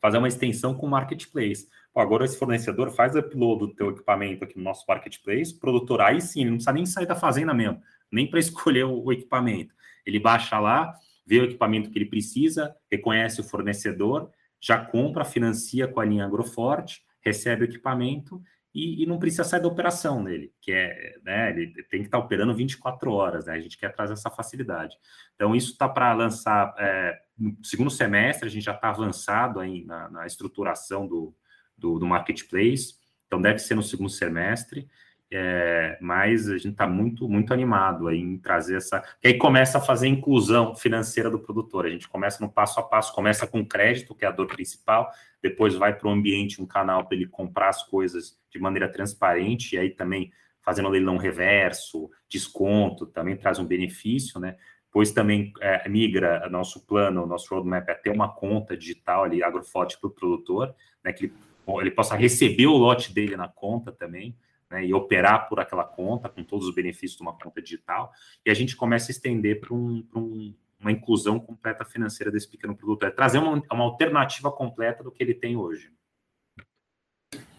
fazer 0.00 0.18
uma 0.18 0.28
extensão 0.28 0.74
com 0.74 0.86
o 0.86 0.90
marketplace. 0.90 1.68
Pô, 1.92 2.00
agora 2.00 2.24
esse 2.24 2.38
fornecedor 2.38 2.90
faz 2.90 3.14
upload 3.14 3.60
do 3.60 3.74
teu 3.74 3.90
equipamento 3.90 4.44
aqui 4.44 4.56
no 4.56 4.64
nosso 4.64 4.84
marketplace, 4.88 5.58
produtor 5.58 6.00
aí 6.00 6.20
sim, 6.20 6.40
ele 6.40 6.50
não 6.50 6.56
precisa 6.56 6.72
nem 6.72 6.86
sair 6.86 7.06
da 7.06 7.16
fazenda 7.16 7.52
mesmo, 7.52 7.80
nem 8.10 8.28
para 8.28 8.38
escolher 8.40 8.84
o, 8.84 9.04
o, 9.04 9.12
equipamento. 9.12 9.74
Ele 10.06 10.18
baixa 10.18 10.58
lá, 10.58 10.94
vê 11.26 11.40
o 11.40 11.44
equipamento 11.44 11.90
que 11.90 11.98
ele 11.98 12.06
precisa, 12.06 12.74
reconhece 12.90 13.40
o 13.40 13.44
fornecedor, 13.44 14.30
já 14.60 14.78
compra, 14.78 15.24
financia 15.24 15.88
com 15.88 16.00
a 16.00 16.04
linha 16.04 16.24
Agroforte, 16.24 17.02
recebe 17.22 17.64
o 17.64 17.68
equipamento 17.68 18.42
e, 18.74 19.02
e, 19.02 19.06
não 19.06 19.18
precisa 19.18 19.42
sair 19.42 19.60
da 19.60 19.68
operação 19.68 20.22
dele, 20.22 20.52
que 20.60 20.70
é, 20.70 21.18
né, 21.24 21.50
ele 21.50 21.72
tem 21.84 22.00
que 22.00 22.06
estar 22.06 22.18
tá 22.18 22.24
operando 22.24 22.54
24 22.54 23.12
horas, 23.12 23.46
né, 23.46 23.54
a 23.54 23.60
gente 23.60 23.76
quer 23.76 23.92
trazer 23.92 24.12
essa 24.12 24.30
facilidade. 24.30 24.96
Então, 25.34 25.54
isso 25.56 25.72
está 25.72 25.88
para 25.88 26.12
lançar 26.12 26.74
é, 26.78 27.18
no 27.36 27.56
segundo 27.64 27.90
semestre, 27.90 28.46
a 28.48 28.50
gente 28.50 28.64
já 28.64 28.74
está 28.74 28.90
avançado 28.90 29.58
aí 29.58 29.84
na, 29.84 30.08
na 30.10 30.26
estruturação 30.26 31.06
do, 31.06 31.34
do, 31.76 31.98
do 31.98 32.06
marketplace, 32.06 32.94
então 33.26 33.40
deve 33.40 33.58
ser 33.58 33.74
no 33.74 33.82
segundo 33.82 34.10
semestre, 34.10 34.88
é, 35.32 35.96
mas 36.00 36.48
a 36.48 36.56
gente 36.56 36.72
está 36.72 36.86
muito, 36.86 37.28
muito 37.28 37.52
animado 37.54 38.08
aí 38.08 38.18
em 38.18 38.36
trazer 38.36 38.76
essa. 38.76 39.02
E 39.22 39.28
aí 39.28 39.38
começa 39.38 39.78
a 39.78 39.80
fazer 39.80 40.08
inclusão 40.08 40.74
financeira 40.74 41.30
do 41.30 41.38
produtor. 41.38 41.86
A 41.86 41.90
gente 41.90 42.08
começa 42.08 42.44
no 42.44 42.50
passo 42.50 42.80
a 42.80 42.82
passo, 42.82 43.14
começa 43.14 43.46
com 43.46 43.64
crédito, 43.64 44.14
que 44.14 44.24
é 44.24 44.28
a 44.28 44.32
dor 44.32 44.46
principal, 44.46 45.10
depois 45.42 45.74
vai 45.74 45.96
para 45.96 46.08
o 46.08 46.10
ambiente, 46.10 46.60
um 46.60 46.66
canal 46.66 47.06
para 47.06 47.16
ele 47.16 47.26
comprar 47.26 47.68
as 47.68 47.82
coisas 47.82 48.38
de 48.50 48.58
maneira 48.58 48.90
transparente, 48.90 49.76
e 49.76 49.78
aí 49.78 49.90
também 49.90 50.32
fazendo 50.62 50.88
leilão 50.88 51.16
reverso, 51.16 52.10
desconto, 52.28 53.06
também 53.06 53.36
traz 53.36 53.58
um 53.58 53.64
benefício, 53.64 54.40
né? 54.40 54.56
Pois 54.92 55.12
também 55.12 55.52
é, 55.60 55.88
migra 55.88 56.48
nosso 56.50 56.84
plano, 56.84 57.24
nosso 57.24 57.54
roadmap 57.54 57.88
é 57.88 57.94
ter 57.94 58.10
uma 58.10 58.28
conta 58.28 58.76
digital 58.76 59.24
ali, 59.24 59.42
agroforte 59.42 59.98
para 59.98 60.08
o 60.08 60.12
produtor, 60.12 60.74
né? 61.02 61.12
Que 61.12 61.26
ele 61.26 61.34
ele 61.78 61.90
possa 61.90 62.16
receber 62.16 62.66
o 62.66 62.76
lote 62.76 63.12
dele 63.12 63.36
na 63.36 63.46
conta 63.46 63.92
também, 63.92 64.34
né, 64.70 64.86
e 64.86 64.94
operar 64.94 65.48
por 65.48 65.58
aquela 65.58 65.84
conta, 65.84 66.28
com 66.28 66.44
todos 66.44 66.66
os 66.66 66.74
benefícios 66.74 67.16
de 67.16 67.22
uma 67.22 67.36
conta 67.36 67.60
digital, 67.60 68.12
e 68.46 68.50
a 68.50 68.54
gente 68.54 68.76
começa 68.76 69.10
a 69.10 69.12
estender 69.12 69.60
para 69.60 69.74
um, 69.74 70.06
um, 70.14 70.54
uma 70.78 70.92
inclusão 70.92 71.40
completa 71.40 71.84
financeira 71.84 72.30
desse 72.30 72.48
pequeno 72.48 72.76
produtor, 72.76 73.08
é 73.08 73.10
trazer 73.10 73.38
uma, 73.38 73.62
uma 73.72 73.84
alternativa 73.84 74.50
completa 74.50 75.02
do 75.02 75.10
que 75.10 75.22
ele 75.22 75.34
tem 75.34 75.56
hoje. 75.56 75.90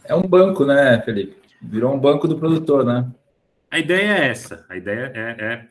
É 0.04 0.16
um 0.16 0.28
banco, 0.28 0.66
né, 0.66 1.02
Felipe? 1.02 1.38
Virou 1.62 1.94
um 1.94 2.00
banco 2.00 2.28
do 2.28 2.38
produtor, 2.38 2.84
né? 2.84 3.12
A 3.70 3.80
ideia 3.80 4.18
é 4.18 4.28
essa, 4.28 4.66
a 4.68 4.76
ideia 4.76 5.12
é, 5.16 5.20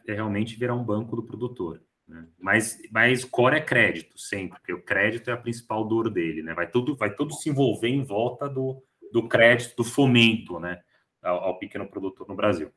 é, 0.08 0.12
é 0.12 0.14
realmente 0.14 0.58
virar 0.58 0.74
um 0.74 0.84
banco 0.84 1.16
do 1.16 1.22
produtor. 1.22 1.82
Né? 2.08 2.26
Mas, 2.38 2.78
mas 2.90 3.24
core 3.24 3.56
é 3.56 3.60
crédito, 3.60 4.18
sempre, 4.18 4.58
porque 4.58 4.72
o 4.72 4.82
crédito 4.82 5.30
é 5.30 5.32
a 5.32 5.36
principal 5.36 5.86
dor 5.86 6.08
dele, 6.10 6.42
né? 6.42 6.54
Vai 6.54 6.68
tudo, 6.68 6.96
vai 6.96 7.14
tudo 7.14 7.34
se 7.34 7.50
envolver 7.50 7.88
em 7.88 8.02
volta 8.02 8.48
do, 8.48 8.82
do 9.12 9.28
crédito, 9.28 9.76
do 9.76 9.84
fomento, 9.84 10.58
né? 10.58 10.80
Ao, 11.22 11.44
ao 11.44 11.58
pequeno 11.58 11.86
produtor 11.86 12.26
no 12.28 12.34
Brasil. 12.34 12.70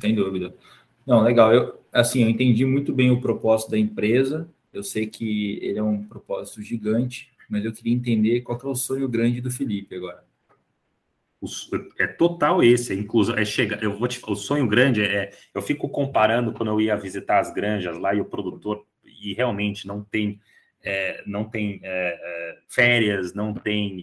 Sem 0.00 0.14
dúvida. 0.14 0.54
Não, 1.06 1.22
legal. 1.22 1.52
Eu, 1.52 1.82
assim, 1.92 2.22
eu 2.22 2.28
entendi 2.28 2.64
muito 2.64 2.92
bem 2.92 3.10
o 3.10 3.20
propósito 3.20 3.70
da 3.70 3.78
empresa. 3.78 4.48
Eu 4.72 4.82
sei 4.82 5.06
que 5.06 5.58
ele 5.62 5.78
é 5.78 5.82
um 5.82 6.02
propósito 6.02 6.62
gigante, 6.62 7.30
mas 7.48 7.64
eu 7.64 7.72
queria 7.72 7.94
entender 7.94 8.42
qual 8.42 8.58
que 8.58 8.66
é 8.66 8.68
o 8.68 8.74
sonho 8.74 9.08
grande 9.08 9.40
do 9.40 9.50
Felipe 9.50 9.94
agora. 9.94 10.22
O, 11.40 11.46
é 11.98 12.06
total 12.06 12.62
esse, 12.62 12.92
é 12.92 12.96
incluso, 12.96 13.32
é 13.32 13.44
chegar, 13.44 13.80
eu 13.82 13.96
vou 13.96 14.08
te, 14.08 14.20
o 14.26 14.34
sonho 14.34 14.66
grande 14.66 15.02
é, 15.02 15.30
eu 15.54 15.62
fico 15.62 15.88
comparando 15.88 16.52
quando 16.52 16.70
eu 16.70 16.80
ia 16.80 16.96
visitar 16.96 17.38
as 17.38 17.54
granjas 17.54 17.96
lá 17.96 18.12
e 18.12 18.20
o 18.20 18.24
produtor, 18.24 18.84
e 19.04 19.34
realmente 19.34 19.86
não 19.86 20.02
tem, 20.02 20.40
é, 20.82 21.22
não 21.24 21.44
tem 21.44 21.78
é, 21.84 22.18
é 22.20 22.58
férias, 22.68 23.34
não 23.34 23.54
tem 23.54 24.02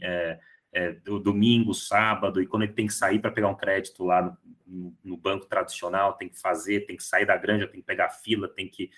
é, 0.75 0.87
é, 0.87 1.19
domingo, 1.19 1.73
sábado, 1.73 2.41
e 2.41 2.45
quando 2.45 2.63
ele 2.63 2.73
tem 2.73 2.85
que 2.85 2.93
sair 2.93 3.19
para 3.19 3.31
pegar 3.31 3.47
um 3.47 3.55
crédito 3.55 4.03
lá 4.03 4.37
no, 4.67 4.93
no, 5.01 5.15
banco 5.15 5.45
tradicional, 5.45 6.13
tem 6.13 6.27
que 6.27 6.37
fazer, 6.37 6.85
tem 6.85 6.97
que 6.97 7.03
sair 7.03 7.25
da 7.25 7.37
granja, 7.37 7.65
tem 7.65 7.79
que 7.79 7.87
pegar 7.87 8.09
fila, 8.09 8.49
tem 8.49 8.67
que 8.67 8.89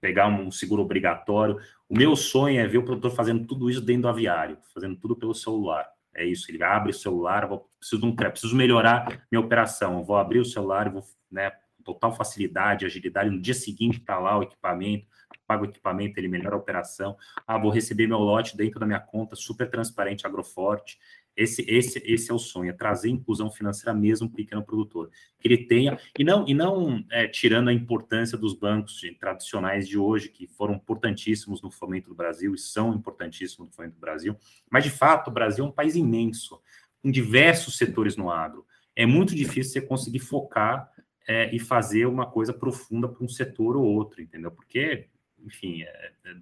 pegar 0.00 0.26
um 0.26 0.50
seguro 0.50 0.82
obrigatório. 0.82 1.56
O 1.88 1.96
meu 1.96 2.16
sonho 2.16 2.58
é 2.58 2.66
ver 2.66 2.78
o 2.78 2.84
produtor 2.84 3.12
fazendo 3.12 3.46
tudo 3.46 3.70
isso 3.70 3.80
dentro 3.80 4.02
do 4.02 4.08
aviário, 4.08 4.58
fazendo 4.74 4.96
tudo 4.96 5.14
pelo 5.14 5.34
celular. 5.34 5.88
É 6.12 6.24
isso, 6.24 6.50
ele 6.50 6.62
abre 6.64 6.90
o 6.90 6.94
celular, 6.94 7.46
vou, 7.46 7.70
preciso 7.78 8.04
um 8.04 8.14
preciso 8.14 8.56
melhorar 8.56 9.24
minha 9.30 9.40
operação, 9.40 10.02
vou 10.02 10.16
abrir 10.16 10.40
o 10.40 10.44
celular, 10.44 10.90
vou, 10.90 11.04
né, 11.30 11.52
total 11.84 12.12
facilidade, 12.12 12.84
agilidade, 12.84 13.30
no 13.30 13.40
dia 13.40 13.54
seguinte 13.54 13.98
está 13.98 14.18
lá 14.18 14.36
o 14.38 14.42
equipamento, 14.42 15.06
pago 15.46 15.64
o 15.64 15.68
equipamento, 15.68 16.18
ele 16.18 16.28
melhora 16.28 16.56
a 16.56 16.58
operação, 16.58 17.16
ah, 17.46 17.58
vou 17.58 17.70
receber 17.70 18.06
meu 18.06 18.18
lote 18.18 18.56
dentro 18.56 18.80
da 18.80 18.86
minha 18.86 19.00
conta, 19.00 19.36
super 19.36 19.70
transparente, 19.70 20.26
agroforte, 20.26 20.98
esse, 21.36 21.64
esse, 21.68 22.00
esse 22.04 22.30
é 22.30 22.34
o 22.34 22.38
sonho, 22.38 22.70
é 22.70 22.72
trazer 22.72 23.08
inclusão 23.08 23.50
financeira 23.50 23.92
mesmo 23.92 24.28
para 24.28 24.34
o 24.34 24.36
pequeno 24.36 24.62
produtor. 24.62 25.10
Que 25.40 25.48
ele 25.48 25.66
tenha, 25.66 25.98
e 26.16 26.22
não, 26.22 26.46
e 26.46 26.54
não 26.54 27.04
é, 27.10 27.26
tirando 27.26 27.68
a 27.68 27.72
importância 27.72 28.38
dos 28.38 28.54
bancos 28.54 29.00
tradicionais 29.18 29.88
de 29.88 29.98
hoje, 29.98 30.28
que 30.28 30.46
foram 30.46 30.74
importantíssimos 30.74 31.60
no 31.60 31.70
fomento 31.70 32.08
do 32.08 32.14
Brasil 32.14 32.54
e 32.54 32.58
são 32.58 32.94
importantíssimos 32.94 33.68
no 33.68 33.74
fomento 33.74 33.94
do 33.94 34.00
Brasil, 34.00 34.36
mas 34.70 34.84
de 34.84 34.90
fato 34.90 35.28
o 35.28 35.32
Brasil 35.32 35.64
é 35.64 35.68
um 35.68 35.72
país 35.72 35.96
imenso, 35.96 36.60
com 37.02 37.10
diversos 37.10 37.76
setores 37.76 38.16
no 38.16 38.30
agro. 38.30 38.64
É 38.94 39.04
muito 39.04 39.34
difícil 39.34 39.72
você 39.72 39.80
conseguir 39.80 40.20
focar 40.20 40.88
é, 41.26 41.54
e 41.54 41.58
fazer 41.58 42.06
uma 42.06 42.26
coisa 42.26 42.52
profunda 42.52 43.08
para 43.08 43.24
um 43.24 43.28
setor 43.28 43.76
ou 43.76 43.84
outro, 43.84 44.22
entendeu? 44.22 44.52
Porque, 44.52 45.08
enfim, 45.44 45.82
é, 45.82 46.12
é 46.24 46.34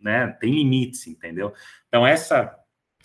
né, 0.00 0.28
tem 0.40 0.52
limites, 0.52 1.06
entendeu? 1.06 1.52
Então, 1.88 2.06
essa 2.06 2.56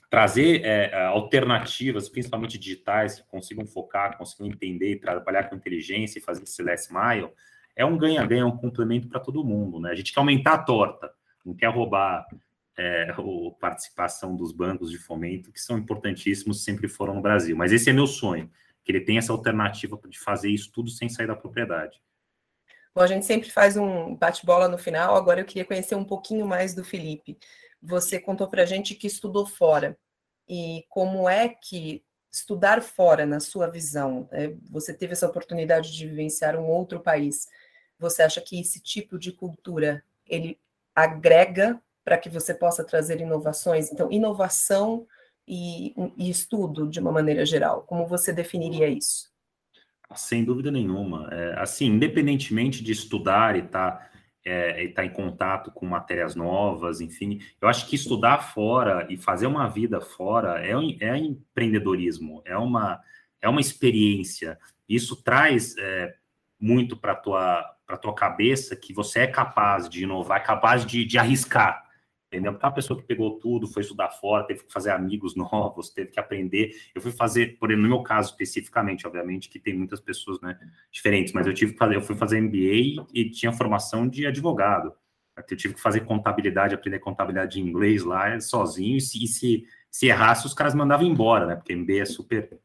trazer 0.10 0.66
é, 0.66 0.90
é, 0.92 1.06
alternativas, 1.06 2.10
principalmente 2.10 2.58
digitais, 2.58 3.22
que 3.22 3.28
consigam 3.30 3.66
focar, 3.66 4.18
consigam 4.18 4.48
entender, 4.48 5.00
trabalhar 5.00 5.44
com 5.50 5.56
inteligência 5.56 6.20
e 6.20 6.22
fazer 6.22 6.44
esse 6.44 6.62
last 6.62 6.92
mile, 6.92 7.30
é 7.76 7.86
um 7.86 7.98
ganha-ganha, 7.98 8.46
um 8.46 8.58
complemento 8.58 9.08
para 9.08 9.22
todo 9.22 9.44
mundo. 9.44 9.80
Né? 9.80 9.92
A 9.92 9.96
gente 9.96 10.12
quer 10.12 10.20
aumentar 10.20 10.54
a 10.56 10.64
torta, 10.64 11.14
não 11.46 11.54
quer 11.54 11.70
roubar 11.70 12.28
é, 12.78 13.12
a 13.12 13.52
participação 13.58 14.36
dos 14.36 14.52
bancos 14.52 14.92
de 14.92 14.98
fomento, 14.98 15.50
que 15.50 15.62
são 15.62 15.78
importantíssimos, 15.78 16.62
sempre 16.62 16.90
foram 16.90 17.16
no 17.16 17.22
Brasil. 17.22 17.56
Mas 17.56 17.72
esse 17.72 17.90
é 17.90 17.94
meu 17.94 18.06
sonho, 18.06 18.52
que 18.84 18.92
ele 18.92 19.00
tenha 19.00 19.20
essa 19.20 19.32
alternativa 19.32 19.98
de 20.10 20.20
fazer 20.20 20.50
isso 20.50 20.70
tudo 20.74 20.90
sem 20.90 21.08
sair 21.08 21.28
da 21.28 21.38
propriedade. 21.38 22.02
Bom, 22.94 23.02
a 23.02 23.08
gente 23.08 23.26
sempre 23.26 23.50
faz 23.50 23.78
um 23.78 24.16
bate-bola 24.16 24.68
no 24.68 24.78
final, 24.78 25.16
agora 25.16 25.40
eu 25.40 25.46
queria 25.46 25.66
conhecer 25.66 25.96
um 25.96 26.04
pouquinho 26.04 26.46
mais 26.46 26.74
do 26.74 26.84
Felipe 26.84 27.38
você 27.82 28.20
contou 28.20 28.48
para 28.48 28.62
a 28.64 28.66
gente 28.66 28.94
que 28.94 29.08
estudou 29.08 29.46
fora. 29.46 29.98
E 30.48 30.86
como 30.90 31.28
é 31.28 31.50
que 31.50 32.04
estudar 32.32 32.82
fora, 32.82 33.26
na 33.26 33.40
sua 33.40 33.68
visão, 33.68 34.30
né? 34.32 34.56
você 34.70 34.94
teve 34.94 35.14
essa 35.14 35.28
oportunidade 35.28 35.92
de 35.94 36.08
vivenciar 36.08 36.56
um 36.58 36.68
outro 36.68 37.00
país. 37.00 37.48
Você 38.00 38.22
acha 38.22 38.40
que 38.40 38.60
esse 38.60 38.80
tipo 38.80 39.20
de 39.20 39.32
cultura 39.32 40.04
ele 40.26 40.60
agrega 40.96 41.82
para 42.06 42.18
que 42.18 42.30
você 42.30 42.54
possa 42.54 42.84
trazer 42.84 43.20
inovações? 43.20 43.92
Então, 43.92 44.12
inovação 44.12 45.06
e, 45.48 45.94
e 46.18 46.30
estudo 46.30 46.88
de 46.88 47.00
uma 47.00 47.12
maneira 47.12 47.46
geral, 47.46 47.84
como 47.84 48.08
você 48.08 48.32
definiria 48.32 48.88
isso? 48.88 49.30
Sem 50.16 50.44
dúvida 50.44 50.72
nenhuma. 50.72 51.28
É, 51.32 51.60
assim, 51.60 51.88
independentemente 51.88 52.84
de 52.84 52.92
estudar 52.92 53.56
e 53.56 53.60
estar 53.60 53.92
tá, 53.92 54.10
é, 54.44 54.88
tá 54.90 55.06
em 55.06 55.10
contato 55.10 55.72
com 55.72 55.86
matérias 55.86 56.36
novas, 56.36 57.02
enfim, 57.02 57.40
eu 57.62 57.68
acho 57.68 57.88
que 57.88 57.96
estudar 57.96 58.40
fora 58.40 59.08
e 59.10 59.18
fazer 59.18 59.48
uma 59.48 59.68
vida 59.68 60.02
fora 60.02 60.60
é, 60.66 60.72
é 61.00 61.18
empreendedorismo, 61.18 62.42
é 62.46 62.58
uma, 62.58 63.00
é 63.42 63.48
uma 63.48 63.62
experiência. 63.62 64.58
Isso 64.88 65.22
traz 65.24 65.76
é, 65.78 66.16
muito 66.60 66.98
para 66.98 67.14
a 67.14 67.16
tua, 67.16 67.76
tua 68.02 68.14
cabeça 68.14 68.76
que 68.76 68.94
você 68.94 69.20
é 69.20 69.28
capaz 69.28 69.90
de 69.90 70.04
inovar, 70.04 70.44
capaz 70.44 70.86
de, 70.86 71.06
de 71.06 71.18
arriscar 71.18 71.91
entendeu? 72.32 72.54
Porque 72.54 72.66
uma 72.66 72.74
pessoa 72.74 72.98
que 72.98 73.06
pegou 73.06 73.38
tudo, 73.40 73.68
foi 73.68 73.82
estudar 73.82 74.10
fora, 74.10 74.46
teve 74.46 74.64
que 74.64 74.72
fazer 74.72 74.92
amigos 74.92 75.36
novos, 75.36 75.90
teve 75.90 76.10
que 76.10 76.20
aprender. 76.20 76.74
Eu 76.96 77.02
fui 77.02 77.12
fazer, 77.12 77.58
por 77.60 77.70
exemplo, 77.70 77.90
no 77.90 77.96
meu 77.96 78.04
caso 78.04 78.30
especificamente, 78.30 79.06
obviamente, 79.06 79.50
que 79.50 79.60
tem 79.60 79.78
muitas 79.78 80.00
pessoas 80.00 80.40
né, 80.40 80.58
diferentes, 80.90 81.34
mas 81.34 81.46
eu 81.46 81.54
tive 81.54 81.74
que 81.74 81.78
fazer, 81.78 81.96
eu 81.96 82.02
fui 82.02 82.16
fazer 82.16 82.40
MBA 82.40 83.06
e 83.14 83.30
tinha 83.30 83.52
formação 83.52 84.08
de 84.08 84.26
advogado. 84.26 84.94
Eu 85.50 85.58
tive 85.58 85.74
que 85.74 85.82
fazer 85.82 86.02
contabilidade, 86.02 86.74
aprender 86.74 87.00
contabilidade 87.00 87.60
em 87.60 87.64
inglês 87.68 88.04
lá 88.04 88.40
sozinho, 88.40 88.98
e 88.98 89.02
se, 89.02 89.24
e 89.24 89.28
se, 89.28 89.66
se 89.90 90.08
errasse, 90.08 90.46
os 90.46 90.54
caras 90.54 90.74
mandavam 90.74 91.06
embora, 91.06 91.46
né? 91.46 91.56
Porque 91.56 91.76
MBA 91.76 92.02
é 92.02 92.06
super. 92.06 92.60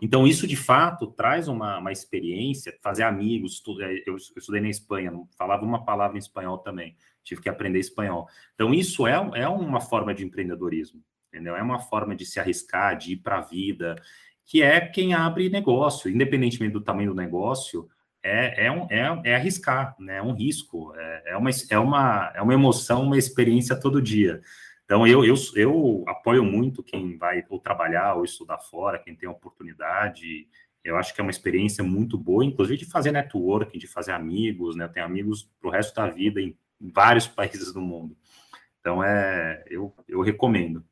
Então, 0.00 0.26
isso 0.26 0.46
de 0.46 0.56
fato 0.56 1.06
traz 1.06 1.48
uma, 1.48 1.78
uma 1.78 1.92
experiência, 1.92 2.76
fazer 2.82 3.04
amigos. 3.04 3.62
É, 3.80 4.02
eu, 4.06 4.14
eu 4.14 4.16
estudei 4.16 4.60
na 4.60 4.70
Espanha, 4.70 5.12
falava 5.36 5.64
uma 5.64 5.84
palavra 5.84 6.16
em 6.16 6.18
espanhol 6.18 6.58
também 6.58 6.96
tive 7.22 7.40
que 7.40 7.48
aprender 7.48 7.78
espanhol. 7.78 8.28
Então, 8.54 8.72
isso 8.74 9.06
é, 9.06 9.14
é 9.34 9.48
uma 9.48 9.80
forma 9.80 10.14
de 10.14 10.24
empreendedorismo, 10.24 11.02
entendeu? 11.28 11.56
É 11.56 11.62
uma 11.62 11.78
forma 11.78 12.14
de 12.14 12.26
se 12.26 12.40
arriscar, 12.40 12.96
de 12.96 13.12
ir 13.12 13.16
para 13.16 13.38
a 13.38 13.42
vida, 13.42 13.96
que 14.44 14.62
é 14.62 14.80
quem 14.80 15.14
abre 15.14 15.48
negócio, 15.48 16.10
independentemente 16.10 16.72
do 16.72 16.80
tamanho 16.80 17.10
do 17.10 17.16
negócio, 17.16 17.88
é, 18.22 18.66
é, 18.66 18.70
um, 18.70 18.86
é, 18.88 19.20
é 19.24 19.34
arriscar, 19.34 19.96
né? 19.98 20.18
é 20.18 20.22
um 20.22 20.32
risco, 20.32 20.94
é, 20.94 21.32
é, 21.32 21.36
uma, 21.36 21.50
é, 21.70 21.78
uma, 21.78 22.32
é 22.36 22.42
uma 22.42 22.54
emoção, 22.54 23.02
uma 23.02 23.18
experiência 23.18 23.74
todo 23.78 24.00
dia. 24.00 24.40
Então, 24.84 25.06
eu, 25.06 25.24
eu, 25.24 25.34
eu 25.56 26.04
apoio 26.06 26.44
muito 26.44 26.82
quem 26.82 27.16
vai 27.16 27.44
ou 27.48 27.58
trabalhar 27.58 28.14
ou 28.14 28.24
estudar 28.24 28.58
fora, 28.58 28.98
quem 28.98 29.16
tem 29.16 29.28
oportunidade. 29.28 30.46
Eu 30.84 30.96
acho 30.96 31.14
que 31.14 31.20
é 31.20 31.24
uma 31.24 31.30
experiência 31.30 31.82
muito 31.82 32.18
boa, 32.18 32.44
inclusive 32.44 32.78
de 32.78 32.90
fazer 32.90 33.10
networking, 33.10 33.78
de 33.78 33.86
fazer 33.86 34.12
amigos, 34.12 34.76
né? 34.76 34.84
Eu 34.84 34.88
tenho 34.88 35.06
amigos 35.06 35.50
para 35.60 35.68
o 35.68 35.72
resto 35.72 35.94
da 35.94 36.08
vida 36.08 36.40
em 36.40 36.56
em 36.82 36.90
vários 36.90 37.28
países 37.28 37.72
do 37.72 37.80
mundo. 37.80 38.16
Então, 38.80 39.02
é, 39.02 39.62
eu, 39.68 39.94
eu 40.08 40.20
recomendo. 40.20 40.84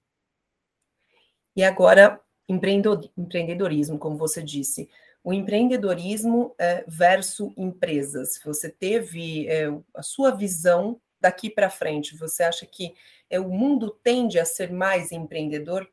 E 1.57 1.65
agora, 1.65 2.21
empreendedorismo, 2.49 3.99
como 3.99 4.17
você 4.17 4.43
disse. 4.43 4.89
O 5.23 5.33
empreendedorismo 5.33 6.55
é, 6.59 6.85
versus 6.87 7.53
empresas. 7.57 8.41
Você 8.45 8.71
teve 8.71 9.49
é, 9.49 9.67
a 9.95 10.03
sua 10.03 10.31
visão 10.31 11.01
daqui 11.21 11.51
para 11.51 11.69
frente. 11.69 12.17
Você 12.17 12.43
acha 12.43 12.65
que 12.65 12.95
é, 13.29 13.39
o 13.39 13.49
mundo 13.49 13.91
tende 14.03 14.39
a 14.39 14.45
ser 14.45 14.73
mais 14.73 15.13
empreendedor? 15.13 15.87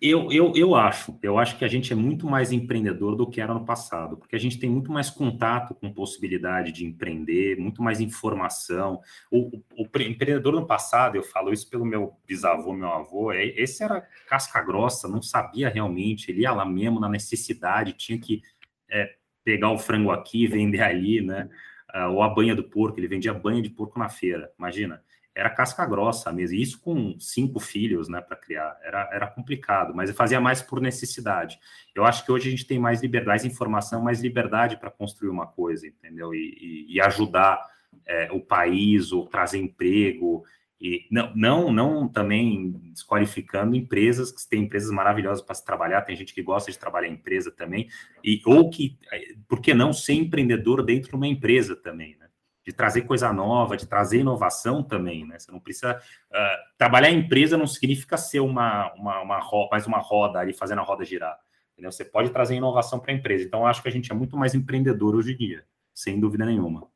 Eu, 0.00 0.30
eu, 0.32 0.52
eu 0.54 0.74
acho, 0.74 1.18
eu 1.22 1.38
acho 1.38 1.58
que 1.58 1.64
a 1.64 1.68
gente 1.68 1.92
é 1.92 1.96
muito 1.96 2.26
mais 2.26 2.52
empreendedor 2.52 3.16
do 3.16 3.28
que 3.28 3.40
era 3.40 3.52
no 3.52 3.64
passado, 3.64 4.16
porque 4.16 4.36
a 4.36 4.38
gente 4.38 4.58
tem 4.58 4.70
muito 4.70 4.90
mais 4.92 5.10
contato 5.10 5.74
com 5.74 5.92
possibilidade 5.92 6.72
de 6.72 6.84
empreender, 6.84 7.58
muito 7.58 7.82
mais 7.82 8.00
informação. 8.00 9.00
O, 9.30 9.58
o, 9.58 9.62
o 9.82 10.02
empreendedor 10.02 10.52
no 10.54 10.66
passado, 10.66 11.16
eu 11.16 11.22
falo 11.22 11.52
isso 11.52 11.68
pelo 11.68 11.84
meu 11.84 12.14
bisavô, 12.26 12.72
meu 12.72 12.88
avô, 12.88 13.32
é, 13.32 13.44
esse 13.44 13.82
era 13.82 14.00
casca 14.28 14.62
grossa, 14.62 15.08
não 15.08 15.22
sabia 15.22 15.68
realmente, 15.68 16.30
ele 16.30 16.42
ia 16.42 16.52
lá 16.52 16.64
mesmo 16.64 17.00
na 17.00 17.08
necessidade, 17.08 17.92
tinha 17.92 18.18
que 18.18 18.42
é, 18.90 19.14
pegar 19.44 19.70
o 19.70 19.78
frango 19.78 20.10
aqui, 20.10 20.46
vender 20.46 20.82
ali, 20.82 21.20
né? 21.20 21.48
Uh, 21.94 22.12
ou 22.12 22.22
a 22.22 22.28
banha 22.28 22.54
do 22.54 22.62
porco, 22.62 23.00
ele 23.00 23.08
vendia 23.08 23.32
banha 23.32 23.62
de 23.62 23.70
porco 23.70 23.98
na 23.98 24.10
feira, 24.10 24.52
imagina 24.58 25.02
era 25.38 25.48
casca 25.50 25.86
grossa 25.86 26.32
mesmo, 26.32 26.56
e 26.56 26.62
isso 26.62 26.80
com 26.80 27.16
cinco 27.20 27.60
filhos, 27.60 28.08
né, 28.08 28.20
para 28.20 28.36
criar, 28.36 28.76
era, 28.82 29.08
era 29.12 29.26
complicado, 29.28 29.94
mas 29.94 30.10
fazia 30.10 30.40
mais 30.40 30.60
por 30.60 30.80
necessidade. 30.80 31.60
Eu 31.94 32.04
acho 32.04 32.24
que 32.24 32.32
hoje 32.32 32.48
a 32.48 32.50
gente 32.50 32.66
tem 32.66 32.76
mais 32.76 33.00
liberdade, 33.00 33.28
mais 33.28 33.44
informação, 33.44 34.02
mais 34.02 34.20
liberdade 34.20 34.76
para 34.76 34.90
construir 34.90 35.30
uma 35.30 35.46
coisa, 35.46 35.86
entendeu? 35.86 36.34
E, 36.34 36.88
e, 36.88 36.94
e 36.96 37.00
ajudar 37.00 37.64
é, 38.04 38.32
o 38.32 38.40
país, 38.40 39.12
ou 39.12 39.26
trazer 39.26 39.58
emprego, 39.58 40.44
e 40.80 41.06
não, 41.08 41.32
não, 41.36 41.72
não 41.72 42.08
também 42.08 42.72
desqualificando 42.92 43.76
empresas, 43.76 44.32
que 44.32 44.48
tem 44.48 44.64
empresas 44.64 44.90
maravilhosas 44.90 45.44
para 45.44 45.54
se 45.54 45.64
trabalhar, 45.64 46.02
tem 46.02 46.16
gente 46.16 46.34
que 46.34 46.42
gosta 46.42 46.72
de 46.72 46.78
trabalhar 46.78 47.06
em 47.06 47.12
empresa 47.12 47.52
também, 47.52 47.88
e, 48.24 48.42
ou 48.44 48.68
que, 48.70 48.98
por 49.46 49.60
que 49.60 49.72
não 49.72 49.92
ser 49.92 50.14
empreendedor 50.14 50.84
dentro 50.84 51.10
de 51.10 51.14
uma 51.14 51.28
empresa 51.28 51.76
também, 51.76 52.16
né? 52.18 52.27
De 52.68 52.74
trazer 52.74 53.02
coisa 53.02 53.32
nova, 53.32 53.78
de 53.78 53.86
trazer 53.86 54.20
inovação 54.20 54.82
também, 54.82 55.26
né? 55.26 55.38
Você 55.38 55.50
não 55.50 55.58
precisa 55.58 55.96
uh, 55.96 56.76
trabalhar 56.76 57.08
em 57.08 57.20
empresa 57.20 57.56
não 57.56 57.66
significa 57.66 58.18
ser 58.18 58.40
uma, 58.40 58.92
uma, 58.92 59.22
uma 59.22 59.38
roda, 59.38 59.70
mais 59.70 59.86
uma 59.86 59.96
roda 59.96 60.38
ali 60.38 60.52
fazendo 60.52 60.82
a 60.82 60.84
roda 60.84 61.02
girar. 61.02 61.40
Entendeu? 61.72 61.90
Você 61.90 62.04
pode 62.04 62.28
trazer 62.28 62.56
inovação 62.56 63.00
para 63.00 63.10
a 63.10 63.14
empresa. 63.14 63.42
Então, 63.42 63.66
acho 63.66 63.80
que 63.80 63.88
a 63.88 63.90
gente 63.90 64.12
é 64.12 64.14
muito 64.14 64.36
mais 64.36 64.54
empreendedor 64.54 65.14
hoje 65.14 65.32
em 65.32 65.36
dia, 65.38 65.64
sem 65.94 66.20
dúvida 66.20 66.44
nenhuma. 66.44 66.86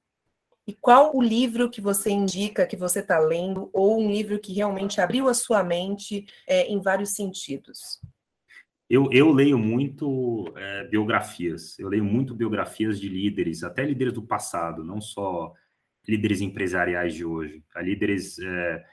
E 0.66 0.74
qual 0.74 1.16
o 1.16 1.22
livro 1.22 1.70
que 1.70 1.80
você 1.80 2.10
indica 2.10 2.66
que 2.66 2.76
você 2.76 2.98
está 2.98 3.18
lendo, 3.18 3.70
ou 3.72 3.98
um 3.98 4.10
livro 4.10 4.38
que 4.38 4.52
realmente 4.52 5.00
abriu 5.00 5.26
a 5.26 5.32
sua 5.32 5.64
mente 5.64 6.26
é, 6.46 6.66
em 6.66 6.82
vários 6.82 7.14
sentidos? 7.14 7.98
Eu, 8.90 9.08
eu 9.10 9.32
leio 9.32 9.56
muito 9.56 10.52
é, 10.54 10.84
biografias, 10.84 11.78
eu 11.78 11.88
leio 11.88 12.04
muito 12.04 12.34
biografias 12.34 13.00
de 13.00 13.08
líderes, 13.08 13.64
até 13.64 13.82
líderes 13.82 14.12
do 14.12 14.20
passado, 14.20 14.84
não 14.84 15.00
só 15.00 15.54
líderes 16.06 16.40
empresariais 16.40 17.14
de 17.14 17.24
hoje, 17.24 17.62
a 17.74 17.80
líderes 17.80 18.38
é, 18.38 18.84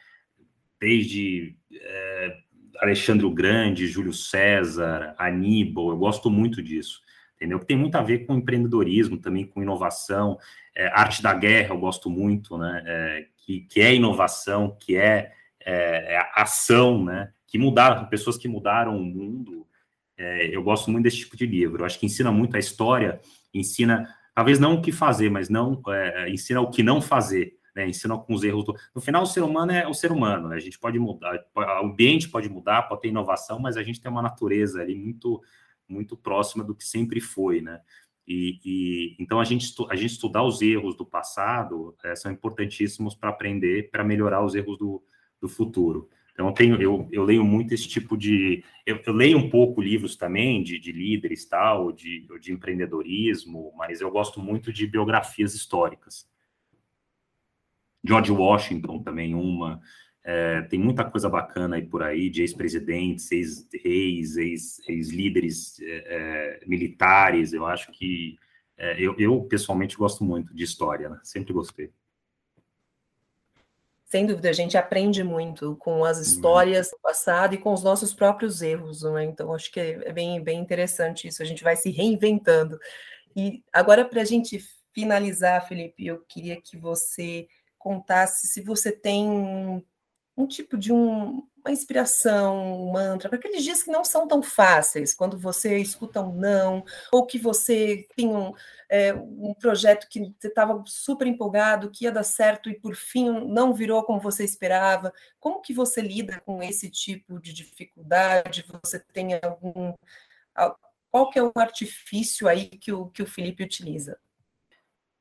desde 0.79 1.55
é, 1.73 2.37
Alexandre 2.79 3.25
o 3.25 3.31
Grande, 3.31 3.87
Júlio 3.87 4.13
César, 4.13 5.15
Aníbal, 5.17 5.89
eu 5.89 5.97
gosto 5.97 6.29
muito 6.29 6.61
disso, 6.61 7.01
entendeu? 7.35 7.59
Que 7.59 7.65
tem 7.65 7.77
muito 7.77 7.95
a 7.95 8.01
ver 8.01 8.25
com 8.25 8.35
empreendedorismo, 8.35 9.17
também 9.17 9.45
com 9.45 9.61
inovação, 9.61 10.37
é, 10.75 10.87
arte 10.87 11.21
da 11.21 11.33
guerra 11.33 11.73
eu 11.73 11.79
gosto 11.79 12.09
muito, 12.09 12.57
né? 12.57 12.83
É, 12.85 13.27
que, 13.37 13.61
que 13.61 13.81
é 13.81 13.95
inovação, 13.95 14.77
que 14.79 14.95
é, 14.95 15.33
é, 15.65 16.15
é 16.15 16.31
ação, 16.35 17.03
né? 17.03 17.31
Que 17.47 17.57
mudaram, 17.57 18.05
pessoas 18.07 18.37
que 18.37 18.47
mudaram 18.47 18.97
o 18.97 19.03
mundo. 19.03 19.65
Eu 20.51 20.61
gosto 20.61 20.91
muito 20.91 21.05
desse 21.05 21.19
tipo 21.19 21.37
de 21.37 21.45
livro. 21.45 21.81
Eu 21.81 21.85
acho 21.85 21.97
que 21.97 22.05
ensina 22.05 22.29
muito 22.29 22.53
a 22.57 22.59
história, 22.59 23.21
ensina 23.53 24.13
talvez 24.39 24.57
não 24.57 24.75
o 24.75 24.81
que 24.81 24.93
fazer, 24.93 25.29
mas 25.29 25.49
não 25.49 25.81
é, 25.89 26.23
é, 26.23 26.29
ensina 26.29 26.61
o 26.61 26.69
que 26.69 26.81
não 26.81 27.01
fazer, 27.01 27.57
né? 27.75 27.85
Ensina 27.85 28.17
com 28.17 28.33
os 28.33 28.41
erros. 28.41 28.63
Do... 28.63 28.73
No 28.95 29.01
final, 29.01 29.23
o 29.23 29.25
ser 29.25 29.43
humano 29.43 29.73
é 29.73 29.85
o 29.85 29.93
ser 29.93 30.13
humano, 30.13 30.47
né? 30.47 30.55
A 30.55 30.61
gente 30.61 30.79
pode 30.79 30.97
mudar, 30.97 31.45
o 31.53 31.85
ambiente 31.85 32.29
pode 32.29 32.47
mudar, 32.47 32.83
pode 32.83 33.01
ter 33.01 33.09
inovação, 33.09 33.59
mas 33.59 33.75
a 33.75 33.83
gente 33.83 33.99
tem 33.99 34.09
uma 34.09 34.21
natureza 34.21 34.79
ali 34.79 34.95
muito, 34.95 35.43
muito 35.89 36.15
próxima 36.15 36.63
do 36.63 36.73
que 36.73 36.85
sempre 36.85 37.19
foi, 37.19 37.59
né? 37.59 37.81
E, 38.25 38.61
e 38.63 39.17
então 39.19 39.41
a 39.41 39.43
gente, 39.43 39.75
a 39.89 39.95
gente 39.97 40.11
estudar 40.11 40.43
os 40.43 40.61
erros 40.61 40.95
do 40.95 41.05
passado 41.05 41.93
é, 42.01 42.15
são 42.15 42.31
importantíssimos 42.31 43.15
para 43.15 43.31
aprender, 43.31 43.91
para 43.91 44.05
melhorar 44.05 44.41
os 44.41 44.55
erros 44.55 44.77
do, 44.77 45.03
do 45.41 45.49
futuro. 45.49 46.07
Então, 46.39 46.47
eu, 46.47 46.53
tenho, 46.53 46.81
eu, 46.81 47.09
eu 47.11 47.23
leio 47.25 47.43
muito 47.43 47.73
esse 47.73 47.85
tipo 47.85 48.15
de. 48.15 48.63
Eu, 48.85 49.01
eu 49.05 49.11
leio 49.11 49.37
um 49.37 49.49
pouco 49.49 49.81
livros 49.81 50.15
também 50.15 50.63
de, 50.63 50.79
de 50.79 50.89
líderes, 50.93 51.43
tal, 51.45 51.91
de, 51.91 52.25
de 52.39 52.53
empreendedorismo, 52.53 53.73
mas 53.75 53.99
eu 53.99 54.09
gosto 54.09 54.39
muito 54.39 54.71
de 54.71 54.87
biografias 54.87 55.53
históricas. 55.53 56.25
George 58.01 58.31
Washington 58.31 59.03
também, 59.03 59.35
uma. 59.35 59.81
É, 60.23 60.61
tem 60.61 60.79
muita 60.79 61.03
coisa 61.03 61.27
bacana 61.27 61.75
aí 61.75 61.85
por 61.85 62.01
aí, 62.01 62.29
de 62.29 62.41
ex-presidentes, 62.41 63.29
ex-reis, 63.33 64.79
ex-líderes 64.87 65.77
é, 65.81 66.61
é, 66.61 66.65
militares. 66.65 67.51
Eu 67.51 67.65
acho 67.65 67.91
que. 67.91 68.37
É, 68.77 68.95
eu, 68.97 69.13
eu, 69.19 69.43
pessoalmente, 69.43 69.97
gosto 69.97 70.23
muito 70.23 70.55
de 70.55 70.63
história, 70.63 71.09
né? 71.09 71.19
sempre 71.21 71.51
gostei. 71.51 71.91
Sem 74.09 74.25
dúvida, 74.25 74.49
a 74.49 74.53
gente 74.53 74.75
aprende 74.75 75.23
muito 75.23 75.75
com 75.75 76.03
as 76.03 76.17
histórias 76.17 76.89
do 76.89 76.97
passado 76.99 77.53
e 77.53 77.59
com 77.59 77.71
os 77.71 77.83
nossos 77.83 78.11
próprios 78.11 78.59
erros, 78.63 79.03
né? 79.03 79.23
Então, 79.23 79.53
acho 79.53 79.71
que 79.71 79.79
é 79.79 80.11
bem, 80.11 80.41
bem 80.41 80.59
interessante 80.59 81.27
isso, 81.27 81.43
a 81.43 81.45
gente 81.45 81.63
vai 81.63 81.75
se 81.75 81.91
reinventando. 81.91 82.79
E 83.35 83.63
agora, 83.71 84.03
para 84.03 84.21
a 84.21 84.25
gente 84.25 84.59
finalizar, 84.91 85.67
Felipe, 85.67 86.07
eu 86.07 86.23
queria 86.27 86.59
que 86.59 86.75
você 86.75 87.47
contasse 87.77 88.47
se 88.47 88.61
você 88.61 88.91
tem 88.91 89.29
um 89.29 89.83
um 90.39 90.47
tipo 90.47 90.77
de 90.77 90.93
um, 90.93 91.45
uma 91.57 91.71
inspiração, 91.71 92.87
um 92.87 92.91
mantra, 92.93 93.27
para 93.27 93.37
aqueles 93.37 93.61
dias 93.61 93.83
que 93.83 93.91
não 93.91 94.05
são 94.05 94.25
tão 94.25 94.41
fáceis, 94.41 95.13
quando 95.13 95.37
você 95.37 95.77
escuta 95.79 96.21
um 96.21 96.33
não, 96.33 96.85
ou 97.11 97.25
que 97.25 97.37
você 97.37 98.07
tem 98.15 98.29
um, 98.29 98.53
é, 98.87 99.13
um 99.13 99.53
projeto 99.53 100.07
que 100.09 100.33
você 100.39 100.47
estava 100.47 100.81
super 100.87 101.27
empolgado, 101.27 101.91
que 101.91 102.05
ia 102.05 102.11
dar 102.11 102.23
certo 102.23 102.69
e 102.69 102.79
por 102.79 102.95
fim 102.95 103.29
não 103.47 103.73
virou 103.73 104.01
como 104.03 104.21
você 104.21 104.45
esperava. 104.45 105.11
Como 105.41 105.61
que 105.61 105.73
você 105.73 106.01
lida 106.01 106.39
com 106.45 106.63
esse 106.63 106.89
tipo 106.89 107.37
de 107.39 107.51
dificuldade? 107.53 108.65
Você 108.81 108.97
tem 108.97 109.33
algum. 109.43 109.93
Qual 111.11 111.29
que 111.29 111.39
é 111.39 111.43
o 111.43 111.51
artifício 111.55 112.47
aí 112.47 112.69
que 112.69 112.93
o, 112.93 113.07
que 113.07 113.23
o 113.23 113.27
Felipe 113.27 113.63
utiliza? 113.63 114.17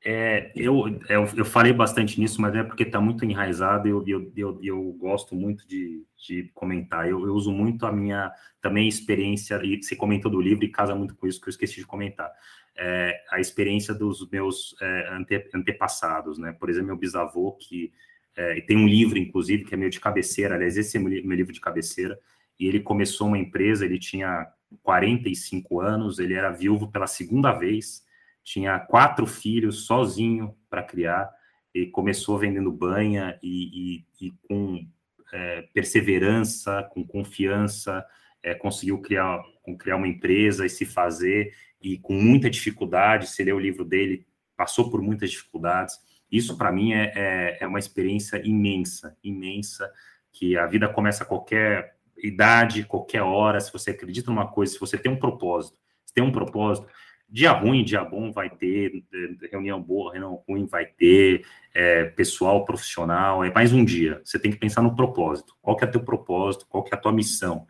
É, 0.04 0.52
eu, 0.54 0.88
eu, 1.08 1.28
eu, 1.36 1.44
falei 1.44 1.72
bastante 1.72 2.20
nisso, 2.20 2.40
mas 2.40 2.54
é 2.54 2.62
porque 2.62 2.84
está 2.84 3.00
muito 3.00 3.24
enraizado 3.24 3.88
eu, 3.88 4.04
eu, 4.06 4.32
eu, 4.36 4.60
eu, 4.62 4.92
gosto 4.92 5.34
muito 5.34 5.66
de, 5.66 6.04
de 6.16 6.50
comentar. 6.54 7.08
Eu, 7.08 7.26
eu, 7.26 7.34
uso 7.34 7.50
muito 7.50 7.84
a 7.84 7.90
minha 7.90 8.32
também 8.60 8.86
experiência, 8.86 9.60
e 9.64 9.82
você 9.82 9.96
comentou 9.96 10.30
do 10.30 10.40
livro 10.40 10.64
e 10.64 10.70
casa 10.70 10.94
muito 10.94 11.16
com 11.16 11.26
isso 11.26 11.40
que 11.40 11.48
eu 11.48 11.50
esqueci 11.50 11.76
de 11.76 11.86
comentar. 11.86 12.30
É, 12.76 13.20
a 13.32 13.40
experiência 13.40 13.92
dos 13.92 14.28
meus 14.30 14.76
é, 14.80 15.08
ante, 15.10 15.50
antepassados, 15.52 16.38
né? 16.38 16.52
Por 16.52 16.70
exemplo, 16.70 16.88
meu 16.88 16.96
bisavô, 16.96 17.52
que 17.54 17.92
é, 18.36 18.60
tem 18.60 18.76
um 18.76 18.86
livro, 18.86 19.18
inclusive, 19.18 19.64
que 19.64 19.74
é 19.74 19.76
meu 19.76 19.90
de 19.90 19.98
cabeceira, 19.98 20.54
aliás, 20.54 20.76
esse 20.76 20.96
é 20.96 21.00
meu 21.00 21.36
livro 21.36 21.52
de 21.52 21.60
cabeceira, 21.60 22.16
e 22.58 22.68
ele 22.68 22.78
começou 22.78 23.26
uma 23.26 23.38
empresa, 23.38 23.84
ele 23.84 23.98
tinha 23.98 24.46
45 24.82 25.80
anos, 25.80 26.20
ele 26.20 26.34
era 26.34 26.50
viúvo 26.50 26.88
pela 26.90 27.08
segunda 27.08 27.52
vez 27.52 28.06
tinha 28.48 28.78
quatro 28.78 29.26
filhos 29.26 29.84
sozinho 29.84 30.56
para 30.70 30.82
criar 30.82 31.30
e 31.74 31.84
começou 31.84 32.38
vendendo 32.38 32.72
banha 32.72 33.38
e, 33.42 34.00
e, 34.20 34.26
e 34.26 34.32
com 34.48 34.88
é, 35.30 35.68
perseverança, 35.74 36.82
com 36.94 37.06
confiança, 37.06 38.02
é, 38.42 38.54
conseguiu 38.54 39.02
criar, 39.02 39.38
criar 39.78 39.96
uma 39.96 40.08
empresa 40.08 40.64
e 40.64 40.70
se 40.70 40.86
fazer 40.86 41.52
e 41.82 41.98
com 41.98 42.14
muita 42.14 42.48
dificuldade. 42.48 43.26
Se 43.26 43.44
ler 43.44 43.52
o 43.52 43.60
livro 43.60 43.84
dele, 43.84 44.26
passou 44.56 44.90
por 44.90 45.02
muitas 45.02 45.30
dificuldades. 45.30 45.98
Isso 46.32 46.56
para 46.56 46.72
mim 46.72 46.94
é, 46.94 47.12
é, 47.14 47.58
é 47.60 47.66
uma 47.66 47.78
experiência 47.78 48.40
imensa, 48.42 49.14
imensa, 49.22 49.92
que 50.32 50.56
a 50.56 50.66
vida 50.66 50.88
começa 50.88 51.22
a 51.22 51.26
qualquer 51.26 51.96
idade, 52.16 52.84
qualquer 52.84 53.20
hora. 53.20 53.60
Se 53.60 53.70
você 53.70 53.90
acredita 53.90 54.30
numa 54.30 54.48
coisa, 54.48 54.72
se 54.72 54.80
você 54.80 54.96
tem 54.96 55.12
um 55.12 55.18
propósito, 55.18 55.78
se 56.06 56.14
tem 56.14 56.24
um 56.24 56.32
propósito, 56.32 56.88
Dia 57.30 57.52
ruim, 57.52 57.84
dia 57.84 58.02
bom 58.02 58.32
vai 58.32 58.48
ter, 58.48 59.04
reunião 59.52 59.82
boa, 59.82 60.12
reunião 60.12 60.42
ruim 60.48 60.64
vai 60.64 60.86
ter, 60.86 61.44
é, 61.74 62.04
pessoal, 62.04 62.64
profissional, 62.64 63.44
é 63.44 63.52
mais 63.52 63.70
um 63.70 63.84
dia. 63.84 64.22
Você 64.24 64.38
tem 64.38 64.50
que 64.50 64.56
pensar 64.56 64.80
no 64.80 64.96
propósito. 64.96 65.54
Qual 65.60 65.76
que 65.76 65.84
é 65.84 65.88
o 65.88 65.90
teu 65.90 66.02
propósito? 66.02 66.66
Qual 66.66 66.82
que 66.82 66.94
é 66.94 66.96
a 66.96 67.00
tua 67.00 67.12
missão? 67.12 67.66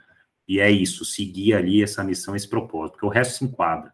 E 0.47 0.61
é 0.61 0.71
isso, 0.71 1.05
seguir 1.05 1.55
ali 1.55 1.83
essa 1.83 2.05
missão, 2.05 2.37
esse 2.37 2.49
propósito, 2.49 2.93
porque 2.93 3.07
o 3.07 3.11
resto 3.11 3.39
se 3.39 3.45
enquadra. 3.45 3.93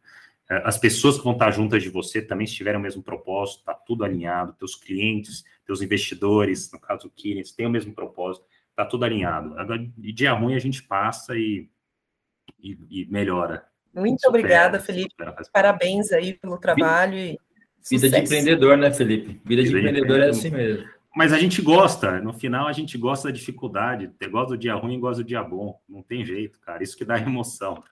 É, 0.51 0.63
as 0.67 0.77
pessoas 0.77 1.17
que 1.17 1.25
vão 1.25 1.33
estar 1.33 1.51
juntas 1.51 1.83
de 1.83 1.89
você 1.89 2.21
também 2.21 2.47
se 2.47 2.55
tiverem 2.55 2.79
o 2.79 2.83
mesmo 2.83 3.03
propósito, 3.03 3.61
está 3.61 3.73
tudo 3.75 4.05
alinhado, 4.05 4.53
teus 4.53 4.77
clientes, 4.77 5.45
teus 5.65 5.81
investidores, 5.81 6.71
no 6.73 6.79
caso 6.79 7.09
o 7.09 7.11
Kines, 7.11 7.53
têm 7.53 7.67
o 7.67 7.71
mesmo 7.71 7.95
propósito, 7.95 8.47
está 8.69 8.85
tudo 8.85 9.05
alinhado. 9.05 9.59
Agora, 9.59 9.83
dia 9.97 10.33
ruim 10.35 10.55
a 10.55 10.59
gente 10.59 10.83
passa 10.83 11.37
e, 11.37 11.71
e, 12.59 12.79
e 12.91 13.07
melhora. 13.07 13.67
Muito 13.95 14.21
supera, 14.21 14.29
obrigada, 14.29 14.81
Felipe. 14.81 15.11
Supera, 15.11 15.37
Parabéns 15.53 16.13
aí 16.13 16.35
pelo 16.35 16.59
trabalho 16.59 17.17
e 17.17 17.39
Vida 17.91 18.09
de 18.09 18.19
empreendedor, 18.19 18.79
né, 18.79 18.91
Felipe? 18.91 19.41
Vida, 19.45 19.45
Vida 19.45 19.63
de, 19.63 19.69
empreendedor, 19.69 19.93
de 19.93 20.01
empreendedor 20.01 20.27
é 20.27 20.31
assim 20.31 20.51
mesmo. 20.51 20.89
Mas 21.15 21.33
a 21.33 21.39
gente 21.39 21.63
gosta, 21.63 22.19
no 22.21 22.33
final 22.33 22.67
a 22.67 22.73
gente 22.73 22.99
gosta 22.99 23.29
da 23.29 23.35
dificuldade, 23.35 24.11
gosta 24.31 24.49
do 24.49 24.59
dia 24.59 24.75
ruim 24.75 24.97
e 24.97 25.01
gosta 25.01 25.23
do 25.23 25.27
dia 25.27 25.43
bom. 25.43 25.79
Não 25.89 26.03
tem 26.03 26.25
jeito, 26.25 26.59
cara. 26.61 26.83
Isso 26.83 26.97
que 26.97 27.05
dá 27.05 27.19
emoção. 27.19 27.83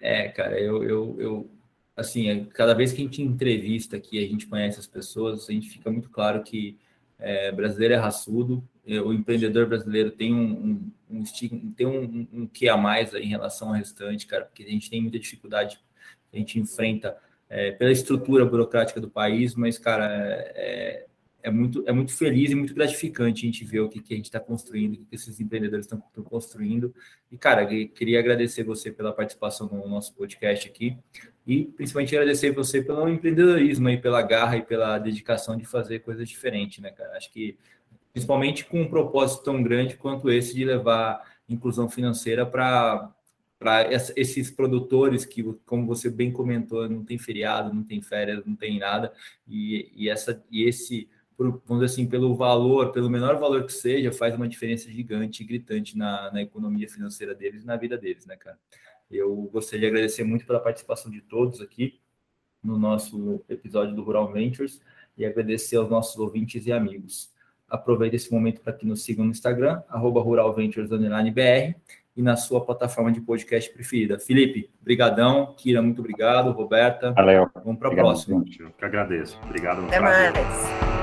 É, 0.00 0.28
cara, 0.28 0.60
eu, 0.60 0.84
eu, 0.84 1.16
eu 1.18 1.50
assim, 1.96 2.44
cada 2.52 2.74
vez 2.74 2.92
que 2.92 3.00
a 3.00 3.04
gente 3.04 3.22
entrevista 3.22 3.96
aqui, 3.96 4.22
a 4.22 4.28
gente 4.28 4.46
conhece 4.46 4.78
as 4.78 4.86
pessoas, 4.86 5.48
a 5.48 5.52
gente 5.52 5.70
fica 5.70 5.90
muito 5.90 6.10
claro 6.10 6.42
que 6.42 6.78
é, 7.18 7.50
brasileiro 7.50 7.94
é 7.94 7.96
raçudo, 7.96 8.62
o 8.86 9.12
empreendedor 9.12 9.66
brasileiro 9.66 10.10
tem 10.10 10.34
um, 10.34 10.90
um, 11.10 11.22
um 11.22 11.72
tem 11.72 11.86
um, 11.86 12.28
um 12.32 12.46
que 12.46 12.68
a 12.68 12.76
mais 12.76 13.14
em 13.14 13.28
relação 13.28 13.68
ao 13.68 13.74
restante, 13.74 14.26
cara, 14.26 14.44
porque 14.44 14.62
a 14.62 14.68
gente 14.68 14.90
tem 14.90 15.00
muita 15.00 15.18
dificuldade, 15.18 15.80
a 16.32 16.36
gente 16.36 16.58
enfrenta 16.58 17.16
é, 17.48 17.70
pela 17.72 17.92
estrutura 17.92 18.44
burocrática 18.44 19.00
do 19.00 19.08
país, 19.08 19.54
mas, 19.54 19.78
cara, 19.78 20.06
é, 20.06 21.06
é, 21.42 21.50
muito, 21.50 21.84
é 21.86 21.92
muito 21.92 22.12
feliz 22.12 22.50
e 22.50 22.54
muito 22.54 22.74
gratificante 22.74 23.44
a 23.44 23.46
gente 23.46 23.64
ver 23.64 23.80
o 23.80 23.88
que, 23.88 24.00
que 24.00 24.14
a 24.14 24.16
gente 24.16 24.26
está 24.26 24.40
construindo, 24.40 24.94
o 24.94 25.04
que 25.04 25.14
esses 25.14 25.38
empreendedores 25.40 25.86
estão 25.86 26.00
construindo. 26.24 26.94
E, 27.30 27.38
cara, 27.38 27.66
queria 27.66 28.18
agradecer 28.18 28.64
você 28.64 28.90
pela 28.90 29.12
participação 29.12 29.68
no 29.68 29.86
nosso 29.88 30.14
podcast 30.14 30.68
aqui 30.68 30.96
e 31.46 31.64
principalmente 31.64 32.16
agradecer 32.16 32.50
você 32.50 32.82
pelo 32.82 33.08
empreendedorismo 33.08 33.88
e 33.90 33.98
pela 33.98 34.22
garra 34.22 34.56
e 34.56 34.62
pela 34.62 34.98
dedicação 34.98 35.56
de 35.56 35.64
fazer 35.64 36.00
coisas 36.00 36.28
diferentes, 36.28 36.82
né, 36.82 36.90
cara? 36.90 37.16
Acho 37.16 37.30
que 37.30 37.58
principalmente 38.14 38.64
com 38.64 38.80
um 38.80 38.88
propósito 38.88 39.42
tão 39.42 39.60
grande 39.60 39.96
quanto 39.96 40.30
esse 40.30 40.54
de 40.54 40.64
levar 40.64 41.20
inclusão 41.48 41.90
financeira 41.90 42.46
para 42.46 43.12
esses 44.16 44.52
produtores 44.52 45.24
que, 45.24 45.42
como 45.66 45.84
você 45.84 46.08
bem 46.08 46.32
comentou, 46.32 46.88
não 46.88 47.04
tem 47.04 47.18
feriado, 47.18 47.74
não 47.74 47.82
tem 47.82 48.00
férias, 48.00 48.46
não 48.46 48.54
tem 48.54 48.78
nada, 48.78 49.12
e, 49.48 49.90
e, 49.96 50.08
essa, 50.08 50.42
e 50.48 50.62
esse, 50.62 51.08
vamos 51.36 51.62
dizer 51.68 51.86
assim, 51.86 52.06
pelo 52.06 52.36
valor, 52.36 52.92
pelo 52.92 53.10
menor 53.10 53.36
valor 53.36 53.66
que 53.66 53.72
seja, 53.72 54.12
faz 54.12 54.36
uma 54.36 54.48
diferença 54.48 54.88
gigante 54.88 55.42
e 55.42 55.46
gritante 55.46 55.98
na, 55.98 56.30
na 56.30 56.40
economia 56.40 56.88
financeira 56.88 57.34
deles 57.34 57.64
e 57.64 57.66
na 57.66 57.76
vida 57.76 57.98
deles, 57.98 58.26
né, 58.26 58.36
cara? 58.36 58.58
Eu 59.10 59.34
gostaria 59.52 59.80
de 59.80 59.86
agradecer 59.86 60.22
muito 60.22 60.46
pela 60.46 60.60
participação 60.60 61.10
de 61.10 61.20
todos 61.20 61.60
aqui 61.60 62.00
no 62.62 62.78
nosso 62.78 63.44
episódio 63.48 63.94
do 63.94 64.04
Rural 64.04 64.32
Ventures 64.32 64.80
e 65.18 65.24
agradecer 65.24 65.76
aos 65.76 65.90
nossos 65.90 66.16
ouvintes 66.16 66.64
e 66.66 66.72
amigos. 66.72 67.33
Aproveite 67.74 68.16
esse 68.16 68.32
momento 68.32 68.60
para 68.60 68.72
que 68.72 68.86
nos 68.86 69.02
sigam 69.02 69.24
no 69.24 69.30
Instagram, 69.30 69.82
arroba 69.88 70.20
ruralventures_br 70.20 71.74
e 72.16 72.22
na 72.22 72.36
sua 72.36 72.64
plataforma 72.64 73.10
de 73.10 73.20
podcast 73.20 73.72
preferida. 73.72 74.18
Felipe, 74.18 74.70
brigadão. 74.80 75.54
Kira, 75.56 75.82
muito 75.82 76.00
obrigado. 76.00 76.52
Roberta. 76.52 77.12
Valeu. 77.12 77.50
Vamos 77.64 77.78
para 77.78 77.88
a 77.88 77.94
próxima. 77.94 78.44
Eu 78.60 78.70
que 78.70 78.84
agradeço. 78.84 79.38
Obrigado. 79.44 79.84
Até 79.86 79.98
mais. 79.98 80.93